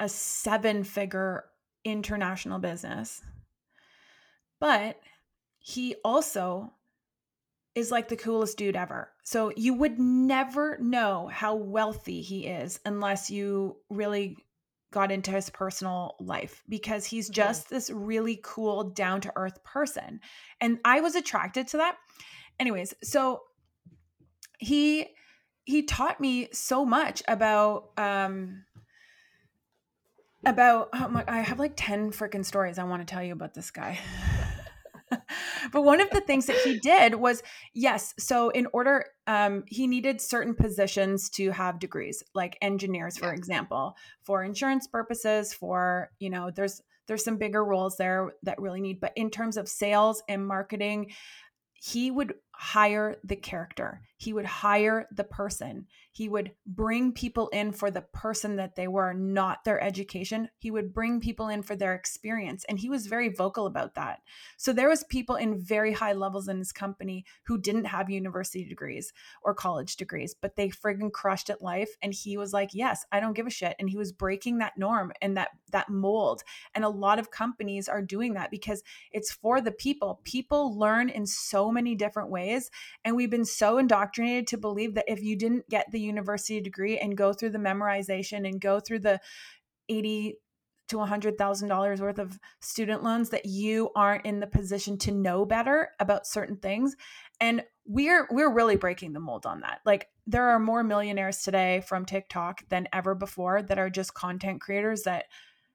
a 0.00 0.08
seven 0.08 0.84
figure 0.84 1.44
international 1.84 2.58
business, 2.58 3.22
but 4.60 4.98
he 5.58 5.96
also 6.04 6.72
is 7.74 7.90
like 7.90 8.08
the 8.08 8.16
coolest 8.16 8.56
dude 8.56 8.76
ever. 8.76 9.10
So 9.22 9.52
you 9.56 9.74
would 9.74 9.98
never 9.98 10.78
know 10.78 11.28
how 11.30 11.56
wealthy 11.56 12.22
he 12.22 12.46
is 12.46 12.80
unless 12.86 13.30
you 13.30 13.76
really 13.90 14.36
got 14.92 15.12
into 15.12 15.30
his 15.32 15.50
personal 15.50 16.16
life 16.20 16.62
because 16.68 17.04
he's 17.04 17.28
just 17.28 17.68
this 17.68 17.90
really 17.90 18.40
cool 18.42 18.84
down 18.84 19.20
to 19.20 19.32
earth 19.36 19.62
person. 19.64 20.20
And 20.60 20.78
I 20.84 21.00
was 21.00 21.16
attracted 21.16 21.68
to 21.68 21.78
that. 21.78 21.96
Anyways, 22.58 22.94
so 23.02 23.42
he 24.58 25.08
he 25.66 25.82
taught 25.82 26.20
me 26.20 26.48
so 26.52 26.86
much 26.86 27.22
about 27.28 27.90
um 27.98 28.64
about 30.46 30.88
oh 30.94 31.08
my, 31.08 31.24
I 31.26 31.40
have 31.40 31.58
like 31.58 31.72
10 31.76 32.12
freaking 32.12 32.44
stories 32.44 32.78
I 32.78 32.84
want 32.84 33.06
to 33.06 33.12
tell 33.12 33.22
you 33.22 33.32
about 33.32 33.52
this 33.52 33.70
guy. 33.70 33.98
but 35.72 35.82
one 35.82 36.00
of 36.00 36.08
the 36.10 36.20
things 36.20 36.46
that 36.46 36.56
he 36.56 36.78
did 36.78 37.16
was 37.16 37.42
yes, 37.74 38.14
so 38.18 38.50
in 38.50 38.68
order 38.72 39.04
um 39.26 39.64
he 39.66 39.86
needed 39.88 40.20
certain 40.20 40.54
positions 40.54 41.28
to 41.30 41.50
have 41.50 41.80
degrees, 41.80 42.22
like 42.32 42.56
engineers 42.62 43.18
for 43.18 43.26
yeah. 43.26 43.34
example, 43.34 43.96
for 44.22 44.44
insurance 44.44 44.86
purposes, 44.86 45.52
for, 45.52 46.10
you 46.20 46.30
know, 46.30 46.50
there's 46.54 46.80
there's 47.08 47.24
some 47.24 47.38
bigger 47.38 47.64
roles 47.64 47.96
there 47.96 48.32
that 48.44 48.60
really 48.60 48.80
need 48.80 49.00
but 49.00 49.12
in 49.16 49.30
terms 49.30 49.56
of 49.56 49.68
sales 49.68 50.22
and 50.28 50.46
marketing 50.46 51.10
he 51.74 52.10
would 52.10 52.34
hire 52.58 53.16
the 53.22 53.36
character. 53.36 54.00
He 54.16 54.32
would 54.32 54.46
hire 54.46 55.06
the 55.12 55.24
person. 55.24 55.86
He 56.10 56.26
would 56.26 56.52
bring 56.66 57.12
people 57.12 57.48
in 57.48 57.70
for 57.70 57.90
the 57.90 58.00
person 58.00 58.56
that 58.56 58.74
they 58.74 58.88
were, 58.88 59.12
not 59.12 59.64
their 59.64 59.78
education. 59.78 60.48
He 60.58 60.70
would 60.70 60.94
bring 60.94 61.20
people 61.20 61.48
in 61.48 61.62
for 61.62 61.76
their 61.76 61.94
experience 61.94 62.64
and 62.66 62.78
he 62.78 62.88
was 62.88 63.08
very 63.08 63.28
vocal 63.28 63.66
about 63.66 63.94
that. 63.96 64.20
So 64.56 64.72
there 64.72 64.88
was 64.88 65.04
people 65.04 65.36
in 65.36 65.60
very 65.60 65.92
high 65.92 66.14
levels 66.14 66.48
in 66.48 66.56
his 66.56 66.72
company 66.72 67.26
who 67.44 67.58
didn't 67.58 67.84
have 67.84 68.08
university 68.08 68.64
degrees 68.64 69.12
or 69.42 69.52
college 69.52 69.96
degrees, 69.96 70.34
but 70.34 70.56
they 70.56 70.70
friggin' 70.70 71.12
crushed 71.12 71.50
at 71.50 71.60
life 71.60 71.90
and 72.00 72.14
he 72.14 72.38
was 72.38 72.54
like, 72.54 72.70
"Yes, 72.72 73.04
I 73.12 73.20
don't 73.20 73.34
give 73.34 73.46
a 73.46 73.50
shit." 73.50 73.76
And 73.78 73.90
he 73.90 73.98
was 73.98 74.12
breaking 74.12 74.58
that 74.58 74.78
norm 74.78 75.12
and 75.20 75.36
that 75.36 75.50
that 75.72 75.90
mold. 75.90 76.42
And 76.74 76.84
a 76.84 76.88
lot 76.88 77.18
of 77.18 77.30
companies 77.30 77.86
are 77.86 78.00
doing 78.00 78.32
that 78.34 78.50
because 78.50 78.82
it's 79.12 79.30
for 79.30 79.60
the 79.60 79.72
people. 79.72 80.20
People 80.24 80.78
learn 80.78 81.10
in 81.10 81.26
so 81.26 81.70
many 81.70 81.94
different 81.94 82.30
ways 82.30 82.45
ways. 82.46 82.70
And 83.04 83.16
we've 83.16 83.30
been 83.30 83.44
so 83.44 83.78
indoctrinated 83.78 84.46
to 84.48 84.58
believe 84.58 84.94
that 84.94 85.04
if 85.08 85.22
you 85.22 85.36
didn't 85.36 85.68
get 85.68 85.90
the 85.90 86.00
university 86.00 86.60
degree 86.60 86.98
and 86.98 87.16
go 87.16 87.32
through 87.32 87.50
the 87.50 87.58
memorization 87.58 88.48
and 88.48 88.60
go 88.60 88.80
through 88.80 89.00
the 89.00 89.20
80 89.88 90.36
to 90.88 90.96
$100,000 90.96 92.00
worth 92.00 92.18
of 92.18 92.38
student 92.60 93.02
loans 93.02 93.30
that 93.30 93.44
you 93.44 93.90
aren't 93.96 94.24
in 94.24 94.38
the 94.38 94.46
position 94.46 94.96
to 94.98 95.10
know 95.10 95.44
better 95.44 95.88
about 95.98 96.26
certain 96.26 96.56
things. 96.56 96.94
And 97.40 97.64
we're 97.84 98.26
we're 98.30 98.52
really 98.52 98.76
breaking 98.76 99.12
the 99.12 99.20
mold 99.20 99.46
on 99.46 99.60
that. 99.60 99.80
Like 99.84 100.08
there 100.26 100.48
are 100.48 100.58
more 100.58 100.82
millionaires 100.82 101.42
today 101.42 101.82
from 101.86 102.04
TikTok 102.04 102.68
than 102.68 102.88
ever 102.92 103.14
before 103.14 103.62
that 103.62 103.78
are 103.78 103.90
just 103.90 104.14
content 104.14 104.60
creators 104.60 105.02
that 105.02 105.26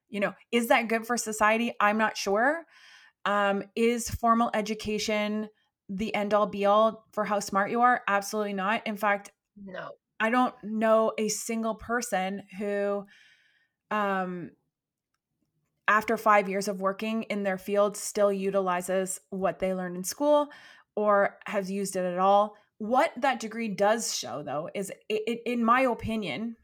you 0.09 0.19
know, 0.19 0.33
is 0.51 0.67
that 0.67 0.89
good 0.89 1.07
for 1.07 1.17
society? 1.17 1.73
I'm 1.79 1.97
not 1.97 2.17
sure. 2.17 2.65
Um, 3.23 3.63
is 3.75 4.09
formal 4.09 4.51
education 4.53 5.47
the 5.93 6.15
end 6.15 6.33
all 6.33 6.47
be 6.47 6.65
all 6.65 7.05
for 7.11 7.25
how 7.25 7.39
smart 7.39 7.69
you 7.69 7.81
are? 7.81 8.01
Absolutely 8.07 8.53
not. 8.53 8.87
In 8.87 8.95
fact, 8.95 9.31
no. 9.63 9.89
I 10.19 10.29
don't 10.29 10.55
know 10.63 11.11
a 11.17 11.27
single 11.27 11.75
person 11.75 12.43
who 12.57 13.05
um 13.89 14.51
after 15.87 16.15
5 16.15 16.47
years 16.47 16.69
of 16.69 16.79
working 16.79 17.23
in 17.23 17.43
their 17.43 17.57
field 17.57 17.97
still 17.97 18.31
utilizes 18.31 19.19
what 19.31 19.59
they 19.59 19.73
learned 19.73 19.97
in 19.97 20.03
school 20.05 20.47
or 20.95 21.37
has 21.45 21.69
used 21.69 21.97
it 21.97 22.05
at 22.05 22.19
all. 22.19 22.55
What 22.77 23.11
that 23.17 23.41
degree 23.41 23.67
does 23.67 24.15
show 24.15 24.43
though 24.43 24.69
is 24.73 24.91
it, 25.09 25.23
it 25.27 25.41
in 25.45 25.63
my 25.63 25.81
opinion 25.81 26.55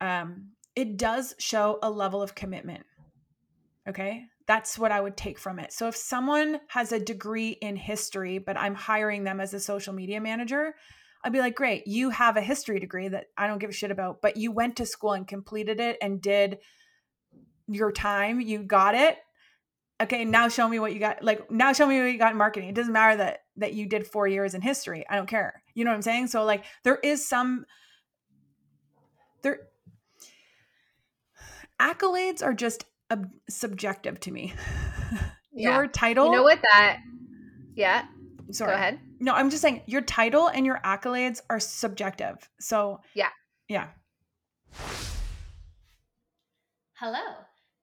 um 0.00 0.50
it 0.76 0.96
does 0.96 1.34
show 1.38 1.80
a 1.82 1.90
level 1.90 2.22
of 2.22 2.36
commitment. 2.36 2.84
Okay? 3.88 4.26
That's 4.50 4.76
what 4.76 4.90
I 4.90 5.00
would 5.00 5.16
take 5.16 5.38
from 5.38 5.60
it. 5.60 5.72
So 5.72 5.86
if 5.86 5.94
someone 5.94 6.58
has 6.66 6.90
a 6.90 6.98
degree 6.98 7.50
in 7.50 7.76
history 7.76 8.38
but 8.38 8.58
I'm 8.58 8.74
hiring 8.74 9.22
them 9.22 9.38
as 9.40 9.54
a 9.54 9.60
social 9.60 9.94
media 9.94 10.20
manager, 10.20 10.74
I'd 11.22 11.32
be 11.32 11.38
like, 11.38 11.54
great, 11.54 11.86
you 11.86 12.10
have 12.10 12.36
a 12.36 12.40
history 12.40 12.80
degree 12.80 13.06
that 13.06 13.26
I 13.38 13.46
don't 13.46 13.60
give 13.60 13.70
a 13.70 13.72
shit 13.72 13.92
about, 13.92 14.20
but 14.20 14.36
you 14.36 14.50
went 14.50 14.74
to 14.78 14.86
school 14.86 15.12
and 15.12 15.24
completed 15.24 15.78
it 15.78 15.98
and 16.02 16.20
did 16.20 16.58
your 17.68 17.92
time, 17.92 18.40
you 18.40 18.64
got 18.64 18.96
it. 18.96 19.18
Okay, 20.02 20.24
now 20.24 20.48
show 20.48 20.68
me 20.68 20.80
what 20.80 20.94
you 20.94 20.98
got. 20.98 21.22
Like 21.22 21.48
now 21.48 21.72
show 21.72 21.86
me 21.86 22.00
what 22.00 22.10
you 22.10 22.18
got 22.18 22.32
in 22.32 22.36
marketing. 22.36 22.70
It 22.70 22.74
doesn't 22.74 22.92
matter 22.92 23.18
that 23.18 23.42
that 23.58 23.74
you 23.74 23.86
did 23.86 24.04
4 24.04 24.26
years 24.26 24.54
in 24.54 24.62
history. 24.62 25.04
I 25.08 25.14
don't 25.14 25.28
care. 25.28 25.62
You 25.74 25.84
know 25.84 25.92
what 25.92 25.96
I'm 25.98 26.02
saying? 26.02 26.26
So 26.26 26.42
like 26.42 26.64
there 26.82 26.98
is 27.04 27.24
some 27.24 27.66
there 29.42 29.60
accolades 31.80 32.42
are 32.42 32.52
just 32.52 32.84
ob- 33.10 33.30
subjective 33.48 34.20
to 34.20 34.30
me. 34.30 34.54
Yeah. 35.52 35.74
Your 35.78 35.88
title 35.88 36.26
You 36.26 36.32
know 36.36 36.42
what 36.44 36.60
that 36.62 36.98
Yeah. 37.74 38.04
Sorry. 38.52 38.70
Go 38.70 38.76
ahead. 38.76 39.00
No, 39.18 39.34
I'm 39.34 39.50
just 39.50 39.62
saying 39.62 39.82
your 39.86 40.00
title 40.00 40.46
and 40.48 40.64
your 40.64 40.78
accolades 40.84 41.40
are 41.50 41.60
subjective. 41.60 42.48
So, 42.60 43.00
Yeah. 43.14 43.30
Yeah. 43.68 43.88
Hello, 46.94 47.20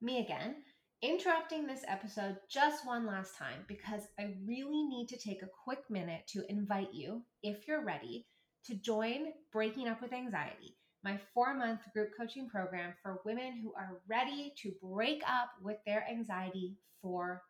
me 0.00 0.20
again. 0.20 0.56
Interrupting 1.02 1.66
this 1.66 1.84
episode 1.86 2.36
just 2.50 2.86
one 2.86 3.06
last 3.06 3.36
time 3.36 3.64
because 3.68 4.02
I 4.18 4.34
really 4.46 4.84
need 4.84 5.08
to 5.10 5.18
take 5.18 5.42
a 5.42 5.48
quick 5.64 5.80
minute 5.90 6.22
to 6.28 6.44
invite 6.48 6.92
you, 6.92 7.22
if 7.42 7.68
you're 7.68 7.84
ready, 7.84 8.26
to 8.64 8.74
join 8.74 9.26
Breaking 9.52 9.88
Up 9.88 10.00
with 10.02 10.12
Anxiety, 10.12 10.76
my 11.02 11.18
four 11.34 11.54
month 11.54 11.80
group 11.92 12.10
coaching 12.16 12.48
program 12.48 12.94
for 13.02 13.20
women 13.24 13.60
who 13.62 13.72
are 13.74 14.00
ready 14.08 14.52
to 14.62 14.72
break 14.82 15.22
up 15.26 15.50
with 15.62 15.76
their 15.86 16.06
anxiety 16.10 16.76
for 17.00 17.42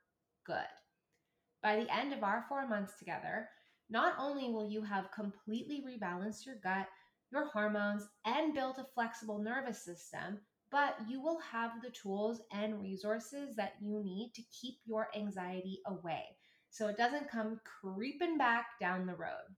good. 0.47 0.57
By 1.63 1.77
the 1.77 1.95
end 1.95 2.13
of 2.13 2.23
our 2.23 2.45
four 2.49 2.69
months 2.69 2.99
together, 2.99 3.49
not 3.91 4.15
only 4.19 4.51
will 4.51 4.69
you 4.69 4.83
have 4.83 5.11
completely 5.13 5.83
rebalanced 5.87 6.47
your 6.47 6.57
gut, 6.63 6.87
your 7.33 7.47
hormones, 7.49 8.07
and 8.25 8.55
built 8.55 8.79
a 8.79 8.87
flexible 8.95 9.39
nervous 9.39 9.85
system, 9.85 10.39
but 10.71 10.97
you 11.09 11.21
will 11.23 11.41
have 11.41 11.73
the 11.83 11.91
tools 11.91 12.43
and 12.53 12.83
resources 12.83 13.57
that 13.57 13.75
you 13.81 14.03
need 14.05 14.33
to 14.35 14.43
keep 14.61 14.77
your 14.87 15.09
anxiety 15.17 15.81
away 15.87 16.25
so 16.71 16.89
it 16.89 16.97
doesn't 16.97 17.31
come 17.31 17.61
creeping 17.81 18.37
back 18.37 18.67
down 18.81 19.07
the 19.07 19.15
road. 19.15 19.57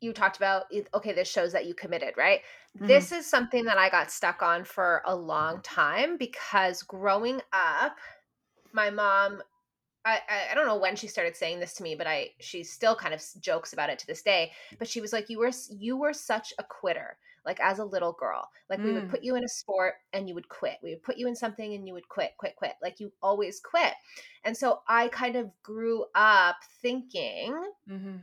you 0.00 0.12
talked 0.12 0.36
about 0.36 0.64
okay 0.94 1.12
this 1.12 1.28
shows 1.28 1.52
that 1.52 1.66
you 1.66 1.74
committed 1.74 2.14
right? 2.16 2.40
Mm-hmm. 2.76 2.86
this 2.86 3.12
is 3.12 3.26
something 3.26 3.64
that 3.64 3.78
i 3.78 3.88
got 3.88 4.10
stuck 4.10 4.42
on 4.42 4.64
for 4.64 5.02
a 5.06 5.14
long 5.14 5.60
time 5.62 6.16
because 6.16 6.82
growing 6.82 7.40
up 7.52 7.96
my 8.72 8.90
mom 8.90 9.42
I, 10.02 10.20
I 10.50 10.54
don't 10.54 10.66
know 10.66 10.78
when 10.78 10.96
she 10.96 11.08
started 11.08 11.36
saying 11.36 11.60
this 11.60 11.74
to 11.74 11.82
me 11.82 11.94
but 11.94 12.06
i 12.06 12.30
she 12.40 12.62
still 12.62 12.94
kind 12.94 13.12
of 13.12 13.22
jokes 13.40 13.72
about 13.72 13.90
it 13.90 13.98
to 13.98 14.06
this 14.06 14.22
day 14.22 14.52
but 14.78 14.88
she 14.88 15.00
was 15.00 15.12
like 15.12 15.28
you 15.28 15.38
were 15.38 15.50
you 15.68 15.96
were 15.96 16.12
such 16.12 16.52
a 16.58 16.64
quitter 16.64 17.16
like 17.44 17.60
as 17.60 17.78
a 17.78 17.84
little 17.84 18.12
girl. 18.12 18.48
Like 18.68 18.80
mm. 18.80 18.84
we 18.84 18.92
would 18.92 19.04
mm. 19.04 19.10
put 19.10 19.24
you 19.24 19.34
in 19.36 19.44
a 19.44 19.48
sport 19.48 19.94
and 20.12 20.28
you 20.28 20.34
would 20.34 20.48
quit. 20.48 20.76
We 20.82 20.90
would 20.90 21.02
put 21.02 21.16
you 21.16 21.26
in 21.26 21.34
something 21.34 21.74
and 21.74 21.86
you 21.86 21.94
would 21.94 22.08
quit 22.08 22.32
quit 22.38 22.54
quit. 22.56 22.74
Like 22.82 23.00
you 23.00 23.12
always 23.22 23.60
quit. 23.60 23.94
And 24.44 24.56
so 24.56 24.80
i 24.88 25.08
kind 25.08 25.36
of 25.36 25.50
grew 25.62 26.04
up 26.14 26.56
thinking 26.82 27.54
mm-hmm 27.90 28.16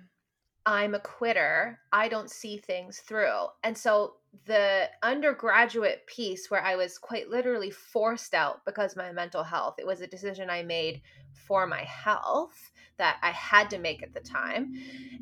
I'm 0.67 0.95
a 0.95 0.99
quitter. 0.99 1.79
I 1.93 2.09
don't 2.09 2.29
see 2.29 2.57
things 2.57 2.99
through. 2.99 3.47
And 3.63 3.77
so 3.77 4.15
the 4.45 4.89
undergraduate 5.01 6.05
piece 6.07 6.51
where 6.51 6.61
I 6.61 6.75
was 6.75 6.97
quite 6.97 7.29
literally 7.29 7.71
forced 7.71 8.33
out 8.33 8.65
because 8.65 8.97
my 8.97 9.13
mental 9.13 9.43
health, 9.43 9.75
it 9.79 9.87
was 9.87 10.01
a 10.01 10.07
decision 10.07 10.49
I 10.49 10.63
made 10.63 11.01
for 11.31 11.65
my 11.67 11.83
health 11.83 12.73
that 12.97 13.15
I 13.23 13.31
had 13.31 13.69
to 13.69 13.79
make 13.79 14.03
at 14.03 14.13
the 14.13 14.19
time. 14.19 14.73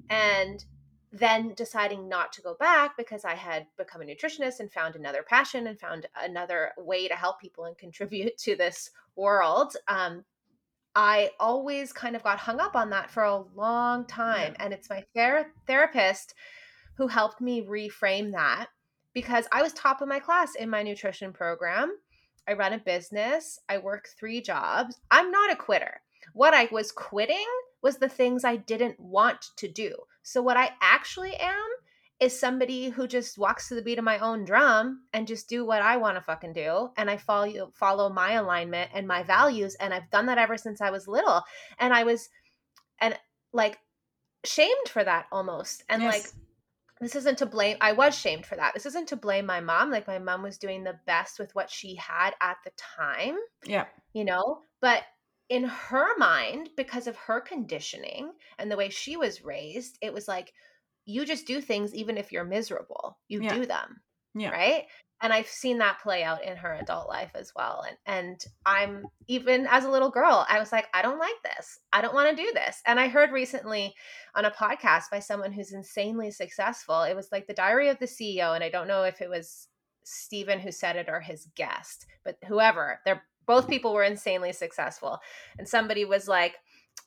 And 0.10 0.66
then 1.12 1.54
deciding 1.54 2.10
not 2.10 2.34
to 2.34 2.42
go 2.42 2.56
back 2.56 2.98
because 2.98 3.24
I 3.24 3.36
had 3.36 3.68
become 3.78 4.02
a 4.02 4.06
nutritionist 4.06 4.60
and 4.60 4.72
found 4.72 4.96
another 4.96 5.22
passion 5.22 5.68
and 5.68 5.80
found 5.80 6.08
another 6.20 6.72
way 6.76 7.08
to 7.08 7.14
help 7.14 7.40
people 7.40 7.66
and 7.66 7.78
contribute 7.78 8.36
to 8.40 8.56
this 8.56 8.90
world. 9.16 9.76
Um, 9.88 10.26
I 10.96 11.32
always 11.40 11.92
kind 11.92 12.16
of 12.16 12.24
got 12.24 12.40
hung 12.40 12.60
up 12.60 12.76
on 12.76 12.90
that 12.92 13.12
for 13.12 13.24
a 13.24 13.44
long 13.56 14.06
time. 14.06 14.54
Yeah. 14.58 14.66
And 14.66 14.74
it's 14.74 14.90
my 14.90 15.04
ther- 15.14 15.52
therapist 15.68 16.34
who 16.98 17.08
helped 17.08 17.42
me 17.42 17.66
reframe 17.66 18.32
that 18.32 18.68
because 19.14 19.48
I 19.52 19.62
was 19.62 19.74
top 19.74 20.02
of 20.02 20.08
my 20.08 20.20
class 20.20 20.56
in 20.56 20.70
my 20.70 20.84
nutrition 20.84 21.34
program. 21.34 21.98
I 22.48 22.54
run 22.54 22.74
a 22.74 22.78
business, 22.78 23.60
I 23.68 23.80
work 23.80 24.08
three 24.20 24.40
jobs. 24.40 25.00
I'm 25.12 25.32
not 25.32 25.52
a 25.52 25.56
quitter. 25.56 26.02
What 26.34 26.54
I 26.54 26.70
was 26.72 26.92
quitting 26.92 27.46
was 27.82 27.98
the 27.98 28.10
things 28.10 28.44
I 28.44 28.56
didn't 28.56 29.00
want 29.00 29.48
to 29.58 29.68
do. 29.68 29.96
So, 30.24 30.42
what 30.42 30.58
I 30.58 30.72
actually 30.82 31.36
am 31.36 31.68
is 32.20 32.40
somebody 32.40 32.90
who 32.90 33.08
just 33.08 33.38
walks 33.38 33.68
to 33.68 33.76
the 33.76 33.82
beat 33.82 34.00
of 34.00 34.06
my 34.06 34.20
own 34.20 34.46
drum 34.46 35.02
and 35.12 35.28
just 35.28 35.50
do 35.50 35.66
what 35.66 35.82
I 35.82 35.98
want 35.98 36.18
to 36.18 36.22
fucking 36.22 36.54
do 36.54 36.90
and 36.98 37.10
I 37.10 37.18
follow 37.18 37.72
follow 37.74 38.10
my 38.10 38.34
alignment 38.34 38.92
and 38.94 39.08
my 39.08 39.24
values 39.24 39.76
and 39.76 39.94
I've 39.94 40.10
done 40.10 40.28
that 40.28 40.38
ever 40.38 40.58
since 40.58 40.80
I 40.82 40.92
was 40.92 41.08
little 41.08 41.44
and 41.78 41.94
I 41.94 42.04
was 42.04 42.30
and 43.00 43.18
like 43.52 43.80
shamed 44.46 44.88
for 44.88 45.04
that 45.04 45.26
almost 45.32 45.84
and 45.90 46.02
yes. 46.02 46.14
like 46.14 46.34
this 47.02 47.16
isn't 47.16 47.38
to 47.38 47.46
blame 47.46 47.78
i 47.82 47.92
was 47.92 48.18
shamed 48.18 48.46
for 48.46 48.56
that 48.56 48.74
this 48.74 48.86
isn't 48.86 49.08
to 49.08 49.16
blame 49.16 49.46
my 49.46 49.60
mom 49.60 49.90
like 49.90 50.08
my 50.08 50.20
mom 50.20 50.44
was 50.44 50.58
doing 50.58 50.84
the 50.84 51.00
best 51.06 51.40
with 51.40 51.54
what 51.56 51.70
she 51.70 51.96
had 51.96 52.34
at 52.42 52.58
the 52.64 52.72
time 52.78 53.36
yeah 53.66 53.86
you 54.14 54.24
know 54.24 54.60
but 54.82 55.04
in 55.50 55.64
her 55.64 56.18
mind 56.18 56.70
because 56.78 57.08
of 57.08 57.16
her 57.16 57.42
conditioning 57.42 58.32
and 58.58 58.72
the 58.72 58.78
way 58.78 58.90
she 58.90 59.18
was 59.18 59.44
raised 59.44 59.98
it 60.02 60.14
was 60.14 60.28
like 60.28 60.54
you 61.06 61.26
just 61.26 61.48
do 61.48 61.62
things 61.62 61.94
even 61.94 62.18
if 62.18 62.32
you're 62.32 62.44
miserable 62.44 63.18
you 63.28 63.42
yeah. 63.42 63.54
do 63.54 63.66
them 63.66 64.02
yeah 64.34 64.50
right 64.50 64.84
and 65.22 65.32
i've 65.32 65.48
seen 65.48 65.78
that 65.78 66.00
play 66.02 66.24
out 66.24 66.44
in 66.44 66.58
her 66.58 66.74
adult 66.74 67.08
life 67.08 67.32
as 67.36 67.52
well 67.56 67.86
and 67.88 67.98
and 68.06 68.46
i'm 68.66 69.06
even 69.28 69.68
as 69.68 69.86
a 69.86 69.90
little 69.90 70.10
girl 70.10 70.46
i 70.50 70.60
was 70.60 70.72
like 70.72 70.88
i 70.94 71.02
don't 71.02 71.20
like 71.20 71.42
this 71.44 71.80
i 71.94 72.02
don't 72.02 72.14
want 72.14 72.30
to 72.30 72.44
do 72.44 72.52
this 72.54 72.82
and 72.86 73.00
i 73.00 73.08
heard 73.08 73.32
recently 73.32 73.94
on 74.36 74.46
a 74.46 74.52
podcast 74.52 75.04
by 75.12 75.20
someone 75.20 75.52
who's 75.52 75.74
insanely 75.74 76.32
successful 76.32 77.04
it 77.04 77.16
was 77.16 77.30
like 77.32 77.48
the 77.48 77.54
diary 77.54 77.90
of 77.90 78.00
the 78.00 78.06
ceo 78.06 78.54
and 78.54 78.64
i 78.64 78.70
don't 78.70 78.88
know 78.88 79.04
if 79.04 79.22
it 79.22 79.30
was 79.30 79.68
Steven 80.06 80.60
who 80.60 80.72
said 80.72 80.96
it 80.96 81.10
or 81.10 81.20
his 81.20 81.48
guest, 81.56 82.06
but 82.24 82.38
whoever, 82.48 83.02
they're 83.04 83.24
both 83.46 83.68
people 83.68 83.94
were 83.94 84.04
insanely 84.04 84.54
successful. 84.54 85.20
And 85.58 85.68
somebody 85.68 86.06
was 86.06 86.28
like, 86.28 86.56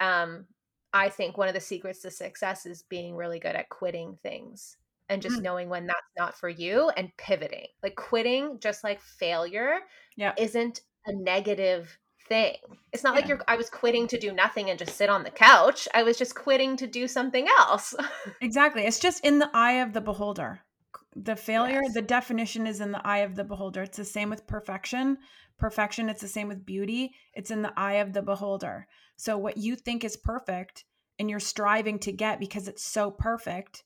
um, 0.00 0.46
I 0.92 1.08
think 1.08 1.36
one 1.36 1.48
of 1.48 1.54
the 1.54 1.60
secrets 1.60 2.00
to 2.02 2.10
success 2.10 2.66
is 2.66 2.82
being 2.82 3.14
really 3.14 3.38
good 3.38 3.56
at 3.56 3.68
quitting 3.68 4.18
things 4.22 4.76
and 5.08 5.22
just 5.22 5.38
mm. 5.38 5.42
knowing 5.42 5.68
when 5.68 5.86
that's 5.86 6.00
not 6.16 6.38
for 6.38 6.48
you 6.48 6.90
and 6.96 7.14
pivoting. 7.16 7.66
Like 7.82 7.96
quitting, 7.96 8.58
just 8.60 8.84
like 8.84 9.00
failure, 9.00 9.78
yeah. 10.16 10.32
isn't 10.38 10.82
a 11.06 11.12
negative 11.12 11.98
thing. 12.28 12.56
It's 12.92 13.02
not 13.02 13.14
yeah. 13.14 13.20
like 13.20 13.28
you're 13.28 13.40
I 13.48 13.56
was 13.56 13.70
quitting 13.70 14.06
to 14.08 14.18
do 14.18 14.32
nothing 14.32 14.70
and 14.70 14.78
just 14.78 14.96
sit 14.96 15.08
on 15.08 15.24
the 15.24 15.30
couch. 15.30 15.88
I 15.94 16.02
was 16.02 16.18
just 16.18 16.34
quitting 16.34 16.76
to 16.76 16.86
do 16.86 17.08
something 17.08 17.46
else. 17.58 17.94
exactly. 18.40 18.82
It's 18.82 18.98
just 18.98 19.24
in 19.24 19.38
the 19.38 19.50
eye 19.54 19.80
of 19.80 19.92
the 19.92 20.00
beholder. 20.00 20.60
The 21.16 21.36
failure, 21.36 21.82
yes. 21.82 21.94
the 21.94 22.02
definition 22.02 22.66
is 22.66 22.80
in 22.80 22.92
the 22.92 23.06
eye 23.06 23.18
of 23.18 23.34
the 23.34 23.44
beholder. 23.44 23.82
It's 23.82 23.96
the 23.96 24.04
same 24.04 24.30
with 24.30 24.46
perfection. 24.46 25.18
Perfection 25.58 26.08
it's 26.08 26.20
the 26.20 26.28
same 26.28 26.48
with 26.48 26.66
beauty. 26.66 27.14
It's 27.34 27.50
in 27.50 27.62
the 27.62 27.72
eye 27.76 27.94
of 27.94 28.12
the 28.12 28.22
beholder. 28.22 28.86
So 29.16 29.36
what 29.36 29.56
you 29.56 29.74
think 29.74 30.04
is 30.04 30.16
perfect 30.16 30.84
and 31.18 31.28
you're 31.28 31.40
striving 31.40 31.98
to 32.00 32.12
get 32.12 32.38
because 32.38 32.68
it's 32.68 32.84
so 32.84 33.10
perfect 33.10 33.82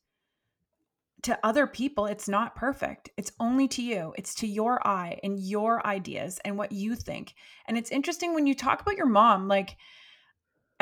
to 1.22 1.38
other 1.44 1.66
people 1.66 2.06
it's 2.06 2.28
not 2.28 2.56
perfect. 2.56 3.10
It's 3.16 3.32
only 3.38 3.68
to 3.68 3.82
you. 3.82 4.12
It's 4.18 4.34
to 4.36 4.46
your 4.46 4.86
eye 4.86 5.18
and 5.22 5.38
your 5.38 5.84
ideas 5.86 6.40
and 6.44 6.58
what 6.58 6.72
you 6.72 6.96
think. 6.96 7.34
And 7.66 7.78
it's 7.78 7.92
interesting 7.92 8.34
when 8.34 8.46
you 8.46 8.54
talk 8.54 8.82
about 8.82 8.96
your 8.96 9.06
mom 9.06 9.48
like 9.48 9.76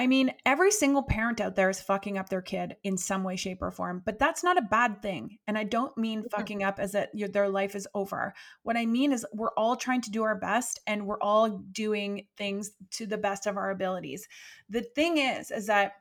I 0.01 0.07
mean, 0.07 0.33
every 0.47 0.71
single 0.71 1.03
parent 1.03 1.43
out 1.43 1.57
there 1.57 1.69
is 1.69 1.83
fucking 1.83 2.17
up 2.17 2.31
their 2.31 2.41
kid 2.41 2.75
in 2.83 2.97
some 2.97 3.23
way, 3.23 3.37
shape, 3.37 3.61
or 3.61 3.71
form, 3.71 4.01
but 4.03 4.19
that's 4.19 4.43
not 4.43 4.57
a 4.57 4.63
bad 4.63 5.03
thing. 5.03 5.37
And 5.47 5.59
I 5.59 5.65
don't 5.65 5.95
mean 5.99 6.25
fucking 6.31 6.63
up 6.63 6.79
as 6.79 6.93
that 6.93 7.11
their 7.13 7.51
life 7.51 7.75
is 7.75 7.87
over. 7.93 8.33
What 8.63 8.79
I 8.79 8.87
mean 8.87 9.13
is 9.13 9.27
we're 9.35 9.53
all 9.59 9.77
trying 9.77 10.01
to 10.01 10.11
do 10.11 10.23
our 10.23 10.37
best 10.37 10.81
and 10.87 11.07
we're 11.07 11.21
all 11.21 11.51
doing 11.51 12.29
things 12.39 12.71
to 12.93 13.05
the 13.05 13.19
best 13.19 13.47
of 13.47 13.59
our 13.59 13.71
abilities. 13.71 14.27
The 14.71 14.81
thing 14.81 15.19
is, 15.19 15.51
is 15.51 15.67
that 15.67 15.93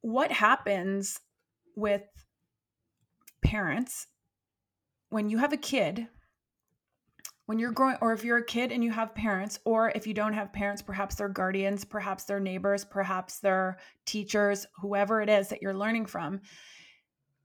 what 0.00 0.32
happens 0.32 1.20
with 1.76 2.04
parents 3.44 4.06
when 5.10 5.28
you 5.28 5.36
have 5.36 5.52
a 5.52 5.58
kid 5.58 6.08
when 7.48 7.58
you're 7.58 7.72
growing 7.72 7.96
or 8.02 8.12
if 8.12 8.24
you're 8.24 8.38
a 8.38 8.44
kid 8.44 8.72
and 8.72 8.84
you 8.84 8.90
have 8.90 9.14
parents 9.14 9.58
or 9.64 9.90
if 9.94 10.06
you 10.06 10.12
don't 10.12 10.34
have 10.34 10.52
parents 10.52 10.82
perhaps 10.82 11.14
they're 11.14 11.30
guardians 11.30 11.82
perhaps 11.82 12.24
they're 12.24 12.38
neighbors 12.38 12.84
perhaps 12.84 13.38
they're 13.38 13.78
teachers 14.04 14.66
whoever 14.82 15.22
it 15.22 15.30
is 15.30 15.48
that 15.48 15.62
you're 15.62 15.72
learning 15.72 16.04
from 16.04 16.40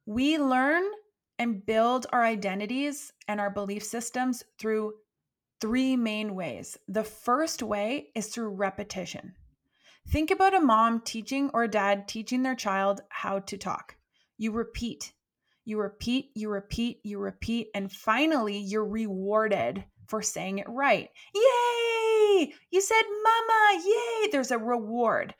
we 0.05 0.37
learn 0.37 0.83
and 1.39 1.65
build 1.65 2.05
our 2.11 2.23
identities 2.23 3.13
and 3.27 3.39
our 3.39 3.49
belief 3.49 3.83
systems 3.83 4.43
through 4.59 4.93
three 5.61 5.95
main 5.95 6.35
ways. 6.35 6.77
The 6.87 7.03
first 7.03 7.63
way 7.63 8.09
is 8.15 8.27
through 8.27 8.49
repetition. 8.49 9.33
Think 10.09 10.31
about 10.31 10.53
a 10.53 10.59
mom 10.59 10.99
teaching 10.99 11.49
or 11.53 11.63
a 11.63 11.67
dad 11.69 12.07
teaching 12.07 12.43
their 12.43 12.55
child 12.55 13.01
how 13.09 13.39
to 13.39 13.57
talk. 13.57 13.95
You 14.37 14.51
repeat. 14.51 15.13
You 15.65 15.79
repeat, 15.79 16.31
you 16.35 16.49
repeat, 16.49 16.99
you 17.03 17.19
repeat, 17.19 17.69
and 17.73 17.89
finally 17.89 18.57
you're 18.57 18.85
rewarded 18.85 19.85
for 20.07 20.21
saying 20.21 20.59
it 20.59 20.69
right. 20.69 21.09
Yay! 21.33 22.53
You 22.71 22.81
said 22.81 23.03
mama, 23.23 23.83
yay! 23.85 24.29
There's 24.31 24.51
a 24.51 24.57
reward. 24.57 25.33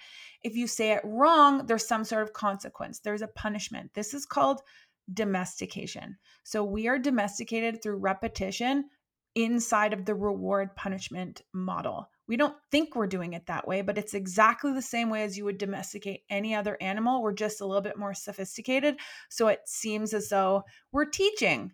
If 0.43 0.55
you 0.55 0.67
say 0.67 0.91
it 0.91 1.01
wrong, 1.03 1.65
there's 1.65 1.87
some 1.87 2.03
sort 2.03 2.23
of 2.23 2.33
consequence, 2.33 2.99
there's 2.99 3.21
a 3.21 3.27
punishment. 3.27 3.91
This 3.93 4.13
is 4.13 4.25
called 4.25 4.61
domestication. 5.13 6.17
So 6.43 6.63
we 6.63 6.87
are 6.87 6.99
domesticated 6.99 7.81
through 7.81 7.97
repetition 7.97 8.89
inside 9.35 9.93
of 9.93 10.05
the 10.05 10.15
reward 10.15 10.75
punishment 10.75 11.41
model. 11.53 12.09
We 12.27 12.37
don't 12.37 12.55
think 12.71 12.95
we're 12.95 13.07
doing 13.07 13.33
it 13.33 13.47
that 13.47 13.67
way, 13.67 13.81
but 13.81 13.97
it's 13.97 14.13
exactly 14.13 14.73
the 14.73 14.81
same 14.81 15.09
way 15.09 15.23
as 15.23 15.37
you 15.37 15.43
would 15.45 15.57
domesticate 15.57 16.21
any 16.29 16.55
other 16.55 16.77
animal. 16.79 17.21
We're 17.21 17.33
just 17.33 17.59
a 17.59 17.65
little 17.65 17.81
bit 17.81 17.97
more 17.97 18.13
sophisticated. 18.13 18.95
So 19.29 19.47
it 19.47 19.61
seems 19.65 20.13
as 20.13 20.29
though 20.29 20.63
we're 20.91 21.05
teaching. 21.05 21.73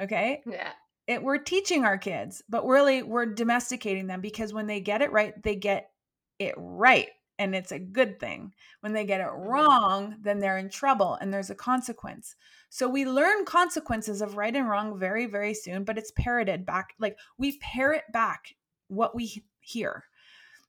Okay. 0.00 0.42
Yeah 0.46 0.72
it, 1.10 1.22
we're 1.22 1.38
teaching 1.38 1.84
our 1.84 1.98
kids, 1.98 2.42
but 2.48 2.66
really 2.66 3.02
we're 3.02 3.26
domesticating 3.26 4.06
them 4.06 4.20
because 4.20 4.52
when 4.52 4.66
they 4.66 4.80
get 4.80 5.02
it 5.02 5.12
right, 5.12 5.40
they 5.42 5.56
get 5.56 5.90
it 6.38 6.54
right. 6.56 7.08
And 7.38 7.54
it's 7.54 7.72
a 7.72 7.78
good 7.78 8.20
thing. 8.20 8.52
When 8.80 8.92
they 8.92 9.06
get 9.06 9.20
it 9.20 9.26
mm-hmm. 9.26 9.48
wrong, 9.48 10.16
then 10.20 10.38
they're 10.38 10.58
in 10.58 10.68
trouble 10.68 11.16
and 11.20 11.32
there's 11.32 11.50
a 11.50 11.54
consequence. 11.54 12.36
So 12.68 12.88
we 12.88 13.06
learn 13.06 13.44
consequences 13.44 14.20
of 14.20 14.36
right 14.36 14.54
and 14.54 14.68
wrong 14.68 14.98
very, 14.98 15.26
very 15.26 15.54
soon, 15.54 15.84
but 15.84 15.98
it's 15.98 16.12
parroted 16.12 16.66
back. 16.66 16.94
Like 16.98 17.18
we 17.38 17.58
parrot 17.58 18.04
back 18.12 18.54
what 18.88 19.14
we 19.14 19.42
hear. 19.60 20.04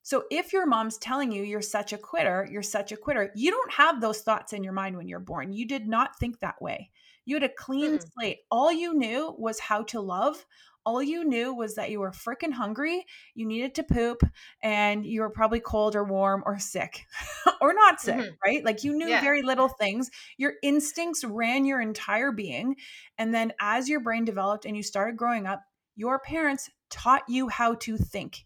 So 0.03 0.23
if 0.31 0.51
your 0.51 0.65
mom's 0.65 0.97
telling 0.97 1.31
you 1.31 1.43
you're 1.43 1.61
such 1.61 1.93
a 1.93 1.97
quitter, 1.97 2.47
you're 2.49 2.63
such 2.63 2.91
a 2.91 2.97
quitter, 2.97 3.31
you 3.35 3.51
don't 3.51 3.73
have 3.73 4.01
those 4.01 4.21
thoughts 4.21 4.53
in 4.53 4.63
your 4.63 4.73
mind 4.73 4.97
when 4.97 5.07
you're 5.07 5.19
born. 5.19 5.53
You 5.53 5.67
did 5.67 5.87
not 5.87 6.17
think 6.17 6.39
that 6.39 6.61
way. 6.61 6.89
You 7.31 7.37
had 7.37 7.43
a 7.43 7.49
clean 7.49 7.97
mm. 7.97 8.05
slate. 8.11 8.39
All 8.51 8.73
you 8.73 8.93
knew 8.93 9.33
was 9.37 9.57
how 9.57 9.83
to 9.83 10.01
love. 10.01 10.45
All 10.85 11.01
you 11.01 11.23
knew 11.23 11.53
was 11.53 11.75
that 11.75 11.89
you 11.89 12.01
were 12.01 12.11
freaking 12.11 12.51
hungry, 12.51 13.05
you 13.35 13.45
needed 13.45 13.73
to 13.75 13.83
poop, 13.83 14.21
and 14.61 15.05
you 15.05 15.21
were 15.21 15.29
probably 15.29 15.61
cold 15.61 15.95
or 15.95 16.03
warm 16.03 16.43
or 16.45 16.59
sick 16.59 17.05
or 17.61 17.73
not 17.73 18.01
sick, 18.01 18.17
mm-hmm. 18.17 18.33
right? 18.43 18.65
Like 18.65 18.83
you 18.83 18.91
knew 18.91 19.07
yeah. 19.07 19.21
very 19.21 19.43
little 19.43 19.69
things. 19.69 20.09
Your 20.35 20.55
instincts 20.61 21.23
ran 21.23 21.63
your 21.63 21.79
entire 21.79 22.33
being. 22.33 22.75
And 23.17 23.33
then 23.33 23.53
as 23.61 23.87
your 23.87 24.01
brain 24.01 24.25
developed 24.25 24.65
and 24.65 24.75
you 24.75 24.83
started 24.83 25.15
growing 25.15 25.47
up, 25.47 25.61
your 25.95 26.19
parents 26.19 26.69
taught 26.89 27.23
you 27.29 27.47
how 27.47 27.75
to 27.75 27.97
think. 27.97 28.43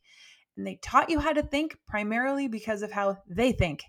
And 0.58 0.68
they 0.68 0.76
taught 0.76 1.10
you 1.10 1.20
how 1.20 1.34
to 1.34 1.42
think 1.42 1.76
primarily 1.88 2.48
because 2.50 2.84
of 2.84 2.92
how 2.92 3.18
they 3.28 3.52
think. 3.52 3.82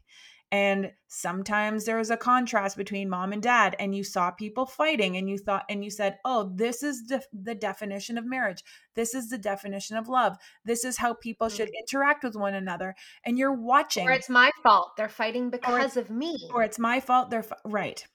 And 0.53 0.92
sometimes 1.09 1.84
there 1.84 1.97
was 1.97 2.11
a 2.11 2.16
contrast 2.16 2.76
between 2.76 3.09
mom 3.09 3.32
and 3.32 3.42
dad, 3.42 3.74
and 3.80 3.94
you 3.94 4.05
saw 4.05 4.30
people 4.30 4.64
fighting, 4.64 5.16
and 5.16 5.28
you 5.28 5.38
thought, 5.38 5.64
and 5.68 5.84
you 5.84 5.90
said, 5.90 6.18
Oh, 6.24 6.53
this 6.55 6.84
is 6.84 7.09
the, 7.09 7.22
the 7.32 7.55
definition 7.55 8.16
of 8.16 8.24
marriage. 8.24 8.62
This 8.94 9.14
is 9.14 9.28
the 9.28 9.38
definition 9.38 9.97
of 9.97 10.09
love. 10.09 10.36
This 10.64 10.84
is 10.84 10.99
how 10.99 11.14
people 11.14 11.49
should 11.49 11.68
mm. 11.68 11.78
interact 11.80 12.22
with 12.22 12.36
one 12.36 12.55
another. 12.55 12.94
And 13.24 13.36
you're 13.36 13.53
watching. 13.53 14.07
Or 14.09 14.12
it's 14.12 14.28
my 14.28 14.51
fault. 14.62 14.92
They're 14.97 15.09
fighting 15.09 15.51
because 15.51 15.97
of 15.97 16.11
me. 16.11 16.36
Or 16.55 16.62
it's 16.62 16.78
my 16.78 17.01
fault. 17.01 17.30
They're 17.30 17.42
fi- 17.42 17.57
right. 17.64 18.07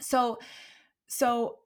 So, 0.00 0.38
so 1.06 1.58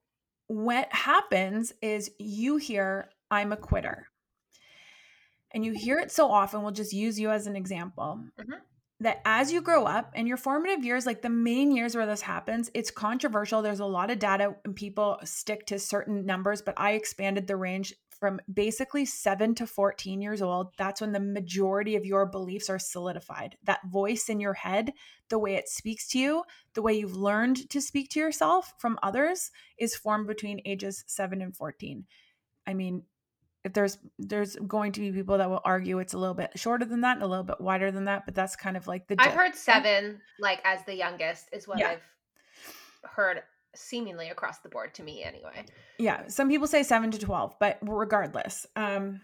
what 0.48 0.92
happens 0.92 1.72
is 1.80 2.10
you 2.18 2.56
hear, 2.56 3.08
I'm 3.30 3.52
a 3.52 3.56
quitter. 3.56 4.08
And 5.54 5.64
you 5.64 5.72
hear 5.72 5.98
it 5.98 6.10
so 6.10 6.28
often. 6.28 6.62
We'll 6.62 6.72
just 6.72 6.92
use 6.92 7.20
you 7.20 7.30
as 7.30 7.46
an 7.46 7.54
example. 7.54 8.24
Mm-hmm 8.40 8.54
that 9.02 9.20
as 9.24 9.52
you 9.52 9.60
grow 9.60 9.84
up 9.84 10.12
and 10.14 10.28
your 10.28 10.36
formative 10.36 10.84
years, 10.84 11.06
like 11.06 11.22
the 11.22 11.28
main 11.28 11.72
years 11.72 11.94
where 11.94 12.06
this 12.06 12.20
happens, 12.20 12.70
it's 12.72 12.90
controversial. 12.90 13.60
There's 13.60 13.80
a 13.80 13.84
lot 13.84 14.10
of 14.10 14.18
data 14.18 14.54
and 14.64 14.74
people 14.74 15.18
stick 15.24 15.66
to 15.66 15.78
certain 15.78 16.24
numbers, 16.24 16.62
but 16.62 16.74
I 16.76 16.92
expanded 16.92 17.46
the 17.46 17.56
range 17.56 17.94
from 18.22 18.40
basically 18.52 19.04
seven 19.04 19.52
to 19.56 19.66
14 19.66 20.22
years 20.22 20.40
old. 20.40 20.68
That's 20.78 21.00
when 21.00 21.10
the 21.10 21.18
majority 21.18 21.96
of 21.96 22.06
your 22.06 22.24
beliefs 22.24 22.70
are 22.70 22.78
solidified. 22.78 23.56
That 23.64 23.80
voice 23.90 24.28
in 24.28 24.38
your 24.38 24.54
head, 24.54 24.92
the 25.28 25.40
way 25.40 25.56
it 25.56 25.68
speaks 25.68 26.06
to 26.10 26.20
you, 26.20 26.44
the 26.74 26.82
way 26.82 26.94
you've 26.94 27.16
learned 27.16 27.68
to 27.70 27.80
speak 27.80 28.10
to 28.10 28.20
yourself 28.20 28.74
from 28.78 28.98
others 29.02 29.50
is 29.76 29.96
formed 29.96 30.28
between 30.28 30.62
ages 30.64 31.02
seven 31.08 31.42
and 31.42 31.56
14. 31.56 32.04
I 32.64 32.74
mean, 32.74 33.02
if 33.64 33.72
there's 33.72 33.98
there's 34.18 34.56
going 34.56 34.92
to 34.92 35.00
be 35.00 35.12
people 35.12 35.38
that 35.38 35.48
will 35.48 35.60
argue 35.64 35.98
it's 35.98 36.14
a 36.14 36.18
little 36.18 36.34
bit 36.34 36.50
shorter 36.56 36.84
than 36.84 37.02
that 37.02 37.16
and 37.16 37.22
a 37.22 37.26
little 37.26 37.44
bit 37.44 37.60
wider 37.60 37.90
than 37.90 38.06
that 38.06 38.24
but 38.24 38.34
that's 38.34 38.56
kind 38.56 38.76
of 38.76 38.86
like 38.86 39.06
the 39.08 39.16
i've 39.18 39.32
heard 39.32 39.54
seven 39.54 40.20
like 40.40 40.60
as 40.64 40.84
the 40.84 40.94
youngest 40.94 41.48
is 41.52 41.68
what 41.68 41.78
yeah. 41.78 41.90
i've 41.90 43.10
heard 43.10 43.42
seemingly 43.74 44.28
across 44.28 44.58
the 44.58 44.68
board 44.68 44.92
to 44.94 45.02
me 45.02 45.22
anyway 45.22 45.64
yeah 45.98 46.26
some 46.28 46.48
people 46.48 46.66
say 46.66 46.82
seven 46.82 47.10
to 47.10 47.18
12 47.18 47.54
but 47.58 47.78
regardless 47.82 48.66
um 48.76 49.20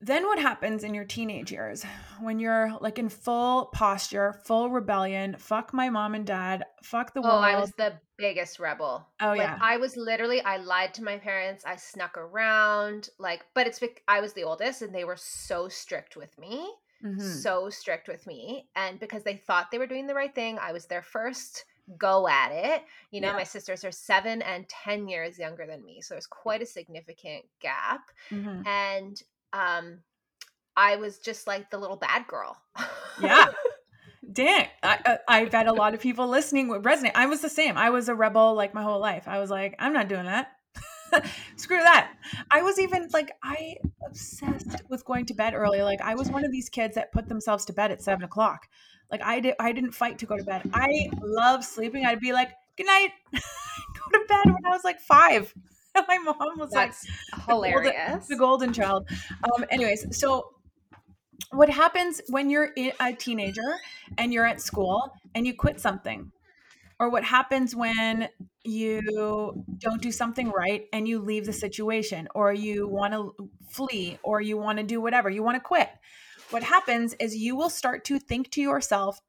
then 0.00 0.26
what 0.26 0.38
happens 0.38 0.84
in 0.84 0.94
your 0.94 1.04
teenage 1.04 1.50
years 1.50 1.84
when 2.20 2.38
you're 2.38 2.72
like 2.80 2.98
in 2.98 3.08
full 3.08 3.66
posture, 3.66 4.40
full 4.44 4.70
rebellion? 4.70 5.36
Fuck 5.38 5.72
my 5.72 5.90
mom 5.90 6.14
and 6.14 6.26
dad. 6.26 6.64
Fuck 6.82 7.14
the 7.14 7.20
oh, 7.20 7.24
world. 7.24 7.44
I 7.44 7.58
was 7.58 7.72
the 7.72 7.94
biggest 8.16 8.60
rebel. 8.60 9.06
Oh 9.20 9.28
like, 9.28 9.38
yeah. 9.38 9.58
I 9.60 9.76
was 9.76 9.96
literally 9.96 10.40
I 10.40 10.58
lied 10.58 10.94
to 10.94 11.04
my 11.04 11.18
parents. 11.18 11.64
I 11.66 11.76
snuck 11.76 12.16
around. 12.16 13.08
Like, 13.18 13.44
but 13.54 13.66
it's 13.66 13.80
I 14.06 14.20
was 14.20 14.32
the 14.34 14.44
oldest, 14.44 14.82
and 14.82 14.94
they 14.94 15.04
were 15.04 15.16
so 15.16 15.68
strict 15.68 16.16
with 16.16 16.36
me. 16.38 16.70
Mm-hmm. 17.04 17.20
So 17.20 17.70
strict 17.70 18.08
with 18.08 18.26
me, 18.26 18.68
and 18.74 18.98
because 18.98 19.22
they 19.22 19.36
thought 19.36 19.70
they 19.70 19.78
were 19.78 19.86
doing 19.86 20.06
the 20.06 20.14
right 20.14 20.34
thing, 20.34 20.58
I 20.60 20.72
was 20.72 20.86
their 20.86 21.02
first 21.02 21.64
go 21.96 22.28
at 22.28 22.50
it. 22.52 22.82
You 23.10 23.20
know, 23.20 23.28
yeah. 23.28 23.36
my 23.36 23.44
sisters 23.44 23.84
are 23.84 23.92
seven 23.92 24.42
and 24.42 24.68
10 24.68 25.08
years 25.08 25.38
younger 25.38 25.66
than 25.66 25.84
me. 25.84 26.00
So 26.02 26.14
there's 26.14 26.26
quite 26.26 26.60
a 26.60 26.66
significant 26.66 27.44
gap. 27.60 28.10
Mm-hmm. 28.30 28.66
And 28.66 29.22
um, 29.52 30.00
I 30.76 30.96
was 30.96 31.18
just 31.18 31.46
like 31.46 31.70
the 31.70 31.78
little 31.78 31.96
bad 31.96 32.26
girl. 32.26 32.56
yeah. 33.20 33.46
Dang, 34.32 34.68
I, 34.82 34.98
uh, 35.06 35.16
I 35.26 35.44
bet 35.46 35.66
a 35.66 35.72
lot 35.72 35.94
of 35.94 36.00
people 36.00 36.28
listening 36.28 36.68
would 36.68 36.82
resonate. 36.82 37.12
I 37.14 37.26
was 37.26 37.40
the 37.40 37.48
same. 37.48 37.78
I 37.78 37.90
was 37.90 38.08
a 38.08 38.14
rebel 38.14 38.54
like 38.54 38.74
my 38.74 38.82
whole 38.82 39.00
life. 39.00 39.24
I 39.26 39.38
was 39.38 39.50
like, 39.50 39.74
I'm 39.78 39.94
not 39.94 40.08
doing 40.08 40.26
that. 40.26 40.52
Screw 41.56 41.78
that. 41.78 42.12
I 42.50 42.62
was 42.62 42.78
even 42.78 43.08
like, 43.12 43.32
I 43.42 43.76
obsessed 44.06 44.82
with 44.88 45.04
going 45.04 45.26
to 45.26 45.34
bed 45.34 45.54
early. 45.54 45.80
Like, 45.82 46.02
I 46.02 46.14
was 46.14 46.30
one 46.30 46.44
of 46.44 46.52
these 46.52 46.68
kids 46.68 46.94
that 46.96 47.10
put 47.10 47.28
themselves 47.28 47.64
to 47.66 47.72
bed 47.72 47.90
at 47.90 48.02
seven 48.02 48.22
o'clock. 48.22 48.68
Like, 49.10 49.22
I 49.22 49.40
did. 49.40 49.54
I 49.58 49.72
didn't 49.72 49.92
fight 49.92 50.18
to 50.18 50.26
go 50.26 50.36
to 50.36 50.44
bed. 50.44 50.70
I 50.74 51.08
love 51.22 51.64
sleeping. 51.64 52.04
I'd 52.04 52.20
be 52.20 52.32
like, 52.32 52.52
good 52.76 52.86
night. 52.86 53.10
go 53.32 54.18
to 54.18 54.24
bed 54.28 54.44
when 54.44 54.66
I 54.66 54.70
was 54.70 54.84
like 54.84 55.00
five. 55.00 55.54
my 56.08 56.18
mom 56.18 56.58
was 56.58 56.70
That's 56.70 57.06
like 57.32 57.46
hilarious. 57.46 57.92
The 57.92 57.92
golden, 57.92 58.28
the 58.28 58.36
golden 58.36 58.72
child. 58.72 59.08
Um, 59.44 59.64
anyways, 59.70 60.18
so 60.18 60.50
what 61.50 61.68
happens 61.68 62.20
when 62.28 62.50
you're 62.50 62.70
a 63.00 63.12
teenager 63.12 63.76
and 64.16 64.32
you're 64.32 64.46
at 64.46 64.60
school 64.60 65.12
and 65.34 65.46
you 65.46 65.54
quit 65.54 65.80
something? 65.80 66.32
Or 67.00 67.10
what 67.10 67.22
happens 67.22 67.76
when 67.76 68.28
you 68.64 69.64
don't 69.78 70.02
do 70.02 70.10
something 70.10 70.50
right 70.50 70.86
and 70.92 71.06
you 71.06 71.20
leave 71.20 71.46
the 71.46 71.52
situation, 71.52 72.26
or 72.34 72.52
you 72.52 72.88
want 72.88 73.12
to 73.12 73.34
flee, 73.70 74.18
or 74.24 74.40
you 74.40 74.58
want 74.58 74.78
to 74.78 74.84
do 74.84 75.00
whatever, 75.00 75.30
you 75.30 75.44
want 75.44 75.54
to 75.54 75.60
quit? 75.60 75.88
What 76.50 76.64
happens 76.64 77.14
is 77.20 77.36
you 77.36 77.54
will 77.54 77.70
start 77.70 78.04
to 78.06 78.18
think 78.18 78.50
to 78.52 78.60
yourself, 78.60 79.20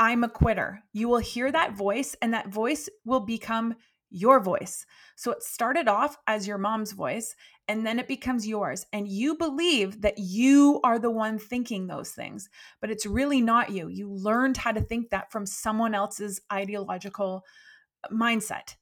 I'm 0.00 0.24
a 0.24 0.28
quitter. 0.28 0.80
You 0.94 1.08
will 1.08 1.18
hear 1.18 1.52
that 1.52 1.76
voice, 1.76 2.16
and 2.22 2.32
that 2.32 2.48
voice 2.48 2.88
will 3.04 3.20
become 3.20 3.74
your 4.12 4.40
voice. 4.40 4.84
So 5.16 5.32
it 5.32 5.42
started 5.42 5.88
off 5.88 6.16
as 6.26 6.46
your 6.46 6.58
mom's 6.58 6.92
voice 6.92 7.34
and 7.68 7.86
then 7.86 7.98
it 7.98 8.08
becomes 8.08 8.46
yours. 8.46 8.86
And 8.92 9.08
you 9.08 9.36
believe 9.36 10.02
that 10.02 10.18
you 10.18 10.80
are 10.84 10.98
the 10.98 11.10
one 11.10 11.38
thinking 11.38 11.86
those 11.86 12.10
things, 12.10 12.48
but 12.80 12.90
it's 12.90 13.06
really 13.06 13.40
not 13.40 13.70
you. 13.70 13.88
You 13.88 14.10
learned 14.12 14.56
how 14.56 14.72
to 14.72 14.80
think 14.80 15.10
that 15.10 15.32
from 15.32 15.46
someone 15.46 15.94
else's 15.94 16.40
ideological 16.52 17.44
uh, 18.04 18.08
mindset. 18.14 18.76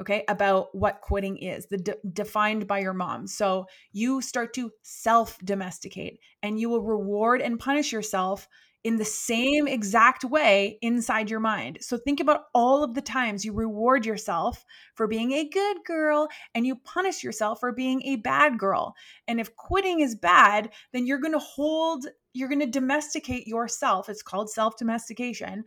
Okay, 0.00 0.24
about 0.26 0.74
what 0.74 1.02
quitting 1.02 1.36
is, 1.36 1.66
the 1.66 1.76
de- 1.76 1.94
defined 2.12 2.66
by 2.66 2.78
your 2.78 2.94
mom. 2.94 3.26
So 3.26 3.66
you 3.92 4.22
start 4.22 4.54
to 4.54 4.72
self 4.82 5.38
domesticate 5.44 6.18
and 6.42 6.58
you 6.58 6.70
will 6.70 6.80
reward 6.80 7.42
and 7.42 7.58
punish 7.60 7.92
yourself 7.92 8.48
in 8.84 8.96
the 8.96 9.04
same 9.04 9.68
exact 9.68 10.24
way 10.24 10.78
inside 10.82 11.30
your 11.30 11.40
mind. 11.40 11.78
So 11.80 11.96
think 11.96 12.18
about 12.18 12.44
all 12.52 12.82
of 12.82 12.94
the 12.94 13.00
times 13.00 13.44
you 13.44 13.52
reward 13.52 14.04
yourself 14.04 14.64
for 14.96 15.06
being 15.06 15.32
a 15.32 15.48
good 15.48 15.78
girl 15.86 16.28
and 16.54 16.66
you 16.66 16.76
punish 16.76 17.22
yourself 17.22 17.60
for 17.60 17.72
being 17.72 18.02
a 18.04 18.16
bad 18.16 18.58
girl. 18.58 18.94
And 19.28 19.38
if 19.38 19.54
quitting 19.54 20.00
is 20.00 20.16
bad, 20.16 20.70
then 20.92 21.06
you're 21.06 21.20
going 21.20 21.32
to 21.32 21.38
hold, 21.38 22.06
you're 22.32 22.48
going 22.48 22.60
to 22.60 22.66
domesticate 22.66 23.46
yourself. 23.46 24.08
It's 24.08 24.22
called 24.22 24.50
self 24.50 24.76
domestication. 24.76 25.64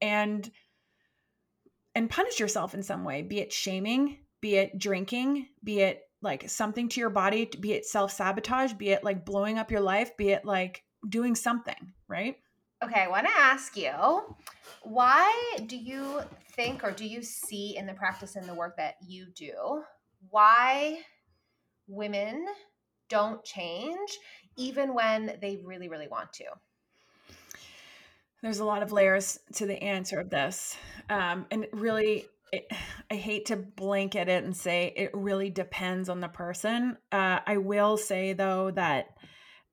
And 0.00 0.50
and 1.94 2.10
punish 2.10 2.38
yourself 2.38 2.74
in 2.74 2.82
some 2.82 3.04
way, 3.04 3.22
be 3.22 3.38
it 3.38 3.50
shaming, 3.50 4.18
be 4.42 4.56
it 4.56 4.78
drinking, 4.78 5.46
be 5.64 5.80
it 5.80 6.02
like 6.20 6.48
something 6.48 6.90
to 6.90 7.00
your 7.00 7.08
body, 7.08 7.48
be 7.58 7.72
it 7.72 7.86
self 7.86 8.12
sabotage, 8.12 8.74
be 8.74 8.90
it 8.90 9.02
like 9.02 9.24
blowing 9.24 9.58
up 9.58 9.70
your 9.70 9.80
life, 9.80 10.14
be 10.16 10.28
it 10.30 10.44
like 10.44 10.82
doing 11.08 11.34
something, 11.34 11.94
right? 12.06 12.36
Okay, 12.84 13.00
I 13.00 13.08
want 13.08 13.26
to 13.26 13.32
ask 13.34 13.74
you 13.76 13.90
why 14.82 15.56
do 15.66 15.76
you 15.76 16.20
think 16.52 16.84
or 16.84 16.90
do 16.90 17.06
you 17.06 17.22
see 17.22 17.76
in 17.76 17.86
the 17.86 17.94
practice 17.94 18.36
and 18.36 18.46
the 18.46 18.54
work 18.54 18.76
that 18.76 18.96
you 19.06 19.26
do 19.34 19.82
why 20.30 20.98
women 21.88 22.46
don't 23.08 23.42
change 23.44 24.18
even 24.56 24.92
when 24.92 25.38
they 25.40 25.60
really, 25.64 25.88
really 25.88 26.08
want 26.08 26.32
to? 26.34 26.44
There's 28.42 28.58
a 28.58 28.64
lot 28.64 28.82
of 28.82 28.92
layers 28.92 29.38
to 29.54 29.66
the 29.66 29.82
answer 29.82 30.20
of 30.20 30.28
this. 30.28 30.76
Um, 31.08 31.46
and 31.50 31.66
really, 31.72 32.26
it, 32.52 32.70
I 33.10 33.14
hate 33.14 33.46
to 33.46 33.56
blanket 33.56 34.28
it 34.28 34.44
and 34.44 34.54
say 34.54 34.92
it 34.94 35.10
really 35.14 35.48
depends 35.48 36.08
on 36.08 36.20
the 36.20 36.28
person. 36.28 36.98
Uh, 37.10 37.40
I 37.46 37.56
will 37.56 37.96
say, 37.96 38.34
though, 38.34 38.70
that 38.72 39.06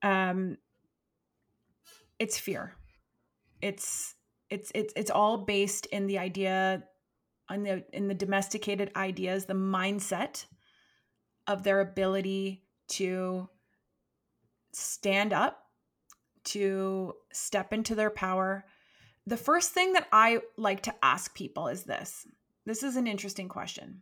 um, 0.02 0.58
it's 2.18 2.40
fear 2.40 2.76
it's 3.64 4.16
it's 4.50 4.72
it's 4.76 4.94
it's 4.96 5.10
all 5.10 5.38
based 5.38 5.86
in 5.88 6.06
the 6.06 6.20
idea 6.20 6.84
on 7.50 7.64
the 7.64 7.84
in 7.94 8.10
the 8.10 8.14
domesticated 8.14 8.92
ideas 8.96 9.46
the 9.46 9.54
mindset 9.54 10.46
of 11.48 11.64
their 11.64 11.80
ability 11.80 12.64
to 12.90 13.48
stand 14.74 15.32
up 15.32 15.64
to 16.44 17.14
step 17.32 17.72
into 17.72 17.96
their 17.96 18.10
power. 18.10 18.66
The 19.26 19.38
first 19.38 19.72
thing 19.72 19.94
that 19.94 20.08
i 20.12 20.40
like 20.58 20.84
to 20.84 20.96
ask 21.02 21.34
people 21.34 21.70
is 21.70 21.84
this. 21.84 22.28
This 22.66 22.84
is 22.84 22.98
an 22.98 23.08
interesting 23.08 23.48
question 23.48 24.02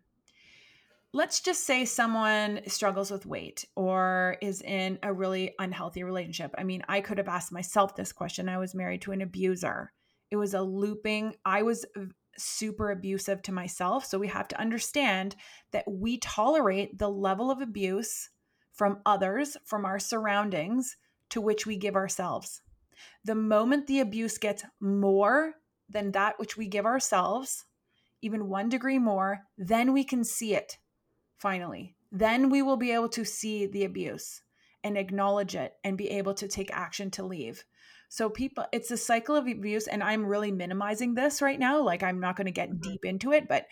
let's 1.14 1.42
just 1.42 1.66
say 1.66 1.84
someone 1.84 2.62
struggles 2.68 3.12
with 3.12 3.26
weight 3.26 3.66
or 3.76 4.38
is 4.42 4.62
in 4.62 4.98
a 5.04 5.12
really 5.12 5.54
unhealthy 5.60 6.04
relationship. 6.04 6.54
I 6.58 6.64
mean, 6.64 6.84
I 6.88 7.02
could 7.02 7.18
have 7.18 7.28
asked 7.28 7.52
myself 7.52 7.96
this 7.96 8.14
question. 8.14 8.48
I 8.48 8.58
was 8.58 8.74
married 8.74 9.02
to 9.04 9.12
an 9.12 9.22
abuser. 9.22 9.92
It 10.30 10.38
was 10.38 10.54
a 10.54 10.62
looping, 10.62 11.36
I 11.44 11.64
was 11.64 11.86
super 12.38 12.92
abusive 12.92 13.42
to 13.42 13.52
myself. 13.52 14.06
So 14.06 14.18
we 14.18 14.30
have 14.30 14.48
to 14.50 14.60
understand 14.60 15.36
that 15.72 15.84
we 15.86 16.18
tolerate 16.18 16.98
the 16.98 17.10
level 17.10 17.52
of 17.52 17.62
abuse 17.62 18.30
from 18.72 19.02
others, 19.06 19.58
from 19.66 19.84
our 19.84 20.00
surroundings, 20.00 20.96
to 21.32 21.42
which 21.42 21.66
we 21.66 21.76
give 21.76 21.98
ourselves. 21.98 22.62
The 23.26 23.36
moment 23.36 23.88
the 23.88 24.00
abuse 24.00 24.38
gets 24.38 24.64
more 24.80 25.56
than 25.90 26.12
that 26.14 26.40
which 26.40 26.56
we 26.56 26.68
give 26.68 26.86
ourselves, 26.86 27.66
even 28.22 28.48
one 28.48 28.70
degree 28.70 29.00
more, 29.00 29.42
then 29.58 29.92
we 29.92 30.06
can 30.06 30.24
see 30.24 30.56
it 30.56 30.78
finally. 31.42 31.96
Then 32.12 32.50
we 32.50 32.62
will 32.62 32.78
be 32.78 32.92
able 32.92 33.10
to 33.10 33.26
see 33.26 33.66
the 33.66 33.84
abuse 33.84 34.42
and 34.84 34.98
acknowledge 34.98 35.56
it 35.56 35.74
and 35.84 35.98
be 35.98 36.10
able 36.10 36.34
to 36.36 36.48
take 36.48 36.72
action 36.72 37.10
to 37.12 37.24
leave. 37.24 37.64
So 38.10 38.30
people 38.30 38.66
it's 38.72 38.92
a 38.92 38.98
cycle 38.98 39.36
of 39.36 39.48
abuse 39.48 39.88
and 39.88 40.04
I'm 40.04 40.26
really 40.26 40.52
minimizing 40.52 41.16
this 41.16 41.42
right 41.42 41.58
now 41.60 41.82
like 41.82 42.04
I'm 42.04 42.20
not 42.20 42.36
going 42.36 42.46
to 42.46 42.52
get 42.52 42.70
mm-hmm. 42.70 42.82
deep 42.82 43.06
into 43.06 43.32
it 43.32 43.48
but 43.48 43.68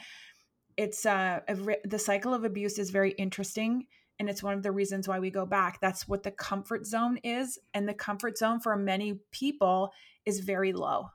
it's 0.78 1.06
uh 1.06 1.42
the 1.84 2.00
cycle 2.00 2.34
of 2.34 2.46
abuse 2.46 2.80
is 2.80 2.90
very 2.90 3.12
interesting 3.12 3.86
and 4.18 4.30
it's 4.30 4.42
one 4.42 4.54
of 4.54 4.64
the 4.64 4.72
reasons 4.72 5.08
why 5.08 5.20
we 5.20 5.30
go 5.30 5.46
back. 5.46 5.80
That's 5.82 6.08
what 6.08 6.24
the 6.24 6.32
comfort 6.32 6.86
zone 6.86 7.18
is 7.24 7.60
and 7.74 7.88
the 7.88 7.94
comfort 7.94 8.38
zone 8.38 8.62
for 8.62 8.76
many 8.78 9.20
people 9.32 9.92
is 10.26 10.40
very 10.40 10.72
low. 10.72 11.10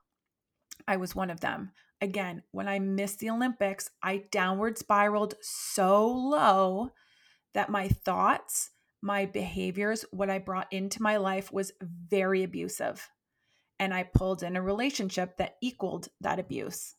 I 0.87 0.99
was 0.99 1.15
one 1.15 1.31
of 1.31 1.41
them 1.41 1.73
again, 2.01 2.43
when 2.51 2.69
I 2.69 2.79
missed 2.79 3.19
the 3.19 3.31
Olympics, 3.31 3.91
I 4.03 4.25
downward 4.31 4.79
spiraled 4.79 5.35
so 5.41 6.07
low 6.07 6.91
that 7.55 7.71
my 7.71 7.89
thoughts, 7.89 8.71
my 9.01 9.27
behaviors, 9.27 10.05
what 10.11 10.31
I 10.31 10.39
brought 10.39 10.73
into 10.73 11.03
my 11.03 11.17
life 11.17 11.53
was 11.53 11.73
very 11.81 12.43
abusive. 12.43 13.11
And 13.79 13.93
I 13.93 14.05
pulled 14.05 14.43
in 14.43 14.57
a 14.57 14.63
relationship 14.63 15.37
that 15.39 15.57
equaled 15.61 16.09
that 16.21 16.39
abuse. 16.39 16.95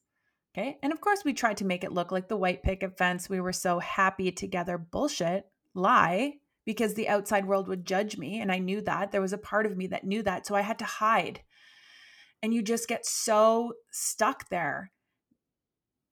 Okay. 0.58 0.78
And 0.82 0.94
of 0.94 1.02
course, 1.02 1.24
we 1.26 1.34
tried 1.34 1.58
to 1.58 1.66
make 1.66 1.84
it 1.84 1.92
look 1.92 2.12
like 2.12 2.30
the 2.30 2.38
white 2.38 2.64
picket 2.64 2.98
fence. 2.98 3.30
We 3.30 3.42
were 3.42 3.54
so 3.54 3.80
happy 3.80 4.32
together. 4.32 4.78
Bullshit, 4.78 5.46
lie, 5.74 6.36
because 6.66 6.94
the 6.94 7.10
outside 7.10 7.46
world 7.46 7.68
would 7.68 7.86
judge 7.86 8.18
me. 8.18 8.40
And 8.40 8.52
I 8.52 8.60
knew 8.60 8.82
that. 8.82 9.12
There 9.12 9.22
was 9.22 9.34
a 9.34 9.38
part 9.38 9.66
of 9.66 9.76
me 9.76 9.88
that 9.88 10.06
knew 10.06 10.24
that. 10.24 10.48
So 10.48 10.56
I 10.56 10.62
had 10.62 10.80
to 10.80 10.86
hide. 10.86 11.42
And 12.46 12.54
you 12.54 12.62
just 12.62 12.88
get 12.88 13.08
so 13.08 13.74
stuck 13.92 14.50
there. 14.50 14.92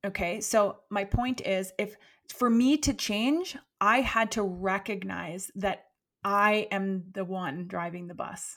Okay. 0.04 0.42
So 0.42 0.78
my 0.90 1.04
point 1.04 1.46
is 1.46 1.72
if 1.78 1.96
for 2.28 2.50
me 2.50 2.76
to 2.78 2.94
change, 2.96 3.56
I 3.80 4.02
had 4.02 4.32
to 4.32 4.42
recognize 4.42 5.52
that 5.54 5.84
I 6.24 6.68
am 6.72 7.04
the 7.12 7.24
one 7.24 7.68
driving 7.68 8.08
the 8.08 8.16
bus. 8.16 8.56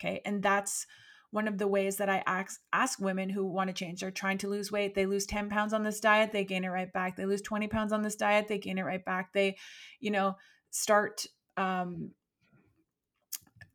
Okay. 0.00 0.22
And 0.24 0.42
that's 0.42 0.88
one 1.30 1.46
of 1.46 1.56
the 1.56 1.68
ways 1.68 1.98
that 1.98 2.08
I 2.08 2.24
ask 2.26 2.58
ask 2.72 3.00
women 3.00 3.28
who 3.28 3.46
want 3.46 3.68
to 3.68 3.74
change. 3.74 4.00
They're 4.00 4.10
trying 4.10 4.38
to 4.38 4.48
lose 4.48 4.72
weight. 4.72 4.96
They 4.96 5.06
lose 5.06 5.24
10 5.24 5.48
pounds 5.50 5.72
on 5.72 5.84
this 5.84 6.00
diet, 6.00 6.32
they 6.32 6.44
gain 6.44 6.64
it 6.64 6.70
right 6.70 6.92
back. 6.92 7.16
They 7.16 7.26
lose 7.26 7.42
20 7.42 7.68
pounds 7.68 7.92
on 7.92 8.02
this 8.02 8.16
diet, 8.16 8.48
they 8.48 8.58
gain 8.58 8.78
it 8.78 8.82
right 8.82 9.04
back. 9.04 9.32
They, 9.32 9.56
you 10.00 10.10
know, 10.10 10.34
start 10.70 11.26
um 11.56 12.10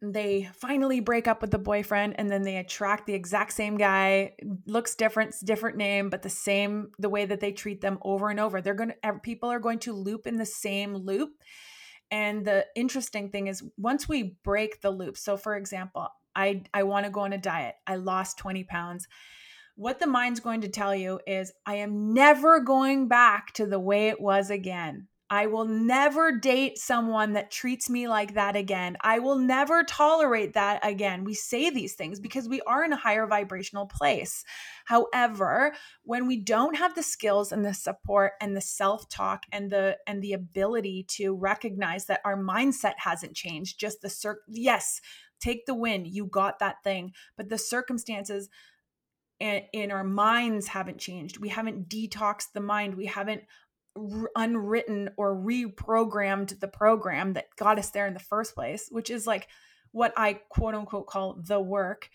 they 0.01 0.49
finally 0.53 1.01
break 1.01 1.27
up 1.27 1.41
with 1.41 1.51
the 1.51 1.57
boyfriend 1.57 2.15
and 2.17 2.29
then 2.29 2.43
they 2.43 2.57
attract 2.57 3.05
the 3.05 3.13
exact 3.13 3.51
same 3.51 3.75
guy 3.75 4.33
looks 4.65 4.95
different 4.95 5.35
different 5.43 5.75
name 5.75 6.09
but 6.09 6.21
the 6.21 6.29
same 6.29 6.91
the 6.99 7.09
way 7.09 7.25
that 7.25 7.41
they 7.41 7.51
treat 7.51 7.81
them 7.81 7.99
over 8.01 8.29
and 8.29 8.39
over. 8.39 8.61
They're 8.61 8.73
going 8.73 8.93
to 9.03 9.13
people 9.21 9.49
are 9.49 9.59
going 9.59 9.79
to 9.79 9.93
loop 9.93 10.25
in 10.25 10.37
the 10.37 10.45
same 10.45 10.95
loop. 10.95 11.31
And 12.11 12.45
the 12.45 12.65
interesting 12.75 13.29
thing 13.29 13.47
is 13.47 13.63
once 13.77 14.07
we 14.07 14.37
break 14.43 14.81
the 14.81 14.89
loop 14.89 15.17
so 15.17 15.35
for 15.35 15.57
example 15.57 16.07
i 16.33 16.63
i 16.73 16.83
want 16.83 17.05
to 17.05 17.11
go 17.11 17.21
on 17.21 17.33
a 17.33 17.37
diet. 17.37 17.75
I 17.85 17.97
lost 17.97 18.37
20 18.37 18.63
pounds. 18.63 19.07
What 19.75 19.99
the 19.99 20.07
mind's 20.07 20.39
going 20.39 20.61
to 20.61 20.69
tell 20.69 20.95
you 20.95 21.19
is 21.27 21.51
i 21.65 21.75
am 21.75 22.13
never 22.13 22.61
going 22.61 23.09
back 23.09 23.51
to 23.55 23.65
the 23.65 23.79
way 23.79 24.07
it 24.07 24.21
was 24.21 24.49
again 24.49 25.08
I 25.31 25.45
will 25.45 25.65
never 25.65 26.31
date 26.31 26.79
someone 26.79 27.33
that 27.33 27.51
treats 27.51 27.89
me 27.89 28.07
like 28.07 28.33
that 28.33 28.55
again. 28.55 28.97
I 29.01 29.19
will 29.19 29.37
never 29.37 29.83
tolerate 29.83 30.53
that 30.53 30.83
again. 30.83 31.23
We 31.23 31.35
say 31.35 31.69
these 31.69 31.93
things 31.93 32.19
because 32.19 32.49
we 32.49 32.61
are 32.61 32.83
in 32.83 32.93
a 32.93 32.97
higher 32.97 33.27
vibrational 33.27 33.85
place. 33.85 34.43
However, 34.85 35.75
when 36.03 36.25
we 36.25 36.37
don't 36.37 36.77
have 36.77 36.95
the 36.95 37.03
skills 37.03 37.51
and 37.51 37.63
the 37.63 37.75
support 37.75 38.33
and 38.41 38.57
the 38.57 38.61
self-talk 38.61 39.43
and 39.51 39.69
the 39.69 39.97
and 40.07 40.23
the 40.23 40.33
ability 40.33 41.05
to 41.09 41.35
recognize 41.35 42.05
that 42.05 42.21
our 42.25 42.37
mindset 42.37 42.95
hasn't 42.97 43.35
changed, 43.35 43.79
just 43.79 44.01
the 44.01 44.09
cir- 44.09 44.41
yes, 44.47 44.99
take 45.39 45.67
the 45.67 45.75
win. 45.75 46.05
You 46.05 46.25
got 46.25 46.57
that 46.57 46.83
thing, 46.83 47.13
but 47.37 47.49
the 47.49 47.57
circumstances 47.59 48.49
in 49.39 49.91
our 49.91 50.03
minds 50.03 50.67
haven't 50.67 50.97
changed. 50.97 51.37
We 51.37 51.47
haven't 51.49 51.87
detoxed 51.87 52.51
the 52.53 52.59
mind. 52.59 52.95
We 52.95 53.05
haven't 53.05 53.43
unwritten 54.35 55.09
or 55.17 55.35
reprogrammed 55.35 56.59
the 56.59 56.67
program 56.67 57.33
that 57.33 57.55
got 57.57 57.79
us 57.79 57.89
there 57.89 58.07
in 58.07 58.13
the 58.13 58.19
first 58.19 58.55
place, 58.55 58.87
which 58.91 59.09
is 59.09 59.27
like 59.27 59.47
what 59.91 60.13
I 60.15 60.33
quote 60.49 60.75
unquote 60.75 61.07
call 61.07 61.39
the 61.41 61.59
work, 61.59 62.09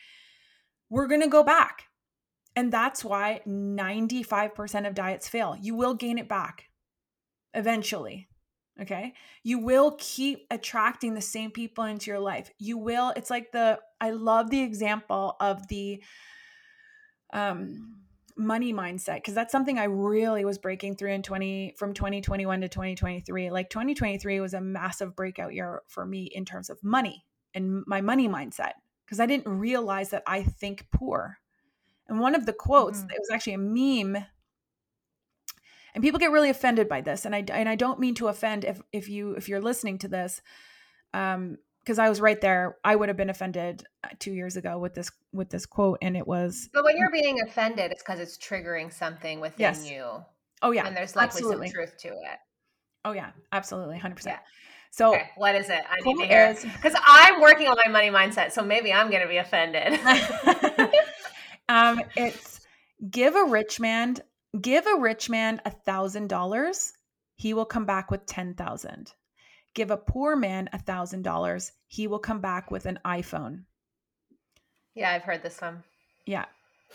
we're 0.88 1.08
going 1.08 1.22
to 1.22 1.28
go 1.28 1.42
back. 1.42 1.84
And 2.56 2.72
that's 2.72 3.04
why 3.04 3.40
95% 3.46 4.86
of 4.86 4.94
diets 4.94 5.28
fail. 5.28 5.56
You 5.60 5.74
will 5.74 5.94
gain 5.94 6.18
it 6.18 6.28
back 6.28 6.64
eventually. 7.52 8.28
Okay. 8.80 9.14
You 9.42 9.58
will 9.58 9.96
keep 9.98 10.46
attracting 10.50 11.14
the 11.14 11.20
same 11.20 11.50
people 11.50 11.84
into 11.84 12.10
your 12.10 12.20
life. 12.20 12.50
You 12.58 12.78
will, 12.78 13.12
it's 13.16 13.30
like 13.30 13.52
the, 13.52 13.80
I 14.00 14.10
love 14.10 14.50
the 14.50 14.62
example 14.62 15.36
of 15.40 15.66
the, 15.68 16.02
um, 17.32 18.03
money 18.36 18.72
mindset 18.72 19.16
because 19.16 19.34
that's 19.34 19.52
something 19.52 19.78
I 19.78 19.84
really 19.84 20.44
was 20.44 20.58
breaking 20.58 20.96
through 20.96 21.12
in 21.12 21.22
20 21.22 21.74
from 21.78 21.94
2021 21.94 22.60
to 22.62 22.68
2023. 22.68 23.50
Like 23.50 23.70
2023 23.70 24.40
was 24.40 24.54
a 24.54 24.60
massive 24.60 25.14
breakout 25.14 25.54
year 25.54 25.82
for 25.88 26.04
me 26.04 26.24
in 26.24 26.44
terms 26.44 26.70
of 26.70 26.82
money 26.82 27.24
and 27.54 27.84
my 27.86 28.00
money 28.00 28.28
mindset 28.28 28.72
because 29.04 29.20
I 29.20 29.26
didn't 29.26 29.48
realize 29.48 30.10
that 30.10 30.22
I 30.26 30.42
think 30.42 30.86
poor. 30.90 31.38
And 32.08 32.20
one 32.20 32.34
of 32.34 32.46
the 32.46 32.52
quotes, 32.52 33.00
mm-hmm. 33.00 33.10
it 33.10 33.18
was 33.20 33.30
actually 33.30 33.54
a 33.54 33.58
meme 33.58 34.24
and 35.94 36.02
people 36.02 36.18
get 36.18 36.32
really 36.32 36.50
offended 36.50 36.88
by 36.88 37.00
this 37.00 37.24
and 37.24 37.34
I 37.34 37.44
and 37.48 37.68
I 37.68 37.76
don't 37.76 38.00
mean 38.00 38.14
to 38.16 38.28
offend 38.28 38.64
if 38.64 38.80
if 38.92 39.08
you 39.08 39.32
if 39.32 39.48
you're 39.48 39.60
listening 39.60 39.98
to 39.98 40.08
this 40.08 40.42
um 41.12 41.58
because 41.84 41.98
I 41.98 42.08
was 42.08 42.20
right 42.20 42.40
there. 42.40 42.78
I 42.82 42.96
would 42.96 43.08
have 43.08 43.16
been 43.16 43.30
offended 43.30 43.84
uh, 44.02 44.08
two 44.18 44.32
years 44.32 44.56
ago 44.56 44.78
with 44.78 44.94
this 44.94 45.10
with 45.32 45.50
this 45.50 45.66
quote, 45.66 45.98
and 46.00 46.16
it 46.16 46.26
was. 46.26 46.70
But 46.72 46.84
when 46.84 46.96
you're 46.96 47.10
being 47.10 47.40
offended, 47.42 47.92
it's 47.92 48.02
because 48.02 48.20
it's 48.20 48.38
triggering 48.38 48.92
something 48.92 49.40
within 49.40 49.60
yes. 49.60 49.88
you. 49.88 50.04
Oh 50.62 50.70
yeah, 50.70 50.86
and 50.86 50.96
there's 50.96 51.14
likely 51.14 51.38
absolutely. 51.38 51.68
some 51.68 51.74
truth 51.74 51.96
to 51.98 52.08
it. 52.08 52.38
Oh 53.04 53.12
yeah, 53.12 53.30
absolutely, 53.52 53.98
hundred 53.98 54.16
percent. 54.16 54.38
So 54.90 55.14
okay, 55.14 55.30
what 55.36 55.54
is 55.54 55.68
it? 55.68 55.82
I 55.90 56.00
need 56.04 56.16
to 56.18 56.26
hear 56.26 56.54
because 56.54 56.94
I'm 57.06 57.40
working 57.40 57.68
on 57.68 57.76
my 57.84 57.90
money 57.90 58.10
mindset, 58.10 58.52
so 58.52 58.64
maybe 58.64 58.92
I'm 58.92 59.10
going 59.10 59.22
to 59.22 59.28
be 59.28 59.38
offended. 59.38 60.00
um, 61.68 62.00
it's 62.16 62.60
give 63.10 63.34
a 63.34 63.44
rich 63.44 63.80
man 63.80 64.16
give 64.60 64.86
a 64.86 64.98
rich 64.98 65.28
man 65.28 65.60
a 65.64 65.70
thousand 65.70 66.28
dollars, 66.28 66.92
he 67.36 67.54
will 67.54 67.64
come 67.64 67.86
back 67.86 68.10
with 68.10 68.26
ten 68.26 68.54
thousand 68.54 69.12
give 69.74 69.90
a 69.90 69.96
poor 69.96 70.36
man 70.36 70.68
a 70.72 70.78
thousand 70.78 71.22
dollars, 71.22 71.72
he 71.86 72.06
will 72.06 72.18
come 72.18 72.40
back 72.40 72.70
with 72.70 72.86
an 72.86 72.98
iPhone. 73.04 73.64
Yeah, 74.94 75.10
I've 75.10 75.22
heard 75.22 75.42
this 75.42 75.60
one. 75.60 75.82
Yeah. 76.26 76.46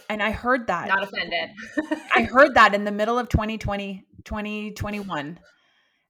And 0.09 0.23
I 0.23 0.31
heard 0.31 0.67
that. 0.67 0.87
Not 0.87 1.03
offended. 1.03 1.49
I 2.15 2.23
heard 2.23 2.55
that 2.55 2.73
in 2.73 2.85
the 2.85 2.91
middle 2.91 3.19
of 3.19 3.29
2020, 3.29 4.05
2021. 4.23 5.39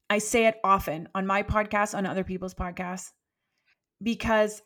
I 0.09 0.17
say 0.17 0.45
it 0.45 0.57
often 0.63 1.09
on 1.15 1.26
my 1.26 1.43
podcast, 1.43 1.95
on 1.95 2.05
other 2.05 2.24
people's 2.24 2.53
podcasts, 2.53 3.11
because 4.01 4.61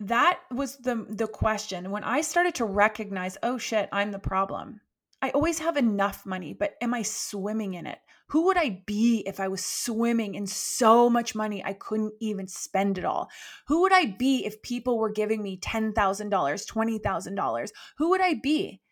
that 0.00 0.40
was 0.50 0.76
the 0.76 1.06
the 1.08 1.26
question. 1.26 1.90
When 1.90 2.04
I 2.04 2.20
started 2.20 2.54
to 2.56 2.64
recognize, 2.64 3.36
oh 3.42 3.58
shit, 3.58 3.88
I'm 3.92 4.12
the 4.12 4.18
problem. 4.18 4.80
I 5.20 5.30
always 5.30 5.58
have 5.58 5.76
enough 5.76 6.24
money, 6.24 6.54
but 6.54 6.74
am 6.80 6.94
I 6.94 7.02
swimming 7.02 7.74
in 7.74 7.86
it? 7.86 7.98
Who 8.30 8.44
would 8.44 8.58
I 8.58 8.82
be 8.86 9.22
if 9.26 9.40
I 9.40 9.48
was 9.48 9.64
swimming 9.64 10.34
in 10.34 10.46
so 10.46 11.08
much 11.08 11.34
money 11.34 11.64
I 11.64 11.72
couldn't 11.72 12.12
even 12.20 12.46
spend 12.46 12.98
it 12.98 13.04
all? 13.04 13.30
Who 13.68 13.82
would 13.82 13.92
I 13.92 14.04
be 14.04 14.44
if 14.44 14.60
people 14.60 14.98
were 14.98 15.10
giving 15.10 15.42
me 15.42 15.58
$10,000, 15.58 15.94
$20,000? 15.94 17.68
Who 17.96 18.10
would 18.10 18.20
I 18.20 18.34
be? 18.34 18.82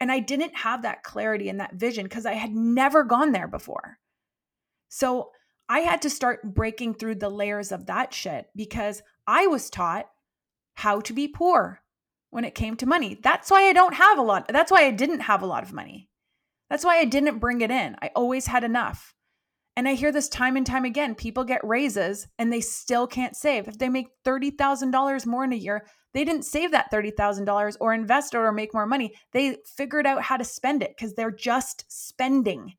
And 0.00 0.12
I 0.12 0.20
didn't 0.20 0.54
have 0.58 0.82
that 0.82 1.02
clarity 1.02 1.48
and 1.48 1.58
that 1.58 1.74
vision 1.74 2.04
because 2.04 2.24
I 2.24 2.34
had 2.34 2.52
never 2.52 3.02
gone 3.02 3.32
there 3.32 3.48
before. 3.48 3.98
So 4.88 5.32
I 5.68 5.80
had 5.80 6.02
to 6.02 6.10
start 6.10 6.54
breaking 6.54 6.94
through 6.94 7.16
the 7.16 7.28
layers 7.28 7.72
of 7.72 7.86
that 7.86 8.14
shit 8.14 8.46
because 8.54 9.02
I 9.26 9.48
was 9.48 9.70
taught 9.70 10.08
how 10.74 11.00
to 11.00 11.12
be 11.12 11.26
poor 11.26 11.82
when 12.30 12.44
it 12.44 12.54
came 12.54 12.76
to 12.76 12.86
money. 12.86 13.18
That's 13.20 13.50
why 13.50 13.62
I 13.68 13.72
don't 13.72 13.94
have 13.94 14.18
a 14.18 14.22
lot. 14.22 14.46
That's 14.48 14.70
why 14.70 14.84
I 14.84 14.92
didn't 14.92 15.20
have 15.20 15.42
a 15.42 15.46
lot 15.46 15.64
of 15.64 15.72
money. 15.72 16.08
That's 16.70 16.84
why 16.84 16.98
I 16.98 17.04
didn't 17.04 17.38
bring 17.38 17.60
it 17.60 17.70
in. 17.70 17.96
I 18.02 18.10
always 18.14 18.46
had 18.46 18.64
enough. 18.64 19.14
And 19.76 19.88
I 19.88 19.94
hear 19.94 20.10
this 20.10 20.28
time 20.28 20.56
and 20.56 20.66
time 20.66 20.84
again. 20.84 21.14
People 21.14 21.44
get 21.44 21.60
raises 21.62 22.26
and 22.38 22.52
they 22.52 22.60
still 22.60 23.06
can't 23.06 23.36
save. 23.36 23.68
If 23.68 23.78
they 23.78 23.88
make 23.88 24.08
$30,000 24.24 25.24
more 25.24 25.44
in 25.44 25.52
a 25.52 25.56
year, 25.56 25.86
they 26.14 26.24
didn't 26.24 26.44
save 26.44 26.72
that 26.72 26.90
$30,000 26.90 27.76
or 27.80 27.94
invest 27.94 28.34
it 28.34 28.38
or 28.38 28.50
make 28.50 28.74
more 28.74 28.86
money. 28.86 29.14
They 29.32 29.58
figured 29.76 30.06
out 30.06 30.22
how 30.22 30.36
to 30.36 30.44
spend 30.44 30.82
it 30.82 30.94
because 30.96 31.14
they're 31.14 31.30
just 31.30 31.84
spending. 31.88 32.74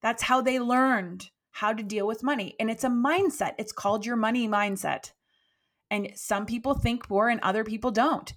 That's 0.00 0.22
how 0.22 0.40
they 0.40 0.60
learned 0.60 1.28
how 1.50 1.72
to 1.72 1.82
deal 1.82 2.06
with 2.06 2.22
money. 2.22 2.54
And 2.60 2.70
it's 2.70 2.84
a 2.84 2.88
mindset. 2.88 3.54
It's 3.58 3.72
called 3.72 4.06
your 4.06 4.14
money 4.14 4.46
mindset. 4.46 5.10
And 5.90 6.12
some 6.14 6.46
people 6.46 6.74
think 6.74 7.10
more 7.10 7.28
and 7.28 7.40
other 7.40 7.64
people 7.64 7.90
don't. 7.90 8.32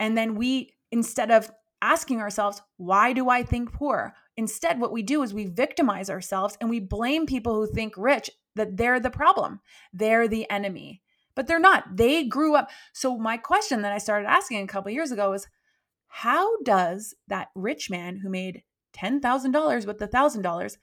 And 0.00 0.18
then 0.18 0.34
we, 0.34 0.70
instead 0.90 1.30
of 1.30 1.52
asking 1.84 2.20
ourselves, 2.20 2.62
why 2.78 3.12
do 3.12 3.28
I 3.28 3.42
think 3.42 3.70
poor? 3.72 4.14
Instead, 4.38 4.80
what 4.80 4.90
we 4.90 5.02
do 5.02 5.22
is 5.22 5.34
we 5.34 5.44
victimize 5.44 6.08
ourselves 6.08 6.56
and 6.60 6.70
we 6.70 6.80
blame 6.80 7.26
people 7.26 7.54
who 7.54 7.66
think 7.66 7.92
rich 7.98 8.30
that 8.56 8.78
they're 8.78 9.00
the 9.00 9.10
problem, 9.10 9.60
they're 9.92 10.26
the 10.26 10.50
enemy. 10.50 11.02
But 11.36 11.46
they're 11.46 11.58
not. 11.58 11.96
They 11.96 12.24
grew 12.24 12.54
up. 12.54 12.70
So, 12.92 13.18
my 13.18 13.36
question 13.36 13.82
that 13.82 13.92
I 13.92 13.98
started 13.98 14.28
asking 14.28 14.62
a 14.62 14.68
couple 14.68 14.92
years 14.92 15.10
ago 15.10 15.32
is 15.32 15.48
how 16.06 16.62
does 16.62 17.14
that 17.26 17.48
rich 17.56 17.90
man 17.90 18.18
who 18.18 18.30
made 18.30 18.62
$10,000 18.96 19.86
with 19.86 19.98
the 19.98 20.06
$1,000, 20.08 20.76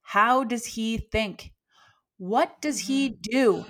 how 0.00 0.44
does 0.44 0.64
he 0.64 0.96
think? 0.96 1.52
What 2.16 2.60
does 2.62 2.80
he 2.80 3.10
mm-hmm. 3.10 3.20
do 3.30 3.64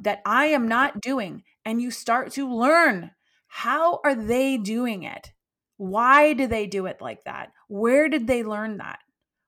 that 0.00 0.22
I 0.24 0.46
am 0.46 0.68
not 0.68 1.00
doing? 1.00 1.42
And 1.64 1.82
you 1.82 1.90
start 1.90 2.30
to 2.32 2.48
learn 2.48 3.10
how 3.48 4.00
are 4.04 4.14
they 4.14 4.56
doing 4.56 5.02
it? 5.02 5.32
Why 5.80 6.34
do 6.34 6.46
they 6.46 6.66
do 6.66 6.84
it 6.84 7.00
like 7.00 7.24
that? 7.24 7.52
Where 7.68 8.10
did 8.10 8.26
they 8.26 8.44
learn 8.44 8.76
that? 8.76 8.98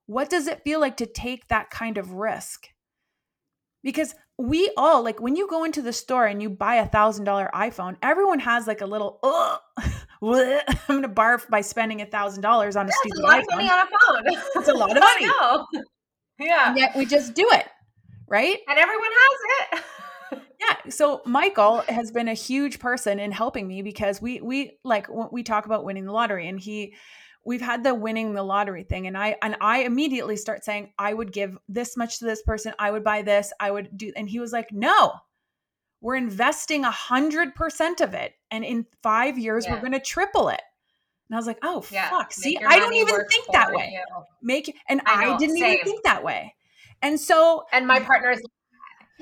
What 0.07 0.31
does 0.31 0.47
it 0.47 0.65
feel 0.65 0.81
like 0.81 0.97
to 0.97 1.05
take 1.05 1.47
that 1.49 1.69
kind 1.69 1.99
of 1.99 2.13
risk? 2.15 2.69
Because 3.83 4.15
we 4.39 4.73
all, 4.79 5.03
like 5.03 5.21
when 5.21 5.37
you 5.37 5.47
go 5.47 5.65
into 5.65 5.83
the 5.83 5.93
store 5.93 6.25
and 6.25 6.41
you 6.41 6.49
buy 6.49 6.77
a 6.77 6.89
thousand 6.89 7.27
dollar 7.27 7.51
iPhone, 7.53 7.99
everyone 8.03 8.39
has 8.39 8.67
like 8.67 8.81
a 8.81 8.87
little, 8.87 9.19
oh, 9.23 9.59
I'm 10.23 10.63
going 10.89 11.03
to 11.03 11.09
barf 11.09 11.47
by 11.51 11.61
spending 11.61 12.01
a 12.01 12.07
thousand 12.07 12.41
dollars 12.41 12.77
on 12.77 12.87
a 12.87 12.89
That's 12.89 12.99
stupid 13.01 13.19
a 13.19 13.23
lot 13.23 13.37
iPhone. 13.37 13.43
Of 13.43 13.51
money 13.51 13.69
on 13.69 13.79
a 13.79 13.87
phone. 13.87 14.43
It's 14.57 14.69
a 14.69 14.73
lot 14.73 14.91
of 14.91 15.03
money. 15.71 15.87
Yeah. 16.39 16.69
And 16.71 16.79
yet 16.79 16.97
we 16.97 17.05
just 17.05 17.35
do 17.35 17.47
it, 17.53 17.67
right? 18.27 18.57
And 18.69 18.79
everyone 18.79 19.11
has 19.11 19.41
it. 19.81 19.85
Yeah 20.63 20.91
so 20.91 21.23
michael 21.25 21.79
has 21.89 22.11
been 22.11 22.29
a 22.29 22.35
huge 22.35 22.79
person 22.79 23.19
in 23.19 23.33
helping 23.33 23.67
me 23.67 23.83
because 23.83 24.21
we 24.21 24.41
we 24.41 24.79
like 24.85 25.07
we 25.33 25.43
talk 25.43 25.67
about 25.67 25.85
winning 25.85 26.05
the 26.05 26.13
lottery 26.13 26.49
and 26.49 26.61
he 26.61 26.95
we've 27.45 27.61
had 27.61 27.83
the 27.83 27.95
winning 27.95 28.35
the 28.35 28.43
lottery 28.43 28.85
thing 28.85 29.07
and 29.07 29.17
i 29.17 29.37
and 29.43 29.57
i 29.61 29.83
immediately 29.83 30.37
start 30.37 30.65
saying 30.65 30.93
i 30.99 31.13
would 31.13 31.33
give 31.33 31.59
this 31.69 31.97
much 31.97 32.19
to 32.19 32.25
this 32.25 32.43
person 32.43 32.73
i 32.79 32.91
would 32.91 33.05
buy 33.05 33.23
this 33.23 33.53
i 33.61 33.71
would 33.71 33.89
do 33.97 34.13
and 34.17 34.29
he 34.29 34.39
was 34.39 34.53
like 34.53 34.71
no 34.73 35.13
we're 36.01 36.17
investing 36.17 36.85
a 36.85 36.91
hundred 36.91 37.55
percent 37.55 38.01
of 38.01 38.15
it 38.15 38.35
and 38.51 38.65
in 38.65 38.87
five 39.03 39.39
years 39.39 39.65
yeah. 39.65 39.75
we're 39.75 39.81
going 39.81 39.93
to 39.93 40.01
triple 40.01 40.49
it 40.49 40.63
and 41.33 41.37
I 41.37 41.39
was 41.39 41.47
like, 41.47 41.61
"Oh 41.63 41.83
yeah, 41.91 42.11
fuck! 42.11 42.31
See, 42.31 42.59
I 42.59 42.79
don't 42.79 42.93
even 42.93 43.25
think 43.27 43.47
that 43.53 43.73
way. 43.73 43.91
You. 43.95 44.25
Make 44.43 44.77
and 44.87 45.01
I, 45.07 45.25
know, 45.25 45.35
I 45.35 45.39
didn't 45.39 45.57
same. 45.57 45.73
even 45.73 45.85
think 45.87 46.05
that 46.05 46.23
way." 46.23 46.55
And 47.01 47.19
so, 47.19 47.65
and 47.73 47.87
my 47.87 48.01
partner 48.01 48.33
is 48.33 48.43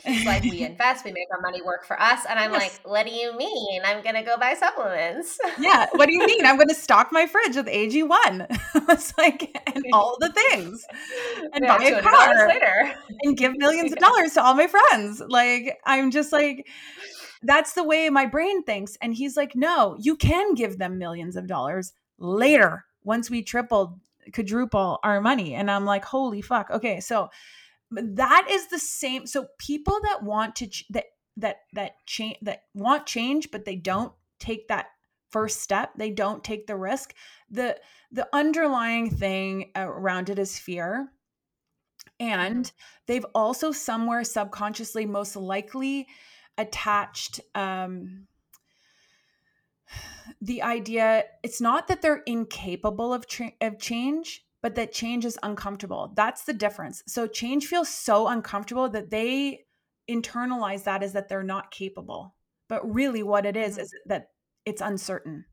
He's 0.04 0.24
like, 0.24 0.42
we 0.42 0.62
invest, 0.64 1.04
we 1.04 1.12
make 1.12 1.28
our 1.32 1.40
money 1.40 1.62
work 1.62 1.84
for 1.84 2.00
us. 2.00 2.24
And 2.28 2.38
I'm 2.38 2.52
yes. 2.52 2.60
like, 2.60 2.90
what 2.90 3.06
do 3.06 3.12
you 3.12 3.36
mean? 3.36 3.82
I'm 3.84 4.02
going 4.02 4.14
to 4.14 4.22
go 4.22 4.36
buy 4.36 4.54
supplements. 4.54 5.38
yeah. 5.58 5.86
What 5.92 6.06
do 6.06 6.14
you 6.14 6.26
mean? 6.26 6.44
I'm 6.46 6.56
going 6.56 6.68
to 6.68 6.74
stock 6.74 7.08
my 7.12 7.26
fridge 7.26 7.56
with 7.56 7.66
AG1. 7.66 8.46
it's 8.88 9.16
like, 9.18 9.56
and 9.74 9.84
all 9.92 10.16
the 10.20 10.32
things. 10.32 10.84
And 11.52 11.66
buy 11.66 11.84
a 11.84 12.02
car 12.02 12.48
later. 12.48 12.94
and 13.22 13.36
give 13.36 13.56
millions 13.56 13.92
of 13.92 13.98
dollars 13.98 14.34
to 14.34 14.42
all 14.42 14.54
my 14.54 14.66
friends. 14.66 15.22
Like, 15.28 15.78
I'm 15.84 16.10
just 16.10 16.32
like, 16.32 16.66
that's 17.42 17.72
the 17.72 17.84
way 17.84 18.10
my 18.10 18.26
brain 18.26 18.62
thinks. 18.62 18.96
And 19.00 19.14
he's 19.14 19.36
like, 19.36 19.54
no, 19.54 19.96
you 20.00 20.16
can 20.16 20.54
give 20.54 20.78
them 20.78 20.98
millions 20.98 21.36
of 21.36 21.46
dollars 21.46 21.92
later 22.18 22.84
once 23.02 23.30
we 23.30 23.42
triple, 23.42 23.98
quadruple 24.32 24.98
our 25.02 25.20
money. 25.20 25.54
And 25.54 25.70
I'm 25.70 25.84
like, 25.84 26.04
holy 26.04 26.42
fuck. 26.42 26.70
Okay. 26.70 27.00
So 27.00 27.30
that 27.90 28.46
is 28.50 28.68
the 28.68 28.78
same. 28.78 29.26
So 29.26 29.48
people 29.58 29.98
that 30.02 30.22
want 30.22 30.56
to, 30.56 30.66
ch- 30.68 30.86
that, 30.90 31.06
that, 31.36 31.56
that 31.72 31.92
change, 32.06 32.36
that 32.42 32.64
want 32.74 33.06
change, 33.06 33.50
but 33.50 33.64
they 33.64 33.76
don't 33.76 34.12
take 34.38 34.68
that 34.68 34.86
first 35.30 35.60
step, 35.60 35.92
they 35.96 36.10
don't 36.10 36.42
take 36.42 36.66
the 36.66 36.76
risk. 36.76 37.14
The, 37.50 37.76
the 38.10 38.28
underlying 38.32 39.10
thing 39.10 39.70
around 39.76 40.28
it 40.28 40.38
is 40.38 40.58
fear. 40.58 41.12
And 42.18 42.64
mm-hmm. 42.64 43.02
they've 43.06 43.26
also 43.34 43.72
somewhere 43.72 44.24
subconsciously, 44.24 45.06
most 45.06 45.36
likely, 45.36 46.08
attached 46.58 47.40
um, 47.54 48.26
the 50.40 50.62
idea 50.62 51.24
it's 51.42 51.60
not 51.60 51.88
that 51.88 52.02
they're 52.02 52.22
incapable 52.26 53.12
of, 53.12 53.26
tra- 53.26 53.52
of 53.60 53.78
change 53.78 54.44
but 54.62 54.74
that 54.74 54.92
change 54.92 55.24
is 55.24 55.38
uncomfortable. 55.42 56.12
That's 56.16 56.44
the 56.44 56.52
difference. 56.52 57.02
So 57.06 57.26
change 57.26 57.66
feels 57.66 57.88
so 57.88 58.28
uncomfortable 58.28 58.88
that 58.90 59.10
they 59.10 59.60
internalize 60.10 60.84
that 60.84 61.02
as 61.02 61.12
that 61.12 61.28
they're 61.28 61.42
not 61.42 61.70
capable. 61.70 62.34
But 62.68 62.88
really 62.92 63.22
what 63.22 63.46
it 63.46 63.56
is, 63.56 63.74
mm-hmm. 63.74 63.82
is 63.82 63.94
that 64.06 64.28
it's 64.66 64.82
uncertain. 64.82 65.44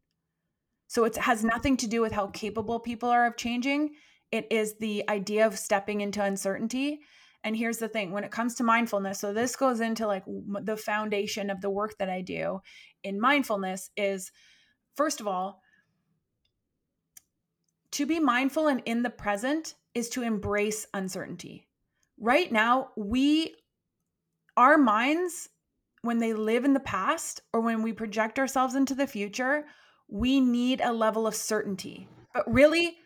So 0.88 1.04
it 1.04 1.18
has 1.18 1.44
nothing 1.44 1.78
to 1.78 1.88
do 1.88 2.02
with 2.02 2.12
how 2.12 2.28
capable 2.28 2.80
people 2.80 3.10
are 3.10 3.26
of 3.26 3.38
changing. 3.38 3.92
It 4.32 4.48
is 4.52 4.78
the 4.80 5.04
idea 5.10 5.46
of 5.46 5.58
stepping 5.58 6.02
into 6.02 6.24
uncertainty. 6.24 7.00
And 7.44 7.56
here's 7.56 7.78
the 7.78 7.88
thing 7.88 8.12
when 8.12 8.24
it 8.24 8.32
comes 8.32 8.56
to 8.56 8.64
mindfulness, 8.64 9.20
so 9.20 9.32
this 9.32 9.56
goes 9.56 9.80
into 9.80 10.08
like 10.08 10.24
the 10.64 10.76
foundation 10.76 11.50
of 11.50 11.62
the 11.62 11.70
work 11.70 11.96
that 12.00 12.10
I 12.10 12.22
do 12.22 12.60
in 13.04 13.22
mindfulness 13.22 13.90
is 13.96 14.32
first 14.96 15.22
of 15.22 15.28
all, 15.28 15.62
to 17.92 18.06
be 18.06 18.20
mindful 18.20 18.68
and 18.68 18.82
in 18.86 19.04
the 19.04 19.10
present 19.10 19.76
is 19.94 20.10
to 20.10 20.22
embrace 20.22 20.86
uncertainty. 20.94 21.68
Right 22.20 22.52
now, 22.52 22.90
we, 22.96 23.56
our 24.56 24.78
minds, 24.78 25.50
when 26.02 26.20
they 26.20 26.34
live 26.34 26.66
in 26.66 26.74
the 26.74 26.80
past 26.80 27.42
or 27.54 27.62
when 27.62 27.82
we 27.82 27.94
project 27.94 28.40
ourselves 28.40 28.76
into 28.76 28.96
the 28.96 29.08
future, 29.08 29.66
we 30.08 30.40
need 30.40 30.82
a 30.82 30.94
level 30.94 31.28
of 31.28 31.36
certainty. 31.36 32.08
But 32.34 32.52
really, 32.52 32.98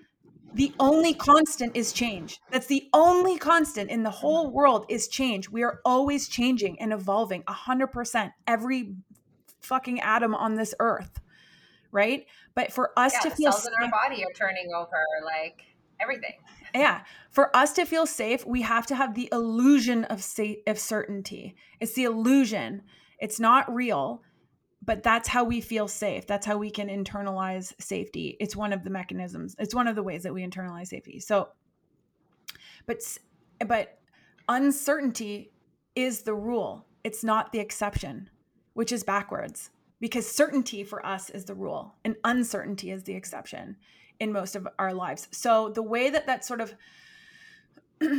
the 0.54 0.74
only 0.80 1.14
constant 1.14 1.76
is 1.76 1.94
change. 1.94 2.40
That's 2.52 2.68
the 2.68 2.90
only 2.94 3.38
constant 3.38 3.90
in 3.90 4.04
the 4.04 4.10
whole 4.10 4.52
world 4.52 4.86
is 4.90 5.08
change. 5.08 5.50
We 5.50 5.64
are 5.64 5.80
always 5.86 6.28
changing 6.28 6.80
and 6.82 6.92
evolving 6.92 7.44
100% 7.44 8.34
every 8.48 8.96
fucking 9.62 10.02
atom 10.02 10.36
on 10.36 10.56
this 10.56 10.74
earth. 10.80 11.22
Right? 11.94 12.26
But 12.56 12.72
for 12.72 12.92
us 12.98 13.14
yeah, 13.14 13.30
to 13.30 13.36
feel 13.36 13.52
cells 13.52 13.64
safe, 13.64 13.74
in 13.78 13.84
our 13.86 13.92
body 13.92 14.24
are 14.24 14.34
turning 14.34 14.72
over 14.76 15.06
like 15.24 15.64
everything. 16.02 16.34
Yeah. 16.74 17.02
For 17.30 17.56
us 17.56 17.74
to 17.74 17.86
feel 17.86 18.06
safe, 18.06 18.46
we 18.46 18.62
have 18.62 18.86
to 18.88 18.96
have 18.96 19.14
the 19.14 19.30
illusion 19.32 20.06
of 20.06 20.22
safe 20.24 20.58
of 20.68 20.80
certainty. 20.80 21.56
It's 21.80 21.94
the 21.94 22.04
illusion. 22.04 22.84
It's 23.20 23.40
not 23.40 23.74
real 23.74 24.24
but 24.84 25.04
that's 25.04 25.30
how 25.30 25.44
we 25.44 25.62
feel 25.62 25.88
safe. 25.88 26.26
That's 26.26 26.46
how 26.46 26.58
we 26.58 26.72
can 26.72 26.88
internalize 26.88 27.74
safety. 27.80 28.36
It's 28.40 28.56
one 28.56 28.74
of 28.74 28.84
the 28.84 28.90
mechanisms. 28.90 29.56
It's 29.60 29.76
one 29.76 29.88
of 29.88 29.96
the 29.96 30.04
ways 30.04 30.24
that 30.24 30.34
we 30.34 30.46
internalize 30.46 30.88
safety. 30.88 31.20
So, 31.20 31.50
but 32.88 32.98
but 33.66 34.00
uncertainty 34.50 35.52
is 35.96 36.24
the 36.24 36.34
rule. 36.34 36.88
It's 37.04 37.24
not 37.24 37.52
the 37.52 37.60
exception, 37.60 38.30
which 38.74 38.92
is 38.92 39.04
backwards 39.04 39.70
because 40.02 40.30
certainty 40.30 40.84
for 40.84 41.06
us 41.06 41.30
is 41.30 41.46
the 41.46 41.56
rule 41.56 41.96
and 42.04 42.18
uncertainty 42.26 42.92
is 42.92 43.04
the 43.04 43.16
exception 43.16 43.78
in 44.20 44.34
most 44.34 44.56
of 44.56 44.68
our 44.78 44.94
lives. 44.94 45.30
So 45.32 45.70
the 45.70 45.84
way 45.84 46.10
that 46.10 46.26
that 46.26 46.44
sort 46.44 46.60
of 46.60 46.76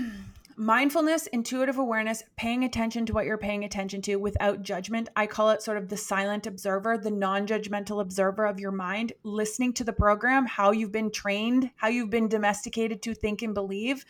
mindfulness, 0.57 1.27
intuitive 1.29 1.79
awareness, 1.79 2.23
paying 2.37 2.65
attention 2.65 3.05
to 3.07 3.13
what 3.13 3.27
you're 3.27 3.37
paying 3.37 3.65
attention 3.65 4.01
to 4.03 4.17
without 4.17 4.63
judgment. 4.63 5.09
I 5.17 5.27
call 5.27 5.51
it 5.51 5.63
sort 5.63 5.77
of 5.77 5.89
the 5.89 5.97
silent 5.97 6.47
observer, 6.47 6.97
the 6.97 7.11
non 7.11 7.47
judgmental 7.47 8.01
observer 8.01 8.47
of 8.47 8.61
your 8.61 8.73
mind, 8.73 9.13
listening 9.25 9.73
to 9.75 9.85
the 9.85 9.93
program, 9.93 10.47
how 10.47 10.71
you've 10.71 10.93
been 10.93 11.11
trained, 11.11 11.71
how 11.77 11.89
you've 11.89 12.11
been 12.11 12.29
domesticated 12.29 13.03
to 13.03 13.15
think 13.15 13.43
and 13.43 13.55
believe. 13.55 14.05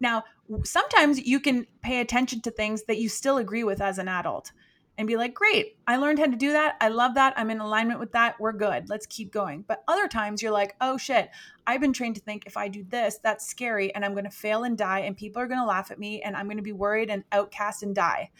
Now, 0.00 0.24
sometimes 0.64 1.26
you 1.26 1.40
can 1.40 1.66
pay 1.82 2.00
attention 2.00 2.40
to 2.42 2.50
things 2.50 2.84
that 2.84 2.98
you 2.98 3.08
still 3.08 3.36
agree 3.36 3.64
with 3.64 3.80
as 3.80 3.98
an 3.98 4.08
adult 4.08 4.52
and 4.98 5.06
be 5.06 5.16
like, 5.16 5.32
great, 5.32 5.76
I 5.86 5.96
learned 5.96 6.18
how 6.18 6.26
to 6.26 6.36
do 6.36 6.52
that. 6.52 6.76
I 6.80 6.88
love 6.88 7.14
that. 7.14 7.32
I'm 7.36 7.50
in 7.50 7.60
alignment 7.60 8.00
with 8.00 8.10
that. 8.12 8.38
We're 8.40 8.52
good. 8.52 8.88
Let's 8.88 9.06
keep 9.06 9.32
going. 9.32 9.64
But 9.66 9.84
other 9.86 10.08
times 10.08 10.42
you're 10.42 10.50
like, 10.50 10.74
oh 10.80 10.98
shit, 10.98 11.30
I've 11.68 11.80
been 11.80 11.92
trained 11.92 12.16
to 12.16 12.20
think 12.20 12.46
if 12.46 12.56
I 12.56 12.66
do 12.66 12.82
this, 12.82 13.18
that's 13.22 13.46
scary 13.46 13.94
and 13.94 14.04
I'm 14.04 14.12
going 14.12 14.24
to 14.24 14.30
fail 14.30 14.64
and 14.64 14.76
die 14.76 15.00
and 15.00 15.16
people 15.16 15.40
are 15.40 15.46
going 15.46 15.60
to 15.60 15.66
laugh 15.66 15.92
at 15.92 16.00
me 16.00 16.20
and 16.22 16.36
I'm 16.36 16.46
going 16.46 16.56
to 16.56 16.64
be 16.64 16.72
worried 16.72 17.10
and 17.10 17.22
outcast 17.30 17.84
and 17.84 17.94
die. 17.94 18.30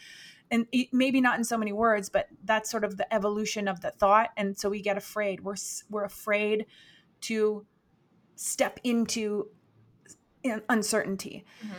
And 0.51 0.67
maybe 0.91 1.21
not 1.21 1.37
in 1.37 1.45
so 1.45 1.57
many 1.57 1.71
words, 1.71 2.09
but 2.09 2.27
that's 2.43 2.69
sort 2.69 2.83
of 2.83 2.97
the 2.97 3.11
evolution 3.13 3.69
of 3.69 3.79
the 3.79 3.91
thought. 3.91 4.31
And 4.35 4.57
so 4.57 4.69
we 4.69 4.81
get 4.81 4.97
afraid. 4.97 5.41
We're, 5.41 5.55
we're 5.89 6.05
afraid 6.05 6.65
to 7.21 7.65
step 8.35 8.79
into 8.83 9.47
uncertainty. 10.67 11.45
Mm-hmm. 11.63 11.73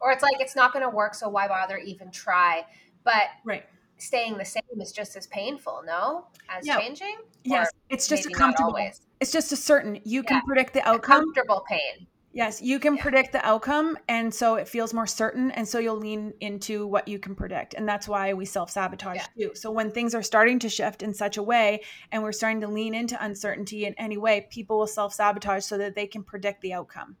Or 0.00 0.12
it's 0.12 0.22
like, 0.22 0.40
it's 0.40 0.56
not 0.56 0.72
going 0.72 0.84
to 0.84 0.94
work. 0.94 1.14
So 1.14 1.28
why 1.28 1.46
bother 1.46 1.76
even 1.76 2.10
try? 2.10 2.64
But 3.04 3.24
right 3.44 3.64
staying 4.02 4.36
the 4.36 4.44
same 4.44 4.62
is 4.80 4.92
just 4.92 5.16
as 5.16 5.26
painful, 5.28 5.82
no? 5.86 6.26
As 6.48 6.66
yeah. 6.66 6.78
changing? 6.78 7.16
Yes. 7.44 7.68
Or 7.68 7.70
it's 7.88 8.08
just 8.08 8.26
a 8.26 8.30
comfortable. 8.30 8.76
It's 9.20 9.32
just 9.32 9.52
a 9.52 9.56
certain 9.56 10.00
you 10.04 10.22
yeah. 10.22 10.28
can 10.28 10.42
predict 10.42 10.74
the 10.74 10.86
outcome. 10.86 11.20
A 11.20 11.20
comfortable 11.22 11.64
pain. 11.68 12.06
Yes, 12.34 12.62
you 12.62 12.78
can 12.78 12.96
yeah. 12.96 13.02
predict 13.02 13.32
the 13.32 13.46
outcome 13.46 13.98
and 14.08 14.32
so 14.32 14.54
it 14.54 14.66
feels 14.66 14.94
more 14.94 15.06
certain 15.06 15.50
and 15.50 15.68
so 15.68 15.78
you'll 15.78 15.98
lean 15.98 16.32
into 16.40 16.86
what 16.86 17.06
you 17.06 17.18
can 17.18 17.34
predict. 17.34 17.74
And 17.74 17.86
that's 17.86 18.08
why 18.08 18.32
we 18.32 18.46
self-sabotage 18.46 19.22
too. 19.38 19.50
So 19.54 19.70
when 19.70 19.90
things 19.90 20.14
are 20.14 20.22
starting 20.22 20.58
to 20.60 20.68
shift 20.70 21.02
in 21.02 21.12
such 21.12 21.36
a 21.36 21.42
way 21.42 21.82
and 22.10 22.22
we're 22.22 22.32
starting 22.32 22.62
to 22.62 22.68
lean 22.68 22.94
into 22.94 23.22
uncertainty 23.22 23.84
in 23.84 23.94
any 23.98 24.16
way, 24.16 24.46
people 24.50 24.78
will 24.78 24.86
self-sabotage 24.86 25.64
so 25.64 25.76
that 25.76 25.94
they 25.94 26.06
can 26.06 26.22
predict 26.22 26.62
the 26.62 26.72
outcome. 26.72 27.16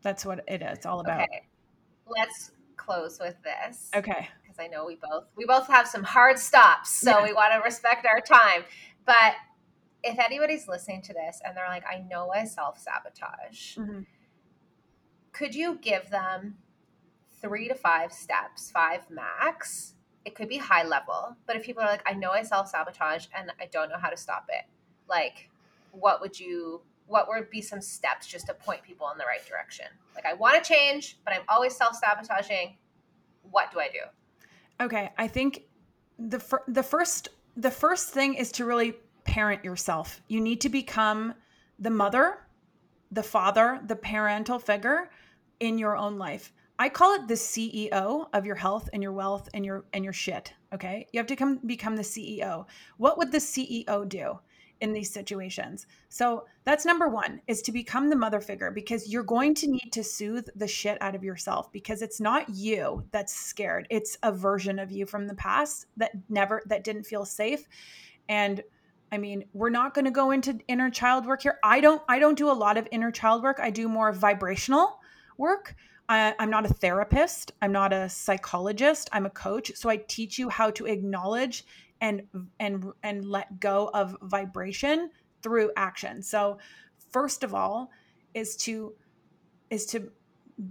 That's 0.00 0.24
what 0.24 0.42
it 0.48 0.62
is 0.62 0.86
all 0.86 1.00
about. 1.00 1.22
Okay. 1.22 1.46
Let's 2.06 2.52
close 2.76 3.18
with 3.20 3.36
this. 3.42 3.90
Okay 3.94 4.28
because 4.54 4.64
I 4.64 4.74
know 4.74 4.84
we 4.84 4.96
both 4.96 5.24
we 5.36 5.44
both 5.44 5.66
have 5.68 5.86
some 5.86 6.02
hard 6.02 6.38
stops, 6.38 6.90
so 6.90 7.18
yeah. 7.18 7.22
we 7.22 7.32
want 7.32 7.52
to 7.52 7.60
respect 7.64 8.06
our 8.06 8.20
time. 8.20 8.64
But 9.04 9.34
if 10.02 10.18
anybody's 10.18 10.68
listening 10.68 11.02
to 11.02 11.12
this 11.12 11.40
and 11.44 11.56
they're 11.56 11.68
like, 11.68 11.84
I 11.86 12.04
know 12.10 12.30
I 12.30 12.44
self 12.44 12.78
sabotage, 12.78 13.76
mm-hmm. 13.76 14.00
could 15.32 15.54
you 15.54 15.78
give 15.80 16.10
them 16.10 16.56
three 17.40 17.68
to 17.68 17.74
five 17.74 18.12
steps, 18.12 18.70
five 18.70 19.02
max? 19.10 19.94
It 20.24 20.34
could 20.34 20.48
be 20.48 20.56
high 20.56 20.84
level, 20.84 21.36
but 21.46 21.56
if 21.56 21.64
people 21.64 21.82
are 21.82 21.88
like, 21.88 22.02
I 22.06 22.14
know 22.14 22.30
I 22.30 22.42
self 22.42 22.68
sabotage 22.68 23.26
and 23.36 23.52
I 23.60 23.66
don't 23.66 23.90
know 23.90 23.98
how 23.98 24.08
to 24.08 24.16
stop 24.16 24.46
it, 24.48 24.64
like, 25.08 25.50
what 25.92 26.20
would 26.20 26.38
you? 26.38 26.82
What 27.06 27.28
would 27.28 27.50
be 27.50 27.60
some 27.60 27.82
steps 27.82 28.26
just 28.26 28.46
to 28.46 28.54
point 28.54 28.82
people 28.82 29.10
in 29.10 29.18
the 29.18 29.26
right 29.26 29.46
direction? 29.46 29.84
Like, 30.14 30.24
I 30.24 30.32
want 30.32 30.62
to 30.62 30.66
change, 30.66 31.18
but 31.22 31.34
I'm 31.34 31.42
always 31.50 31.76
self 31.76 31.96
sabotaging. 31.96 32.78
What 33.50 33.70
do 33.70 33.78
I 33.78 33.88
do? 33.88 33.98
Okay, 34.80 35.12
I 35.16 35.28
think 35.28 35.64
the 36.18 36.40
fir- 36.40 36.64
the 36.68 36.82
first 36.82 37.28
the 37.56 37.70
first 37.70 38.10
thing 38.10 38.34
is 38.34 38.50
to 38.52 38.64
really 38.64 38.94
parent 39.24 39.64
yourself. 39.64 40.20
You 40.28 40.40
need 40.40 40.60
to 40.62 40.68
become 40.68 41.34
the 41.78 41.90
mother, 41.90 42.46
the 43.10 43.22
father, 43.22 43.80
the 43.86 43.96
parental 43.96 44.58
figure 44.58 45.10
in 45.60 45.78
your 45.78 45.96
own 45.96 46.18
life. 46.18 46.52
I 46.78 46.88
call 46.88 47.14
it 47.14 47.28
the 47.28 47.34
CEO 47.34 48.26
of 48.32 48.44
your 48.44 48.56
health 48.56 48.88
and 48.92 49.02
your 49.02 49.12
wealth 49.12 49.48
and 49.54 49.64
your 49.64 49.84
and 49.92 50.02
your 50.02 50.12
shit, 50.12 50.52
okay? 50.72 51.06
You 51.12 51.18
have 51.20 51.26
to 51.28 51.36
come 51.36 51.60
become 51.64 51.94
the 51.94 52.02
CEO. 52.02 52.66
What 52.96 53.16
would 53.18 53.30
the 53.30 53.38
CEO 53.38 54.08
do? 54.08 54.40
In 54.80 54.92
these 54.92 55.12
situations. 55.12 55.86
So 56.08 56.44
that's 56.64 56.84
number 56.84 57.08
one 57.08 57.40
is 57.46 57.62
to 57.62 57.72
become 57.72 58.10
the 58.10 58.16
mother 58.16 58.40
figure 58.40 58.70
because 58.70 59.08
you're 59.08 59.22
going 59.22 59.54
to 59.56 59.70
need 59.70 59.90
to 59.92 60.04
soothe 60.04 60.48
the 60.56 60.66
shit 60.66 61.00
out 61.00 61.14
of 61.14 61.24
yourself 61.24 61.72
because 61.72 62.02
it's 62.02 62.20
not 62.20 62.48
you 62.48 63.04
that's 63.10 63.34
scared. 63.34 63.86
It's 63.90 64.16
a 64.22 64.32
version 64.32 64.78
of 64.78 64.90
you 64.90 65.06
from 65.06 65.26
the 65.26 65.34
past 65.34 65.86
that 65.96 66.12
never, 66.28 66.62
that 66.66 66.84
didn't 66.84 67.04
feel 67.04 67.24
safe. 67.24 67.68
And 68.28 68.62
I 69.12 69.18
mean, 69.18 69.44
we're 69.52 69.70
not 69.70 69.94
going 69.94 70.06
to 70.06 70.10
go 70.10 70.32
into 70.32 70.58
inner 70.66 70.90
child 70.90 71.26
work 71.26 71.42
here. 71.42 71.58
I 71.62 71.80
don't, 71.80 72.02
I 72.08 72.18
don't 72.18 72.36
do 72.38 72.50
a 72.50 72.52
lot 72.52 72.76
of 72.76 72.88
inner 72.90 73.12
child 73.12 73.42
work. 73.42 73.60
I 73.60 73.70
do 73.70 73.88
more 73.88 74.12
vibrational 74.12 74.98
work 75.38 75.76
I, 76.08 76.34
I'm 76.38 76.50
not 76.50 76.66
a 76.66 76.74
therapist. 76.74 77.52
I'm 77.62 77.72
not 77.72 77.92
a 77.92 78.08
psychologist. 78.08 79.08
I'm 79.12 79.26
a 79.26 79.30
coach. 79.30 79.72
So 79.74 79.88
I 79.88 79.96
teach 79.96 80.38
you 80.38 80.48
how 80.48 80.70
to 80.72 80.86
acknowledge 80.86 81.64
and 82.00 82.22
and 82.60 82.92
and 83.02 83.24
let 83.24 83.60
go 83.60 83.90
of 83.94 84.16
vibration 84.22 85.10
through 85.42 85.70
action. 85.76 86.22
So 86.22 86.58
first 87.10 87.44
of 87.44 87.54
all 87.54 87.90
is 88.34 88.56
to 88.56 88.94
is 89.70 89.86
to 89.86 90.10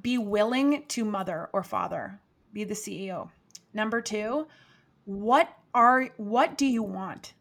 be 0.01 0.17
willing 0.17 0.86
to 0.88 1.03
mother 1.03 1.49
or 1.53 1.63
father, 1.63 2.19
be 2.53 2.63
the 2.63 2.74
CEO. 2.74 3.30
Number 3.74 4.01
2, 4.01 4.47
what 5.05 5.49
are 5.74 6.09
what 6.17 6.57
do 6.57 6.65
you 6.65 6.84
want? 6.84 7.34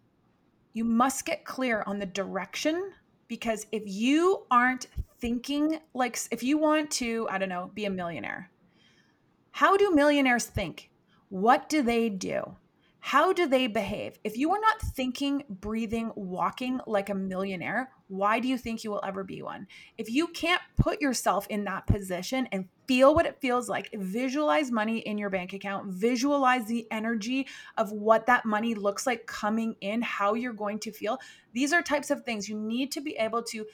You 0.72 0.84
must 0.84 1.26
get 1.26 1.44
clear 1.44 1.84
on 1.86 1.98
the 1.98 2.06
direction 2.06 2.92
because 3.28 3.66
if 3.72 3.82
you 3.86 4.46
aren't 4.50 4.86
thinking 5.18 5.78
like 5.94 6.18
if 6.30 6.42
you 6.42 6.58
want 6.58 6.90
to, 6.92 7.26
I 7.30 7.38
don't 7.38 7.48
know, 7.48 7.70
be 7.74 7.84
a 7.84 7.90
millionaire. 7.90 8.50
How 9.52 9.76
do 9.76 9.94
millionaires 9.94 10.46
think? 10.46 10.90
What 11.28 11.68
do 11.68 11.82
they 11.82 12.08
do? 12.08 12.56
How 13.04 13.32
do 13.32 13.48
they 13.48 13.66
behave? 13.66 14.16
If 14.22 14.38
you 14.38 14.52
are 14.52 14.60
not 14.60 14.80
thinking, 14.80 15.42
breathing, 15.50 16.12
walking 16.14 16.80
like 16.86 17.10
a 17.10 17.14
millionaire, 17.16 17.90
why 18.06 18.38
do 18.38 18.46
you 18.46 18.56
think 18.56 18.84
you 18.84 18.92
will 18.92 19.02
ever 19.04 19.24
be 19.24 19.42
one? 19.42 19.66
If 19.98 20.08
you 20.08 20.28
can't 20.28 20.62
put 20.76 21.00
yourself 21.00 21.48
in 21.48 21.64
that 21.64 21.88
position 21.88 22.46
and 22.52 22.68
feel 22.86 23.12
what 23.12 23.26
it 23.26 23.40
feels 23.40 23.68
like, 23.68 23.90
visualize 23.92 24.70
money 24.70 24.98
in 24.98 25.18
your 25.18 25.30
bank 25.30 25.52
account, 25.52 25.92
visualize 25.92 26.66
the 26.66 26.86
energy 26.92 27.48
of 27.76 27.90
what 27.90 28.26
that 28.26 28.44
money 28.44 28.76
looks 28.76 29.04
like 29.04 29.26
coming 29.26 29.74
in, 29.80 30.00
how 30.00 30.34
you're 30.34 30.52
going 30.52 30.78
to 30.78 30.92
feel. 30.92 31.18
These 31.54 31.72
are 31.72 31.82
types 31.82 32.12
of 32.12 32.22
things 32.22 32.48
you 32.48 32.56
need 32.56 32.92
to 32.92 33.00
be 33.00 33.16
able 33.16 33.42
to 33.42 33.66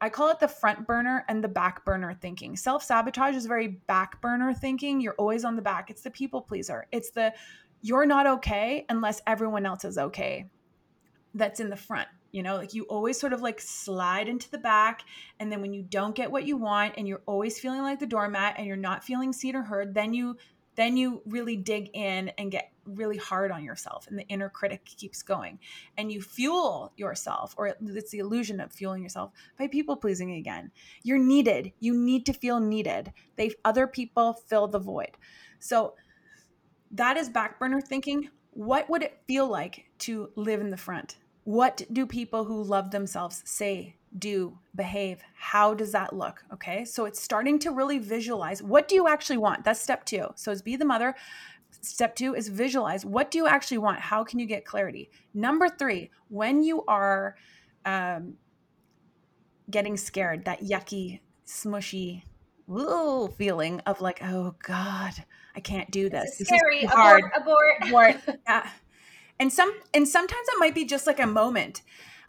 I 0.00 0.08
call 0.10 0.30
it 0.30 0.38
the 0.38 0.46
front 0.46 0.86
burner 0.86 1.24
and 1.28 1.42
the 1.42 1.48
back 1.48 1.84
burner 1.84 2.14
thinking. 2.14 2.56
Self 2.56 2.84
sabotage 2.84 3.34
is 3.34 3.46
very 3.46 3.66
back 3.66 4.20
burner 4.20 4.54
thinking. 4.54 5.00
You're 5.00 5.14
always 5.14 5.44
on 5.44 5.56
the 5.56 5.62
back. 5.62 5.90
It's 5.90 6.02
the 6.02 6.10
people 6.10 6.40
pleaser. 6.40 6.86
It's 6.92 7.10
the 7.10 7.32
you're 7.80 8.06
not 8.06 8.26
okay 8.26 8.84
unless 8.88 9.20
everyone 9.26 9.66
else 9.66 9.84
is 9.84 9.98
okay 9.98 10.46
that's 11.34 11.60
in 11.60 11.70
the 11.70 11.76
front 11.76 12.08
you 12.30 12.42
know? 12.42 12.56
Like 12.56 12.74
you 12.74 12.84
always 12.84 13.18
sort 13.18 13.32
of 13.32 13.40
like 13.40 13.60
slide 13.60 14.28
into 14.28 14.50
the 14.50 14.58
back 14.58 15.02
and 15.40 15.50
then 15.50 15.60
when 15.60 15.72
you 15.72 15.82
don't 15.82 16.14
get 16.14 16.30
what 16.30 16.46
you 16.46 16.56
want 16.56 16.94
and 16.96 17.08
you're 17.08 17.22
always 17.26 17.58
feeling 17.58 17.82
like 17.82 17.98
the 17.98 18.06
doormat 18.06 18.54
and 18.58 18.66
you're 18.66 18.76
not 18.76 19.04
feeling 19.04 19.32
seen 19.32 19.56
or 19.56 19.62
heard 19.62 19.94
then 19.94 20.12
you 20.12 20.36
then 20.74 20.96
you 20.96 21.22
really 21.26 21.56
dig 21.56 21.90
in 21.92 22.28
and 22.38 22.52
get 22.52 22.70
really 22.84 23.16
hard 23.16 23.50
on 23.50 23.64
yourself 23.64 24.06
and 24.06 24.16
the 24.16 24.26
inner 24.28 24.48
critic 24.48 24.84
keeps 24.84 25.22
going. 25.22 25.58
And 25.96 26.12
you 26.12 26.22
fuel 26.22 26.92
yourself 26.96 27.52
or 27.58 27.74
it's 27.80 28.12
the 28.12 28.20
illusion 28.20 28.60
of 28.60 28.72
fueling 28.72 29.02
yourself 29.02 29.32
by 29.58 29.66
people 29.66 29.96
pleasing 29.96 30.34
again. 30.34 30.70
You're 31.02 31.18
needed. 31.18 31.72
You 31.80 31.94
need 31.94 32.26
to 32.26 32.32
feel 32.32 32.60
needed. 32.60 33.12
They 33.34 33.50
other 33.64 33.88
people 33.88 34.34
fill 34.34 34.68
the 34.68 34.78
void. 34.78 35.16
So 35.58 35.94
that 36.92 37.16
is 37.16 37.28
back 37.28 37.58
burner 37.58 37.80
thinking. 37.80 38.30
What 38.50 38.88
would 38.90 39.02
it 39.02 39.20
feel 39.26 39.46
like 39.46 39.84
to 40.00 40.30
live 40.36 40.60
in 40.60 40.70
the 40.70 40.76
front? 40.76 41.18
What 41.44 41.82
do 41.92 42.06
people 42.06 42.44
who 42.44 42.62
love 42.62 42.90
themselves 42.90 43.42
say, 43.44 43.96
do, 44.18 44.58
behave? 44.74 45.22
How 45.34 45.74
does 45.74 45.92
that 45.92 46.14
look? 46.14 46.44
Okay. 46.52 46.84
So 46.84 47.04
it's 47.04 47.20
starting 47.20 47.58
to 47.60 47.70
really 47.70 47.98
visualize 47.98 48.62
what 48.62 48.88
do 48.88 48.94
you 48.94 49.06
actually 49.08 49.38
want? 49.38 49.64
That's 49.64 49.80
step 49.80 50.04
two. 50.04 50.26
So 50.34 50.50
it's 50.50 50.62
be 50.62 50.76
the 50.76 50.84
mother. 50.84 51.14
Step 51.80 52.16
two 52.16 52.34
is 52.34 52.48
visualize 52.48 53.04
what 53.04 53.30
do 53.30 53.38
you 53.38 53.46
actually 53.46 53.78
want? 53.78 54.00
How 54.00 54.24
can 54.24 54.38
you 54.38 54.46
get 54.46 54.64
clarity? 54.64 55.10
Number 55.34 55.68
three, 55.68 56.10
when 56.28 56.62
you 56.62 56.84
are 56.86 57.36
um, 57.84 58.34
getting 59.70 59.96
scared, 59.96 60.44
that 60.46 60.62
yucky, 60.62 61.20
smushy, 61.46 62.22
woo 62.66 63.28
feeling 63.28 63.80
of 63.80 64.00
like, 64.00 64.20
oh 64.22 64.54
God, 64.62 65.12
I 65.58 65.60
can't 65.60 65.90
do 65.90 66.08
this. 66.08 66.36
This, 66.38 66.48
this 66.48 66.60
scary. 66.60 66.84
hard. 66.84 67.24
Abort. 67.36 67.78
Abort. 67.82 68.16
abort. 68.26 68.38
yeah. 68.46 68.70
And 69.40 69.52
some 69.52 69.72
and 69.92 70.06
sometimes 70.06 70.46
it 70.46 70.60
might 70.60 70.72
be 70.72 70.84
just 70.84 71.04
like 71.04 71.18
a 71.18 71.26
moment. 71.26 71.82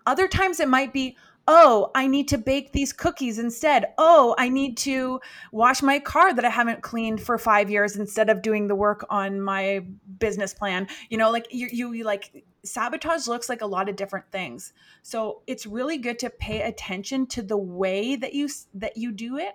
Other 0.08 0.28
times 0.28 0.60
it 0.60 0.68
might 0.68 0.94
be, 0.94 1.16
oh, 1.48 1.92
I 1.94 2.08
need 2.08 2.28
to 2.30 2.40
bake 2.40 2.72
these 2.72 2.92
cookies 2.92 3.38
instead. 3.38 3.94
Oh, 4.00 4.34
I 4.40 4.50
need 4.50 4.78
to 4.78 5.20
wash 5.52 5.84
my 5.84 6.00
car 6.00 6.34
that 6.34 6.44
I 6.44 6.50
haven't 6.50 6.82
cleaned 6.82 7.22
for 7.22 7.38
five 7.38 7.70
years 7.70 7.98
instead 7.98 8.32
of 8.32 8.42
doing 8.42 8.68
the 8.68 8.74
work 8.74 9.06
on 9.12 9.40
my 9.40 9.86
business 10.18 10.52
plan. 10.52 10.88
You 11.12 11.20
know, 11.20 11.30
like 11.30 11.46
you, 11.52 11.70
you, 11.72 11.94
you 11.94 12.04
like 12.04 12.44
sabotage 12.64 13.28
looks 13.28 13.48
like 13.48 13.62
a 13.62 13.68
lot 13.68 13.90
of 13.90 13.96
different 13.96 14.32
things. 14.32 14.74
So 15.04 15.44
it's 15.46 15.68
really 15.68 16.00
good 16.00 16.18
to 16.20 16.32
pay 16.32 16.64
attention 16.64 17.28
to 17.28 17.44
the 17.44 17.58
way 17.58 18.16
that 18.16 18.34
you 18.34 18.50
that 18.74 18.98
you 18.98 19.12
do 19.12 19.38
it 19.38 19.54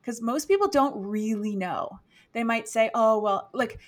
because 0.00 0.22
most 0.22 0.46
people 0.46 0.68
don't 0.68 0.94
really 1.04 1.56
know 1.56 1.98
they 2.38 2.44
might 2.44 2.68
say, 2.68 2.88
oh, 2.94 3.18
well, 3.18 3.50
like 3.52 3.80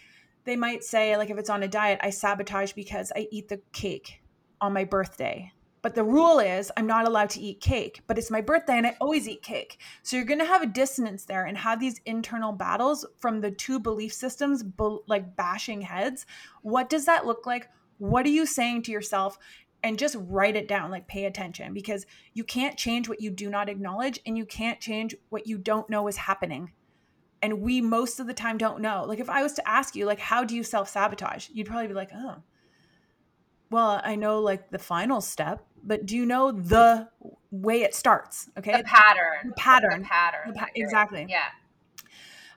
they 0.44 0.57
might 0.57 0.82
say, 0.82 1.16
like 1.16 1.30
if 1.30 1.38
it's 1.38 1.51
on 1.51 1.62
a 1.62 1.68
diet, 1.68 2.01
I 2.03 2.11
sabotage 2.11 2.72
because 2.72 3.12
I 3.14 3.28
eat 3.30 3.48
the 3.48 3.61
cake 3.72 4.22
on 4.61 4.72
my 4.72 4.84
birthday. 4.84 5.53
But 5.82 5.94
the 5.94 6.03
rule 6.03 6.40
is 6.40 6.72
I'm 6.76 6.88
not 6.88 7.07
allowed 7.07 7.30
to 7.30 7.40
eat 7.40 7.61
cake, 7.61 8.03
but 8.09 8.18
it's 8.18 8.30
my 8.30 8.40
birthday 8.40 8.76
and 8.76 8.88
I 8.88 8.96
always 9.01 9.28
eat 9.28 9.42
cake. 9.42 9.78
So 10.03 10.16
you're 10.16 10.26
going 10.26 10.40
to 10.40 10.44
have 10.46 10.62
a 10.62 10.66
dissonance 10.66 11.24
there 11.26 11.44
and 11.44 11.57
have 11.57 11.78
these 11.78 12.01
internal 12.07 12.51
battles 12.51 13.07
from 13.18 13.40
the 13.40 13.53
two 13.53 13.78
belief 13.78 14.12
systems 14.12 14.64
like 15.07 15.36
bashing 15.36 15.82
heads. 15.82 16.26
What 16.62 16.90
does 16.90 17.07
that 17.07 17.26
look 17.26 17.46
like? 17.46 17.68
What 17.98 18.26
are 18.26 18.30
you 18.30 18.46
saying 18.46 18.82
to 18.82 18.92
yourself? 18.92 19.38
And 19.84 19.96
just 19.96 20.16
write 20.18 20.57
it 20.57 20.66
down, 20.66 20.90
like 20.90 21.07
pay 21.07 21.24
attention 21.24 21.72
because 21.72 22.05
you 22.34 22.42
can't 22.42 22.76
change 22.76 23.09
what 23.09 23.20
you 23.20 23.30
do 23.30 23.48
not 23.48 23.68
acknowledge 23.68 24.18
and 24.26 24.36
you 24.36 24.44
can't 24.44 24.80
change 24.80 25.14
what 25.28 25.46
you 25.46 25.57
don't 25.57 25.88
know 25.88 26.09
is 26.09 26.16
happening 26.16 26.72
and 27.43 27.61
we 27.61 27.80
most 27.80 28.20
of 28.20 28.26
the 28.26 28.34
time 28.34 28.59
don't 28.59 28.80
know. 28.80 29.05
Like 29.07 29.18
if 29.18 29.30
I 29.30 29.43
was 29.43 29.55
to 29.55 29.68
ask 29.68 29.97
you 29.97 30.07
like 30.07 30.18
how 30.18 30.45
do 30.45 30.55
you 30.55 30.62
self-sabotage? 30.62 31.49
You'd 31.53 31.66
probably 31.66 31.88
be 31.88 31.95
like, 31.95 32.11
"Oh. 32.14 32.36
Well, 33.70 34.01
I 34.05 34.16
know 34.16 34.41
like 34.41 34.70
the 34.70 34.78
final 34.78 35.20
step, 35.20 35.64
but 35.82 36.07
do 36.07 36.16
you 36.16 36.26
know 36.26 36.51
the 36.53 37.09
way 37.51 37.82
it 37.82 37.95
starts?" 37.95 38.51
Okay? 38.59 38.76
The 38.76 38.84
pattern. 38.84 39.49
The 39.49 39.55
pattern. 39.55 40.03
The 40.03 40.09
pattern. 40.09 40.49
The 40.49 40.55
pa- 40.55 40.66
exactly. 40.74 41.26
Yeah. 41.28 41.47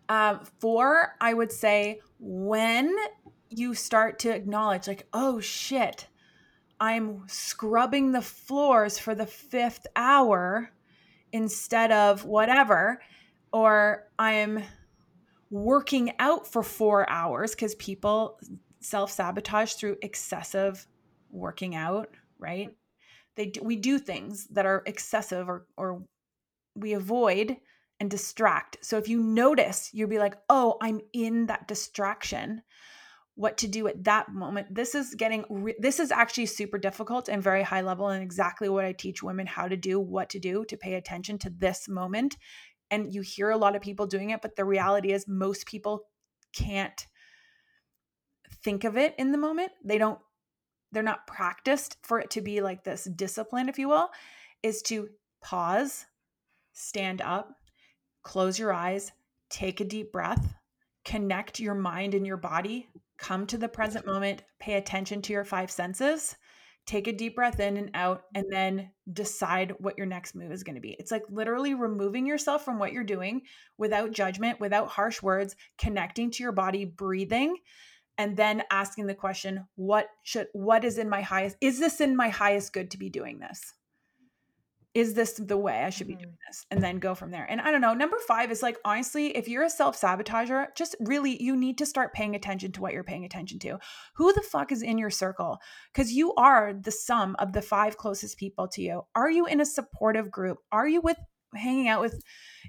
Um, 0.09 0.41
four, 0.59 1.15
I 1.21 1.33
would 1.33 1.51
say 1.51 2.01
when 2.19 2.93
you 3.49 3.73
start 3.73 4.19
to 4.19 4.29
acknowledge 4.29 4.87
like, 4.87 5.07
"Oh 5.13 5.39
shit. 5.39 6.07
I'm 6.79 7.23
scrubbing 7.27 8.11
the 8.11 8.21
floors 8.21 8.99
for 8.99 9.15
the 9.15 9.25
5th 9.25 9.85
hour 9.95 10.71
instead 11.31 11.91
of 11.91 12.25
whatever." 12.25 12.99
Or 13.53 14.09
I'm 14.17 14.63
working 15.51 16.11
out 16.17 16.47
for 16.47 16.63
four 16.63 17.07
hours 17.09 17.51
because 17.51 17.75
people 17.75 18.39
self 18.81 19.11
sabotage 19.11 19.73
through 19.73 19.97
excessive 20.01 20.85
working 21.29 21.75
out, 21.75 22.09
right? 22.39 22.71
They 23.35 23.47
do, 23.47 23.61
we 23.63 23.75
do 23.77 23.99
things 23.99 24.47
that 24.47 24.65
are 24.65 24.83
excessive 24.85 25.47
or 25.47 25.67
or 25.77 26.03
we 26.75 26.93
avoid 26.93 27.57
and 27.99 28.09
distract. 28.09 28.77
So 28.81 28.97
if 28.97 29.07
you 29.07 29.21
notice, 29.21 29.91
you'll 29.93 30.09
be 30.09 30.19
like, 30.19 30.35
"Oh, 30.49 30.77
I'm 30.81 30.99
in 31.13 31.45
that 31.45 31.67
distraction." 31.67 32.63
What 33.35 33.57
to 33.59 33.67
do 33.67 33.87
at 33.87 34.03
that 34.03 34.31
moment? 34.31 34.75
This 34.75 34.93
is 34.93 35.15
getting 35.15 35.43
re- 35.49 35.75
this 35.79 35.99
is 35.99 36.11
actually 36.11 36.45
super 36.45 36.77
difficult 36.77 37.29
and 37.29 37.41
very 37.41 37.63
high 37.63 37.81
level 37.81 38.09
and 38.09 38.21
exactly 38.21 38.69
what 38.69 38.85
I 38.85 38.91
teach 38.91 39.23
women 39.23 39.47
how 39.47 39.67
to 39.67 39.75
do, 39.75 39.99
what 39.99 40.29
to 40.31 40.39
do 40.39 40.65
to 40.65 40.77
pay 40.77 40.93
attention 40.93 41.39
to 41.39 41.49
this 41.49 41.89
moment 41.89 42.37
and 42.93 43.13
you 43.13 43.21
hear 43.21 43.49
a 43.49 43.57
lot 43.57 43.75
of 43.75 43.81
people 43.81 44.05
doing 44.05 44.29
it 44.29 44.41
but 44.41 44.55
the 44.55 44.65
reality 44.65 45.11
is 45.11 45.27
most 45.27 45.65
people 45.65 46.05
can't 46.53 47.07
think 48.63 48.83
of 48.83 48.97
it 48.97 49.15
in 49.17 49.31
the 49.31 49.37
moment. 49.37 49.71
They 49.83 49.97
don't 49.97 50.19
they're 50.91 51.03
not 51.03 51.25
practiced 51.25 51.97
for 52.03 52.19
it 52.19 52.29
to 52.29 52.41
be 52.41 52.61
like 52.61 52.83
this 52.83 53.05
discipline 53.05 53.67
if 53.67 53.79
you 53.79 53.89
will 53.89 54.09
is 54.61 54.83
to 54.83 55.09
pause 55.41 56.05
stand 56.73 57.19
up 57.19 57.55
close 58.21 58.59
your 58.59 58.71
eyes 58.71 59.11
take 59.49 59.81
a 59.81 59.85
deep 59.85 60.11
breath 60.11 60.53
connect 61.03 61.59
your 61.59 61.73
mind 61.73 62.13
and 62.13 62.27
your 62.27 62.37
body 62.37 62.87
come 63.17 63.47
to 63.47 63.57
the 63.57 63.67
present 63.67 64.05
moment 64.05 64.43
pay 64.59 64.75
attention 64.75 65.19
to 65.19 65.33
your 65.33 65.43
five 65.43 65.71
senses 65.71 66.35
take 66.85 67.07
a 67.07 67.13
deep 67.13 67.35
breath 67.35 67.59
in 67.59 67.77
and 67.77 67.91
out 67.93 68.23
and 68.35 68.45
then 68.51 68.89
decide 69.11 69.73
what 69.79 69.97
your 69.97 70.07
next 70.07 70.35
move 70.35 70.51
is 70.51 70.63
going 70.63 70.75
to 70.75 70.81
be. 70.81 70.95
It's 70.99 71.11
like 71.11 71.23
literally 71.29 71.73
removing 71.73 72.25
yourself 72.25 72.65
from 72.65 72.79
what 72.79 72.91
you're 72.91 73.03
doing 73.03 73.41
without 73.77 74.11
judgment, 74.11 74.59
without 74.59 74.89
harsh 74.89 75.21
words, 75.21 75.55
connecting 75.77 76.31
to 76.31 76.43
your 76.43 76.51
body, 76.51 76.85
breathing 76.85 77.57
and 78.17 78.37
then 78.37 78.63
asking 78.69 79.07
the 79.07 79.15
question, 79.15 79.65
what 79.75 80.07
should 80.23 80.47
what 80.53 80.83
is 80.85 80.97
in 80.97 81.09
my 81.09 81.21
highest 81.21 81.57
is 81.61 81.79
this 81.79 81.99
in 81.99 82.15
my 82.15 82.29
highest 82.29 82.73
good 82.73 82.91
to 82.91 82.97
be 82.97 83.09
doing 83.09 83.39
this? 83.39 83.73
Is 84.93 85.15
this 85.15 85.33
the 85.33 85.57
way 85.57 85.83
I 85.83 85.89
should 85.89 86.07
be 86.07 86.15
doing 86.15 86.27
mm-hmm. 86.27 86.47
this? 86.47 86.65
And 86.69 86.81
then 86.81 86.99
go 86.99 87.15
from 87.15 87.31
there. 87.31 87.45
And 87.49 87.59
I 87.59 87.71
don't 87.71 87.81
know. 87.81 87.93
Number 87.93 88.17
five 88.27 88.51
is 88.51 88.61
like, 88.61 88.77
honestly, 88.85 89.35
if 89.35 89.47
you're 89.47 89.63
a 89.63 89.69
self 89.69 89.99
sabotager, 89.99 90.67
just 90.75 90.95
really, 90.99 91.41
you 91.41 91.55
need 91.55 91.77
to 91.79 91.85
start 91.85 92.13
paying 92.13 92.35
attention 92.35 92.71
to 92.73 92.81
what 92.81 92.93
you're 92.93 93.03
paying 93.03 93.25
attention 93.25 93.59
to. 93.59 93.79
Who 94.15 94.31
the 94.33 94.41
fuck 94.41 94.71
is 94.71 94.83
in 94.83 94.97
your 94.97 95.09
circle? 95.09 95.59
Because 95.91 96.11
you 96.11 96.33
are 96.35 96.73
the 96.73 96.91
sum 96.91 97.35
of 97.39 97.53
the 97.53 97.61
five 97.61 97.97
closest 97.97 98.37
people 98.37 98.67
to 98.69 98.81
you. 98.81 99.01
Are 99.15 99.31
you 99.31 99.45
in 99.45 99.61
a 99.61 99.65
supportive 99.65 100.29
group? 100.29 100.59
Are 100.71 100.87
you 100.87 101.01
with 101.01 101.17
hanging 101.55 101.87
out 101.87 102.01
with 102.01 102.21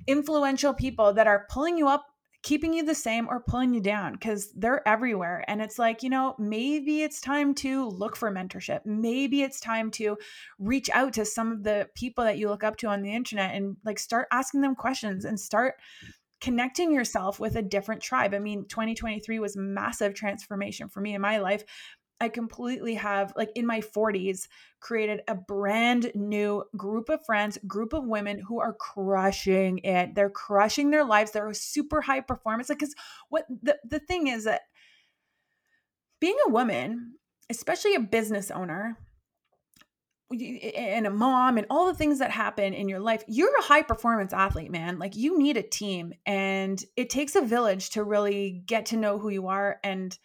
influential 0.07 0.75
people 0.75 1.15
that 1.15 1.27
are 1.27 1.47
pulling 1.51 1.79
you 1.79 1.89
up 1.89 2.05
keeping 2.45 2.75
you 2.75 2.85
the 2.85 2.95
same 2.95 3.27
or 3.27 3.41
pulling 3.41 3.73
you 3.73 3.81
down 3.81 4.13
because 4.13 4.53
they're 4.53 4.87
everywhere. 4.87 5.43
And 5.49 5.63
it's 5.63 5.79
like, 5.79 6.03
you 6.03 6.11
know, 6.11 6.37
maybe 6.39 7.03
it's 7.03 7.19
time 7.19 7.55
to 7.57 7.89
look 7.89 8.15
for 8.17 8.31
mentorship. 8.31 8.85
Maybe 8.85 9.41
it's 9.41 9.59
time 9.59 9.91
to 9.93 10.19
reach 10.59 10.91
out 10.91 11.15
to 11.15 11.25
some 11.25 11.51
of 11.51 11.63
the 11.65 11.89
people 11.95 12.23
that 12.23 12.37
you 12.37 12.51
look 12.51 12.63
up 12.63 12.77
to 12.77 12.87
on 12.89 13.01
the 13.01 13.15
internet 13.15 13.55
and 13.55 13.79
like 13.83 13.99
start 13.99 14.29
asking 14.31 14.61
them 14.61 14.75
questions 14.75 15.25
and 15.25 15.41
start 15.41 15.77
connecting 16.43 16.93
yourself 16.93 17.41
with 17.41 17.57
a 17.57 17.63
different 17.63 18.03
tribe. 18.03 18.35
I 18.35 18.39
mean, 18.41 18.67
2023 18.69 19.39
was 19.39 19.57
massive 19.57 20.13
transformation 20.13 20.91
for 20.91 21.01
me 21.01 21.15
in 21.15 21.23
my 21.23 21.39
life. 21.39 21.65
I 22.21 22.29
completely 22.29 22.95
have, 22.95 23.33
like 23.37 23.51
in 23.55 23.67
my 23.67 23.81
40s, 23.81 24.47
created 24.81 25.21
a 25.29 25.35
brand 25.35 26.13
new 26.15 26.65
group 26.77 27.09
of 27.09 27.25
friends, 27.27 27.59
group 27.67 27.93
of 27.93 28.05
women 28.05 28.41
who 28.47 28.61
are 28.61 28.75
crushing 28.75 29.79
it. 29.79 30.15
They're 30.15 30.31
crushing 30.31 30.91
their 30.91 31.05
lives. 31.05 31.33
They're 31.33 31.53
super 31.53 32.01
high 32.01 32.21
performance. 32.21 32.69
Like, 32.69 32.79
because 32.79 32.95
what 33.29 33.47
the, 33.63 33.79
the 33.89 33.99
thing 33.99 34.29
is 34.29 34.45
that 34.45 34.63
being 36.21 36.37
a 36.47 36.51
woman, 36.51 37.15
especially 37.51 37.95
a 37.95 38.01
business 38.01 38.51
owner, 38.51 38.97
and 40.31 41.07
a 41.07 41.11
mom 41.11 41.59
and 41.59 41.67
all 41.69 41.87
the 41.87 41.95
things 41.95 42.19
that 42.19 42.31
happen 42.31 42.73
in 42.73 42.89
your 42.89 42.99
life 42.99 43.23
you're 43.29 43.57
a 43.59 43.63
high 43.63 43.83
performance 43.83 44.33
athlete 44.33 44.71
man 44.71 44.99
like 44.99 45.15
you 45.15 45.39
need 45.39 45.57
a 45.57 45.63
team 45.63 46.13
and 46.25 46.83
it 46.97 47.11
takes 47.11 47.37
a 47.37 47.43
village 47.43 47.91
to 47.91 48.03
really 48.03 48.63
get 48.67 48.87
to 48.87 48.97
know 48.97 49.19
who 49.19 49.29
you 49.29 49.47
are 49.49 49.79
and 49.85 50.19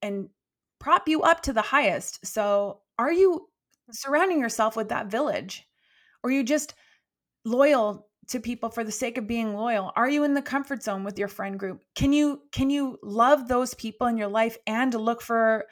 and 0.00 0.28
prop 0.78 1.08
you 1.08 1.22
up 1.22 1.42
to 1.42 1.52
the 1.52 1.62
highest. 1.62 2.24
So, 2.26 2.80
are 2.98 3.12
you 3.12 3.48
hmm. 3.86 3.92
surrounding 3.92 4.40
yourself 4.40 4.76
with 4.76 4.88
that 4.88 5.10
village? 5.10 5.66
Or 6.22 6.30
are 6.30 6.32
you 6.32 6.42
just 6.42 6.74
loyal 7.44 8.08
to 8.28 8.40
people 8.40 8.70
for 8.70 8.82
the 8.84 8.92
sake 8.92 9.18
of 9.18 9.26
being 9.26 9.54
loyal? 9.54 9.92
Are 9.96 10.08
you 10.08 10.24
in 10.24 10.34
the 10.34 10.42
comfort 10.42 10.82
zone 10.82 11.04
with 11.04 11.18
your 11.18 11.28
friend 11.28 11.58
group? 11.58 11.82
Can 11.94 12.12
you 12.12 12.42
can 12.52 12.70
you 12.70 12.98
love 13.02 13.48
those 13.48 13.74
people 13.74 14.06
in 14.08 14.16
your 14.16 14.28
life 14.28 14.56
and 14.66 14.92
look 14.92 15.22
for 15.22 15.66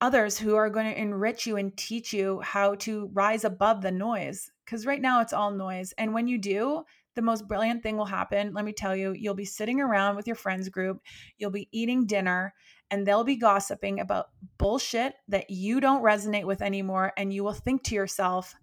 others 0.00 0.38
who 0.38 0.56
are 0.56 0.70
going 0.70 0.86
to 0.86 1.00
enrich 1.00 1.46
you 1.46 1.56
and 1.56 1.76
teach 1.76 2.12
you 2.12 2.40
how 2.40 2.74
to 2.76 3.10
rise 3.12 3.44
above 3.44 3.82
the 3.82 3.90
noise? 3.90 4.50
Cuz 4.66 4.86
right 4.86 5.00
now 5.00 5.20
it's 5.20 5.32
all 5.32 5.50
noise. 5.50 5.92
And 5.98 6.14
when 6.14 6.28
you 6.28 6.38
do, 6.38 6.84
the 7.14 7.22
most 7.22 7.46
brilliant 7.46 7.82
thing 7.82 7.96
will 7.96 8.06
happen. 8.06 8.54
Let 8.54 8.64
me 8.64 8.72
tell 8.72 8.96
you, 8.96 9.12
you'll 9.12 9.34
be 9.34 9.44
sitting 9.44 9.80
around 9.80 10.16
with 10.16 10.26
your 10.26 10.36
friends 10.36 10.68
group, 10.68 11.02
you'll 11.36 11.50
be 11.50 11.68
eating 11.72 12.06
dinner, 12.06 12.54
and 12.92 13.06
they'll 13.06 13.24
be 13.24 13.36
gossiping 13.36 14.00
about 14.00 14.28
bullshit 14.58 15.14
that 15.26 15.48
you 15.48 15.80
don't 15.80 16.04
resonate 16.04 16.44
with 16.44 16.60
anymore. 16.60 17.12
And 17.16 17.32
you 17.32 17.42
will 17.42 17.54
think 17.54 17.84
to 17.84 17.94
yourself, 17.94 18.54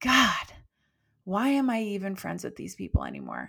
God, 0.00 0.46
why 1.24 1.48
am 1.48 1.68
I 1.68 1.82
even 1.82 2.14
friends 2.14 2.44
with 2.44 2.54
these 2.54 2.76
people 2.76 3.04
anymore? 3.04 3.48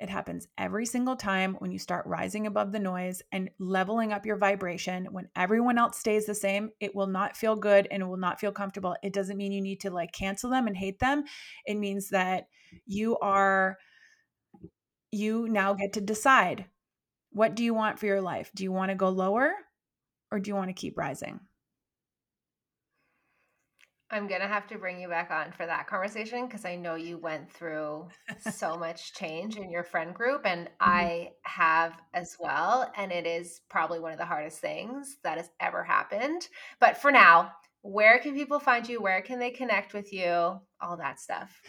It 0.00 0.10
happens 0.10 0.48
every 0.58 0.84
single 0.84 1.14
time 1.14 1.54
when 1.60 1.70
you 1.70 1.78
start 1.78 2.06
rising 2.06 2.48
above 2.48 2.72
the 2.72 2.80
noise 2.80 3.22
and 3.30 3.48
leveling 3.60 4.12
up 4.12 4.26
your 4.26 4.36
vibration. 4.36 5.06
When 5.12 5.28
everyone 5.36 5.78
else 5.78 5.96
stays 5.96 6.26
the 6.26 6.34
same, 6.34 6.70
it 6.80 6.94
will 6.94 7.06
not 7.06 7.36
feel 7.36 7.54
good 7.54 7.86
and 7.88 8.02
it 8.02 8.06
will 8.06 8.16
not 8.16 8.40
feel 8.40 8.52
comfortable. 8.52 8.96
It 9.02 9.12
doesn't 9.12 9.38
mean 9.38 9.52
you 9.52 9.62
need 9.62 9.80
to 9.82 9.90
like 9.90 10.12
cancel 10.12 10.50
them 10.50 10.66
and 10.66 10.76
hate 10.76 10.98
them. 10.98 11.22
It 11.64 11.76
means 11.76 12.08
that 12.10 12.48
you 12.84 13.16
are, 13.20 13.78
you 15.12 15.48
now 15.48 15.72
get 15.72 15.92
to 15.92 16.00
decide 16.00 16.66
what 17.36 17.54
do 17.54 17.62
you 17.62 17.74
want 17.74 17.98
for 17.98 18.06
your 18.06 18.22
life? 18.22 18.50
Do 18.54 18.64
you 18.64 18.72
want 18.72 18.90
to 18.90 18.94
go 18.94 19.10
lower 19.10 19.52
or 20.32 20.40
do 20.40 20.48
you 20.48 20.54
want 20.54 20.70
to 20.70 20.72
keep 20.72 20.96
rising? 20.96 21.38
I'm 24.10 24.26
going 24.26 24.40
to 24.40 24.46
have 24.46 24.66
to 24.68 24.78
bring 24.78 24.98
you 24.98 25.08
back 25.08 25.30
on 25.30 25.52
for 25.52 25.66
that 25.66 25.86
conversation 25.86 26.46
because 26.46 26.64
I 26.64 26.76
know 26.76 26.94
you 26.94 27.18
went 27.18 27.52
through 27.52 28.08
so 28.52 28.78
much 28.78 29.12
change 29.12 29.56
in 29.56 29.70
your 29.70 29.84
friend 29.84 30.14
group, 30.14 30.46
and 30.46 30.66
mm-hmm. 30.66 30.90
I 30.90 31.32
have 31.42 32.00
as 32.14 32.36
well. 32.40 32.90
And 32.96 33.12
it 33.12 33.26
is 33.26 33.60
probably 33.68 34.00
one 34.00 34.12
of 34.12 34.18
the 34.18 34.24
hardest 34.24 34.60
things 34.60 35.18
that 35.22 35.36
has 35.36 35.50
ever 35.60 35.84
happened. 35.84 36.48
But 36.80 36.96
for 36.96 37.10
now, 37.10 37.52
where 37.82 38.18
can 38.18 38.34
people 38.34 38.60
find 38.60 38.88
you? 38.88 39.02
Where 39.02 39.20
can 39.20 39.38
they 39.38 39.50
connect 39.50 39.92
with 39.92 40.10
you? 40.10 40.58
All 40.80 40.96
that 40.98 41.20
stuff. 41.20 41.60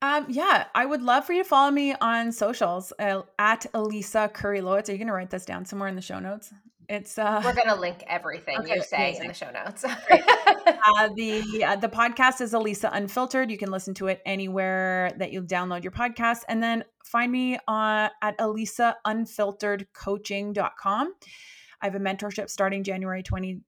Um, 0.00 0.26
yeah, 0.28 0.66
I 0.74 0.86
would 0.86 1.02
love 1.02 1.24
for 1.24 1.32
you 1.32 1.42
to 1.42 1.48
follow 1.48 1.72
me 1.72 1.94
on 2.00 2.30
socials 2.30 2.92
uh, 3.00 3.22
at 3.38 3.66
Elisa 3.74 4.30
Kurylowicz. 4.32 4.88
Are 4.88 4.92
you 4.92 4.98
going 4.98 5.08
to 5.08 5.12
write 5.12 5.30
this 5.30 5.44
down 5.44 5.64
somewhere 5.64 5.88
in 5.88 5.96
the 5.96 6.02
show 6.02 6.20
notes? 6.20 6.52
It's 6.88 7.18
uh, 7.18 7.42
we're 7.44 7.52
going 7.52 7.68
to 7.68 7.74
link 7.74 8.04
everything 8.06 8.60
okay, 8.60 8.76
you 8.76 8.82
say 8.82 8.96
amazing. 8.96 9.22
in 9.22 9.28
the 9.28 9.34
show 9.34 9.50
notes. 9.50 9.84
uh, 9.84 11.08
the 11.16 11.62
uh, 11.62 11.76
the 11.76 11.88
podcast 11.88 12.40
is 12.40 12.54
Elisa 12.54 12.88
Unfiltered. 12.92 13.50
You 13.50 13.58
can 13.58 13.70
listen 13.70 13.92
to 13.94 14.06
it 14.06 14.22
anywhere 14.24 15.12
that 15.18 15.30
you 15.30 15.42
download 15.42 15.82
your 15.82 15.92
podcast, 15.92 16.44
and 16.48 16.62
then 16.62 16.84
find 17.04 17.30
me 17.30 17.58
on 17.68 18.08
at 18.22 18.38
ElisaUnfilteredCoaching.com. 18.38 21.14
I 21.80 21.86
have 21.86 21.94
a 21.94 22.00
mentorship 22.00 22.48
starting 22.48 22.82
January 22.84 23.22
twenty 23.22 23.60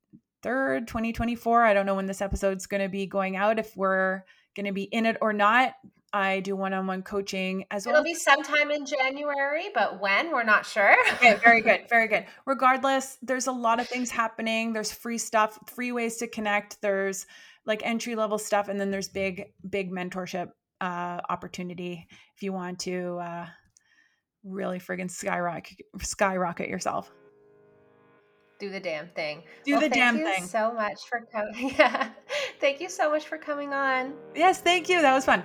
third, 0.43 0.89
twenty 0.89 1.12
twenty 1.12 1.35
four. 1.35 1.62
I 1.62 1.74
don't 1.74 1.85
know 1.85 1.97
when 1.97 2.07
this 2.07 2.23
episode's 2.23 2.65
going 2.65 2.82
to 2.82 2.89
be 2.89 3.05
going 3.05 3.36
out. 3.36 3.59
If 3.59 3.77
we're 3.77 4.24
going 4.57 4.65
to 4.65 4.73
be 4.73 4.85
in 4.85 5.05
it 5.05 5.19
or 5.20 5.35
not 5.35 5.74
I 6.12 6.41
do 6.41 6.57
one 6.57 6.73
on 6.73 6.87
one 6.87 7.03
coaching 7.03 7.65
as 7.70 7.87
well. 7.87 7.95
It'll 7.95 8.05
be 8.05 8.15
sometime 8.15 8.70
in 8.70 8.85
January, 8.85 9.69
but 9.74 10.01
when, 10.01 10.32
we're 10.32 10.43
not 10.43 10.66
sure. 10.66 10.97
okay, 11.15 11.37
very 11.37 11.61
good. 11.62 11.82
Very 11.89 12.09
good. 12.09 12.27
Regardless, 12.47 13.19
there's 13.23 13.47
a 13.47 13.53
lot 13.53 13.78
of 13.81 13.89
things 13.89 14.11
happening. 14.11 14.73
There's 14.73 14.91
free 14.93 15.19
stuff, 15.19 15.59
free 15.66 15.93
ways 15.93 16.16
to 16.19 16.27
connect. 16.27 16.81
There's 16.82 17.27
like 17.65 17.82
entry 17.85 18.16
level 18.16 18.39
stuff, 18.39 18.69
and 18.69 18.81
then 18.81 18.91
there's 18.91 19.09
big, 19.09 19.45
big 19.69 19.93
mentorship 19.93 20.49
uh, 20.81 21.20
opportunity 21.28 22.07
if 22.37 22.43
you 22.43 22.53
want 22.53 22.81
to 22.81 23.19
uh, 23.19 23.47
really 24.43 24.81
friggin' 24.81 25.11
skyrocket, 25.11 25.78
skyrocket 26.01 26.69
yourself. 26.69 27.12
Do 28.59 28.69
the 28.69 28.81
damn 28.81 29.09
thing. 29.11 29.43
Do 29.65 29.73
well, 29.73 29.81
the 29.81 29.89
damn 29.89 30.16
thing. 30.16 30.45
so 30.47 30.73
much 30.73 31.01
for 31.09 31.27
coming. 31.32 31.74
Yeah. 31.78 32.11
thank 32.61 32.81
you 32.81 32.91
so 32.91 33.11
much 33.11 33.27
for 33.27 33.39
coming 33.39 33.73
on. 33.73 34.12
Yes, 34.35 34.61
thank 34.61 34.89
you. 34.89 35.01
That 35.01 35.15
was 35.15 35.24
fun. 35.24 35.43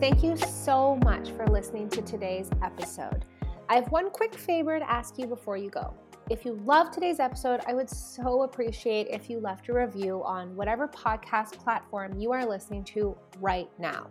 Thank 0.00 0.22
you 0.22 0.34
so 0.34 0.96
much 1.04 1.32
for 1.32 1.46
listening 1.46 1.90
to 1.90 2.00
today's 2.00 2.48
episode. 2.62 3.26
I 3.68 3.74
have 3.74 3.92
one 3.92 4.08
quick 4.08 4.34
favor 4.34 4.78
to 4.78 4.90
ask 4.90 5.18
you 5.18 5.26
before 5.26 5.58
you 5.58 5.68
go. 5.68 5.92
If 6.30 6.46
you 6.46 6.54
love 6.64 6.90
today's 6.90 7.20
episode, 7.20 7.60
I 7.66 7.74
would 7.74 7.90
so 7.90 8.44
appreciate 8.44 9.08
if 9.10 9.28
you 9.28 9.38
left 9.38 9.68
a 9.68 9.74
review 9.74 10.22
on 10.24 10.56
whatever 10.56 10.88
podcast 10.88 11.58
platform 11.58 12.18
you 12.18 12.32
are 12.32 12.46
listening 12.46 12.82
to 12.84 13.14
right 13.40 13.68
now. 13.78 14.08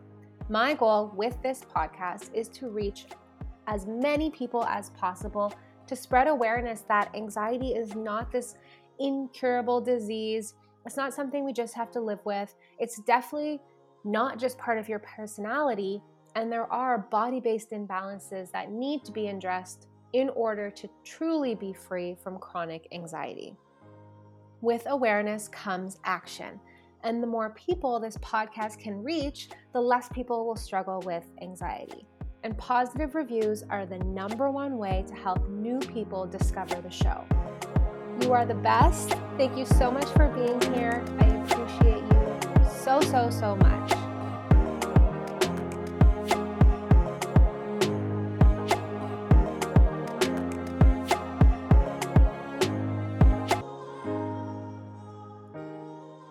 My 0.47 0.75
goal 0.75 1.11
with 1.15 1.41
this 1.41 1.61
podcast 1.75 2.31
is 2.35 2.47
to 2.49 2.69
reach 2.69 3.07
as 3.65 3.87
many 3.87 4.29
people 4.29 4.63
as 4.65 4.91
possible 4.91 5.51
to 5.87 5.95
spread 5.95 6.27
awareness 6.27 6.81
that 6.81 7.09
anxiety 7.15 7.69
is 7.69 7.95
not 7.95 8.31
this 8.31 8.57
incurable 8.99 9.81
disease. 9.81 10.53
It's 10.85 10.97
not 10.97 11.15
something 11.15 11.43
we 11.43 11.53
just 11.53 11.73
have 11.73 11.89
to 11.93 11.99
live 11.99 12.19
with. 12.25 12.53
It's 12.77 12.99
definitely 13.01 13.59
not 14.03 14.39
just 14.39 14.57
part 14.57 14.77
of 14.77 14.89
your 14.89 14.99
personality, 14.99 16.01
and 16.35 16.51
there 16.51 16.71
are 16.71 17.07
body 17.11 17.39
based 17.39 17.71
imbalances 17.71 18.51
that 18.51 18.71
need 18.71 19.03
to 19.05 19.11
be 19.11 19.27
addressed 19.27 19.87
in 20.13 20.29
order 20.29 20.71
to 20.71 20.89
truly 21.03 21.55
be 21.55 21.73
free 21.73 22.15
from 22.23 22.39
chronic 22.39 22.87
anxiety. 22.91 23.55
With 24.61 24.83
awareness 24.87 25.47
comes 25.47 25.99
action. 26.03 26.59
And 27.03 27.23
the 27.23 27.27
more 27.27 27.51
people 27.51 27.99
this 27.99 28.17
podcast 28.17 28.77
can 28.79 29.01
reach, 29.03 29.49
the 29.71 29.79
less 29.79 30.09
people 30.09 30.45
will 30.45 30.57
struggle 30.57 30.99
with 31.05 31.23
anxiety. 31.41 32.05
And 32.43 32.57
positive 32.57 33.15
reviews 33.15 33.63
are 33.69 33.85
the 33.85 33.99
number 33.99 34.49
one 34.49 34.77
way 34.77 35.05
to 35.07 35.13
help 35.13 35.47
new 35.49 35.79
people 35.79 36.25
discover 36.25 36.81
the 36.81 36.89
show. 36.89 37.23
You 38.21 38.33
are 38.33 38.45
the 38.45 38.55
best. 38.55 39.11
Thank 39.37 39.57
you 39.57 39.65
so 39.65 39.91
much 39.91 40.07
for 40.09 40.27
being 40.27 40.59
here. 40.73 41.05
I 41.19 41.25
appreciate 41.25 41.98
so, 42.89 43.01
so, 43.01 43.29
so 43.29 43.55
much. 43.57 43.91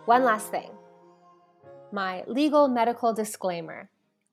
One 0.07 0.25
last 0.25 0.51
thing 0.51 0.71
my 1.93 2.25
legal 2.27 2.67
medical 2.67 3.13
disclaimer. 3.13 3.89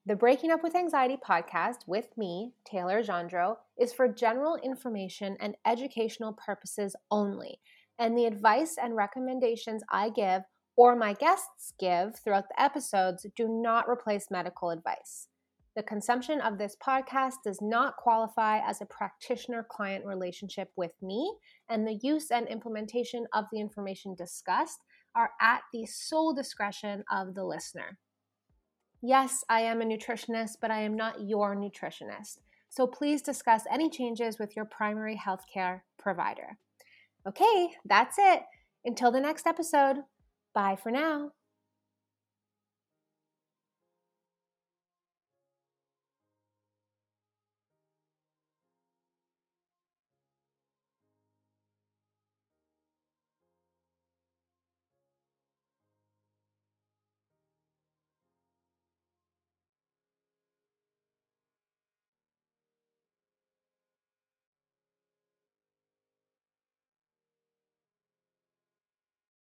The 0.08 0.16
Breaking 0.16 0.52
Up 0.52 0.64
with 0.64 0.76
Anxiety 0.76 1.18
podcast 1.18 1.88
with 1.88 2.08
me, 2.18 2.54
Taylor 2.66 3.04
Gendreau, 3.04 3.58
is 3.78 3.94
for 3.94 4.08
general 4.08 4.56
information 4.58 5.38
and 5.40 5.56
educational 5.66 6.34
purposes 6.34 6.96
only, 7.12 7.60
and 8.00 8.18
the 8.18 8.26
advice 8.26 8.78
and 8.82 8.96
recommendations 8.96 9.84
I 9.92 10.10
give 10.10 10.44
or 10.78 10.96
my 10.96 11.14
guests 11.14 11.74
give 11.80 12.16
throughout 12.18 12.50
the 12.50 12.62
episodes 12.62 13.26
do 13.36 13.48
not 13.48 13.88
replace 13.88 14.32
medical 14.32 14.70
advice. 14.70 15.28
The 15.76 15.84
consumption 15.84 16.40
of 16.40 16.58
this 16.58 16.78
podcast 16.86 17.36
does 17.44 17.62
not 17.62 17.98
qualify 17.98 18.60
as 18.60 18.82
a 18.82 18.86
practitioner 18.86 19.66
client 19.70 20.06
relationship 20.06 20.72
with 20.78 20.94
me, 21.02 21.36
and 21.68 21.86
the 21.86 22.00
use 22.02 22.32
and 22.32 22.48
implementation 22.48 23.26
of 23.34 23.46
the 23.52 23.60
information 23.60 24.16
discussed 24.16 24.80
are 25.16 25.32
at 25.42 25.62
the 25.74 25.86
sole 25.86 26.34
discretion 26.34 27.04
of 27.12 27.36
the 27.36 27.44
listener. 27.44 27.98
Yes, 29.02 29.44
I 29.50 29.62
am 29.62 29.82
a 29.82 29.86
nutritionist, 29.86 30.58
but 30.62 30.72
I 30.72 30.82
am 30.82 30.96
not 30.96 31.28
your 31.28 31.56
nutritionist. 31.56 32.40
So 32.70 32.88
please 32.88 33.22
discuss 33.22 33.64
any 33.70 33.90
changes 33.90 34.40
with 34.40 34.56
your 34.56 34.66
primary 34.66 35.16
healthcare 35.16 35.82
provider. 35.98 36.58
Okay, 37.28 37.70
that's 37.86 38.16
it. 38.18 38.44
Until 38.86 39.12
the 39.12 39.20
next 39.20 39.46
episode, 39.46 39.98
bye 40.56 40.76
for 40.76 40.92
now. 40.92 41.34